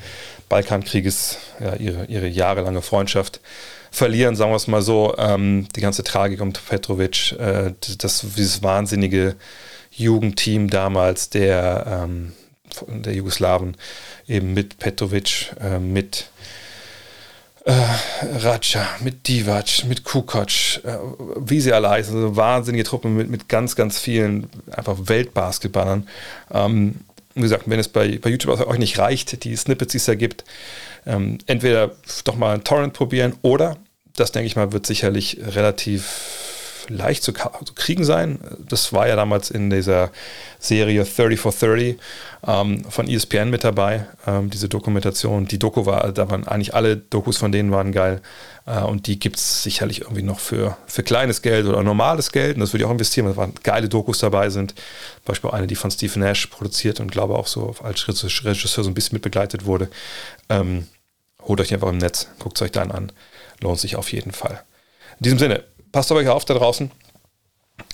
Balkankrieges 0.48 1.38
ja, 1.58 1.74
ihre, 1.74 2.04
ihre 2.06 2.28
jahrelange 2.28 2.82
Freundschaft 2.82 3.40
verlieren, 3.90 4.36
sagen 4.36 4.52
wir 4.52 4.56
es 4.56 4.68
mal 4.68 4.82
so. 4.82 5.14
Ähm, 5.18 5.66
die 5.74 5.80
ganze 5.80 6.04
Tragik 6.04 6.40
um 6.40 6.52
Petrovic, 6.52 7.32
äh, 7.32 7.72
das, 7.98 8.20
dieses 8.36 8.62
wahnsinnige 8.62 9.34
Jugendteam 9.90 10.70
damals 10.70 11.30
der, 11.30 12.04
ähm, 12.04 12.32
der 12.88 13.14
Jugoslawen, 13.14 13.76
eben 14.28 14.54
mit 14.54 14.78
Petrovic, 14.78 15.52
äh, 15.60 15.78
mit 15.78 16.28
äh, 17.66 17.72
Raja, 18.38 18.88
mit 19.00 19.26
Divac, 19.26 19.84
mit 19.88 20.04
Kukoc, 20.04 20.84
äh, 20.84 20.98
wie 21.36 21.60
sie 21.60 21.72
alle 21.72 21.90
heißen, 21.90 22.14
also 22.14 22.36
wahnsinnige 22.36 22.84
Truppen 22.84 23.16
mit, 23.16 23.28
mit 23.28 23.48
ganz, 23.48 23.74
ganz 23.74 23.98
vielen 23.98 24.48
einfach 24.70 24.96
Weltbasketballern. 25.00 26.06
Ähm, 26.52 26.94
wie 27.34 27.40
gesagt, 27.42 27.64
wenn 27.66 27.80
es 27.80 27.88
bei, 27.88 28.18
bei 28.18 28.30
YouTube 28.30 28.60
euch 28.66 28.78
nicht 28.78 28.98
reicht, 28.98 29.42
die 29.42 29.56
Snippets, 29.56 29.90
die 29.90 29.98
es 29.98 30.04
da 30.04 30.14
gibt, 30.14 30.44
ähm, 31.06 31.38
entweder 31.46 31.90
doch 32.24 32.36
mal 32.36 32.54
einen 32.54 32.64
Torrent 32.64 32.92
probieren 32.92 33.34
oder, 33.42 33.76
das 34.14 34.30
denke 34.30 34.46
ich 34.46 34.54
mal, 34.54 34.72
wird 34.72 34.86
sicherlich 34.86 35.38
relativ 35.44 36.45
leicht 36.88 37.22
zu, 37.22 37.32
zu, 37.32 37.74
kriegen 37.74 38.04
sein. 38.04 38.38
Das 38.68 38.92
war 38.92 39.08
ja 39.08 39.16
damals 39.16 39.50
in 39.50 39.70
dieser 39.70 40.10
Serie 40.58 41.04
30 41.04 41.38
for 41.38 41.52
30 41.52 41.96
ähm, 42.46 42.84
von 42.88 43.08
ESPN 43.08 43.50
mit 43.50 43.64
dabei, 43.64 44.06
ähm, 44.26 44.50
diese 44.50 44.68
Dokumentation. 44.68 45.46
Die 45.46 45.58
Doku 45.58 45.86
war, 45.86 46.12
da 46.12 46.30
waren 46.30 46.46
eigentlich 46.46 46.74
alle 46.74 46.96
Dokus 46.96 47.36
von 47.36 47.52
denen 47.52 47.70
waren 47.72 47.92
geil. 47.92 48.20
Äh, 48.66 48.80
und 48.82 49.06
die 49.06 49.18
gibt 49.18 49.36
es 49.36 49.62
sicherlich 49.62 50.02
irgendwie 50.02 50.22
noch 50.22 50.40
für, 50.40 50.76
für 50.86 51.02
kleines 51.02 51.42
Geld 51.42 51.66
oder 51.66 51.82
normales 51.82 52.32
Geld. 52.32 52.56
Und 52.56 52.60
das 52.60 52.72
würde 52.72 52.82
ich 52.82 52.86
auch 52.86 52.92
investieren, 52.92 53.34
weil 53.36 53.50
geile 53.62 53.88
Dokus 53.88 54.18
dabei 54.18 54.50
sind. 54.50 54.74
Beispiel 55.24 55.50
eine, 55.50 55.66
die 55.66 55.76
von 55.76 55.90
Steve 55.90 56.18
Nash 56.18 56.46
produziert 56.46 57.00
und 57.00 57.10
glaube 57.10 57.36
auch 57.36 57.46
so 57.46 57.74
als 57.82 58.06
Regisseur 58.08 58.84
so 58.84 58.90
ein 58.90 58.94
bisschen 58.94 59.16
mit 59.16 59.22
begleitet 59.22 59.64
wurde. 59.64 59.88
Ähm, 60.48 60.86
holt 61.42 61.60
euch 61.60 61.72
einfach 61.72 61.88
im 61.88 61.98
Netz, 61.98 62.28
guckt 62.38 62.58
es 62.58 62.62
euch 62.62 62.72
dann 62.72 62.90
an. 62.90 63.12
Lohnt 63.60 63.78
sich 63.78 63.96
auf 63.96 64.12
jeden 64.12 64.32
Fall. 64.32 64.62
In 65.18 65.24
diesem 65.24 65.38
Sinne, 65.38 65.64
passt 65.96 66.12
euch 66.12 66.28
auf 66.28 66.44
da 66.44 66.52
draußen. 66.52 66.90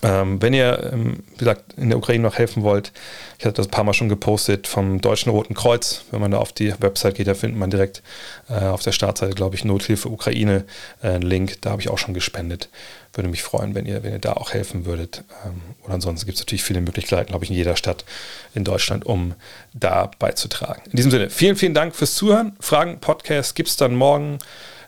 Ähm, 0.03 0.43
wenn 0.43 0.53
ihr, 0.53 0.91
ähm, 0.93 1.23
wie 1.35 1.38
gesagt, 1.38 1.75
in 1.75 1.88
der 1.88 1.99
Ukraine 1.99 2.25
noch 2.25 2.37
helfen 2.37 2.65
wollt, 2.65 2.91
ich 3.38 3.45
hatte 3.45 3.55
das 3.55 3.69
ein 3.69 3.71
paar 3.71 3.85
Mal 3.85 3.95
schon 3.95 4.09
gepostet 4.09 4.67
vom 4.67 5.01
Deutschen 5.01 5.31
Roten 5.31 5.55
Kreuz. 5.55 6.03
Wenn 6.11 6.21
man 6.21 6.33
da 6.33 6.38
auf 6.38 6.53
die 6.53 6.75
Website 6.81 7.15
geht, 7.15 7.29
da 7.29 7.35
findet 7.35 7.61
man 7.61 7.71
direkt 7.71 8.03
äh, 8.49 8.65
auf 8.65 8.83
der 8.83 8.91
Startseite, 8.91 9.35
glaube 9.35 9.55
ich, 9.55 9.65
Nothilfe 9.65 10.09
Ukraine 10.09 10.65
äh, 11.05 11.19
Link. 11.19 11.62
Da 11.62 11.71
habe 11.71 11.81
ich 11.81 11.91
auch 11.91 11.99
schon 11.99 12.12
gespendet. 12.12 12.71
Würde 13.15 13.29
mich 13.29 13.45
freuen, 13.45 13.77
wenn 13.77 13.87
ihr, 13.87 14.03
wenn 14.03 14.15
ihr 14.15 14.19
da 14.19 14.33
auch 14.33 14.53
helfen 14.53 14.85
würdet. 14.85 15.23
Ähm, 15.47 15.61
oder 15.85 15.95
ansonsten 15.95 16.27
gibt 16.27 16.38
es 16.38 16.43
natürlich 16.43 16.65
viele 16.65 16.81
Möglichkeiten, 16.81 17.29
glaube 17.29 17.45
ich, 17.45 17.53
in 17.53 17.57
jeder 17.57 17.77
Stadt 17.77 18.05
in 18.53 18.65
Deutschland, 18.65 19.07
um 19.07 19.35
da 19.75 20.11
beizutragen. 20.19 20.83
In 20.87 20.97
diesem 20.97 21.12
Sinne, 21.12 21.31
vielen, 21.31 21.55
vielen 21.55 21.75
Dank 21.75 21.95
fürs 21.95 22.17
Zuhören. 22.17 22.57
Fragen, 22.59 22.99
Podcast 22.99 23.55
gibt 23.55 23.69
es 23.69 23.77
dann 23.77 23.95
morgen. 23.95 24.41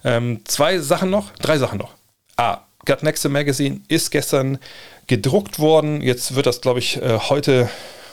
Ähm, 0.02 0.40
zwei 0.46 0.80
Sachen 0.80 1.10
noch, 1.10 1.30
drei 1.34 1.58
Sachen 1.58 1.78
noch. 1.78 1.92
A. 2.36 2.64
Gut 2.84 3.02
Next 3.02 3.28
Magazine 3.28 3.80
ist 3.88 4.10
gestern 4.10 4.58
gedruckt 5.06 5.58
worden. 5.58 6.00
Jetzt 6.00 6.34
wird 6.34 6.46
das, 6.46 6.60
glaube 6.60 6.78
ich, 6.78 7.00
äh, 7.00 7.18
heute, 7.18 7.68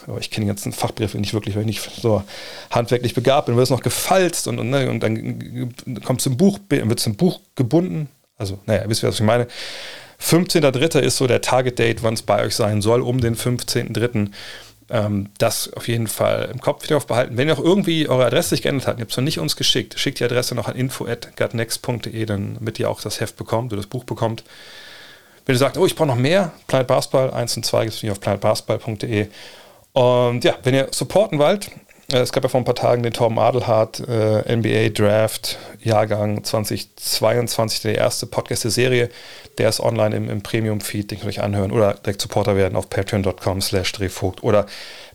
oh, 0.06 0.16
ich 0.18 0.30
kenne 0.30 0.44
die 0.44 0.48
ganzen 0.48 0.72
Fachbegriffe 0.72 1.18
nicht 1.18 1.34
wirklich, 1.34 1.54
weil 1.54 1.62
ich 1.62 1.66
nicht 1.66 2.00
so 2.00 2.22
handwerklich 2.70 3.14
begabt 3.14 3.46
bin, 3.46 3.56
wird 3.56 3.64
es 3.64 3.70
noch 3.70 3.82
gefalzt 3.82 4.48
und, 4.48 4.58
und, 4.58 4.70
ne, 4.70 4.90
und 4.90 5.02
dann 5.02 5.74
kommt 6.04 6.20
zum 6.20 6.36
Buch, 6.36 6.58
wird 6.68 7.00
zum 7.00 7.16
Buch 7.16 7.40
gebunden. 7.54 8.08
Also, 8.36 8.58
naja, 8.66 8.84
wisst 8.86 9.02
ihr, 9.02 9.08
was 9.08 9.16
ich 9.16 9.22
meine? 9.22 9.46
15.3. 10.20 11.00
ist 11.00 11.16
so 11.16 11.26
der 11.26 11.40
Target 11.40 11.78
Date, 11.78 12.02
wann 12.02 12.14
es 12.14 12.22
bei 12.22 12.44
euch 12.44 12.54
sein 12.54 12.80
soll, 12.80 13.00
um 13.00 13.20
den 13.20 13.36
15.3. 13.36 14.30
Ähm, 14.94 15.30
das 15.38 15.72
auf 15.72 15.88
jeden 15.88 16.06
Fall 16.06 16.50
im 16.52 16.60
Kopf 16.60 16.84
wieder 16.84 16.98
aufbehalten. 16.98 17.38
Wenn 17.38 17.48
ihr 17.48 17.54
auch 17.54 17.64
irgendwie 17.64 18.10
eure 18.10 18.26
Adresse 18.26 18.50
sich 18.50 18.60
geändert 18.60 18.86
habt, 18.86 18.98
ihr 18.98 19.04
habt 19.04 19.10
es 19.10 19.16
noch 19.16 19.24
nicht 19.24 19.38
uns 19.38 19.56
geschickt, 19.56 19.98
schickt 19.98 20.20
die 20.20 20.24
Adresse 20.24 20.54
noch 20.54 20.68
an 20.68 20.76
info.gutnext.de, 20.76 22.26
damit 22.26 22.78
ihr 22.78 22.90
auch 22.90 23.00
das 23.00 23.18
Heft 23.18 23.36
bekommt 23.36 23.72
oder 23.72 23.80
das 23.80 23.88
Buch 23.88 24.04
bekommt. 24.04 24.44
Wenn 25.46 25.54
ihr 25.54 25.58
sagt, 25.58 25.78
oh, 25.78 25.86
ich 25.86 25.96
brauche 25.96 26.08
noch 26.08 26.16
mehr, 26.16 26.52
Planet 26.66 26.88
Basketball 26.88 27.30
1 27.30 27.56
und 27.56 27.64
2 27.64 27.84
gibt 27.86 28.04
es 28.04 28.10
auf 28.10 28.20
planetbasketball.de. 28.20 29.28
Und 29.94 30.44
ja, 30.44 30.56
wenn 30.62 30.74
ihr 30.74 30.88
supporten 30.90 31.38
wollt, 31.38 31.70
es 32.08 32.32
gab 32.32 32.42
ja 32.42 32.48
vor 32.48 32.60
ein 32.60 32.64
paar 32.64 32.74
Tagen 32.74 33.02
den 33.02 33.12
Tom 33.12 33.38
Adelhardt 33.38 34.00
äh, 34.00 34.56
NBA 34.56 34.90
Draft 34.90 35.58
Jahrgang 35.80 36.44
2022, 36.44 37.82
der 37.82 37.94
erste 37.96 38.26
Podcast 38.26 38.64
der 38.64 38.70
Serie. 38.70 39.08
Der 39.58 39.68
ist 39.68 39.80
online 39.80 40.16
im, 40.16 40.28
im 40.28 40.42
Premium-Feed, 40.42 41.10
den 41.10 41.18
könnt 41.18 41.32
ihr 41.32 41.38
euch 41.38 41.42
anhören 41.42 41.72
oder 41.72 41.94
direkt 41.94 42.20
Supporter 42.20 42.56
werden 42.56 42.76
auf 42.76 42.90
patreon.com 42.90 43.60
slash 43.60 43.92
drehvogt 43.92 44.42
oder 44.42 44.66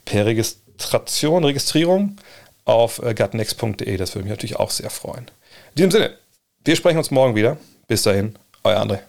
per 0.04 0.26
Registration, 0.26 1.44
Registrierung 1.44 2.16
auf 2.64 3.00
äh, 3.02 3.14
gutnext.de. 3.14 3.96
Das 3.96 4.14
würde 4.14 4.24
mich 4.24 4.30
natürlich 4.30 4.56
auch 4.56 4.70
sehr 4.70 4.90
freuen. 4.90 5.30
In 5.70 5.76
diesem 5.76 5.90
Sinne, 5.90 6.14
wir 6.64 6.76
sprechen 6.76 6.98
uns 6.98 7.10
morgen 7.10 7.34
wieder. 7.34 7.56
Bis 7.86 8.02
dahin, 8.02 8.34
euer 8.64 8.80
André. 8.80 9.00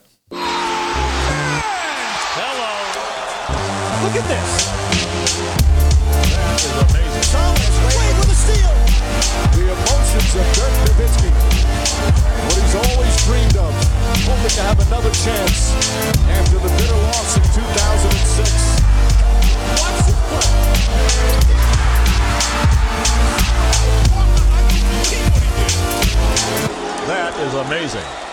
Look 4.02 4.15
at 4.15 4.28
this. 4.28 4.79
hoping 14.30 14.54
to 14.54 14.62
have 14.62 14.80
another 14.88 15.10
chance 15.10 15.74
after 16.30 16.60
the 16.60 16.70
bitter 16.78 16.94
loss 16.94 17.36
2006. 17.56 18.80
That 27.08 27.34
is 27.39 27.54
amazing. 27.56 28.29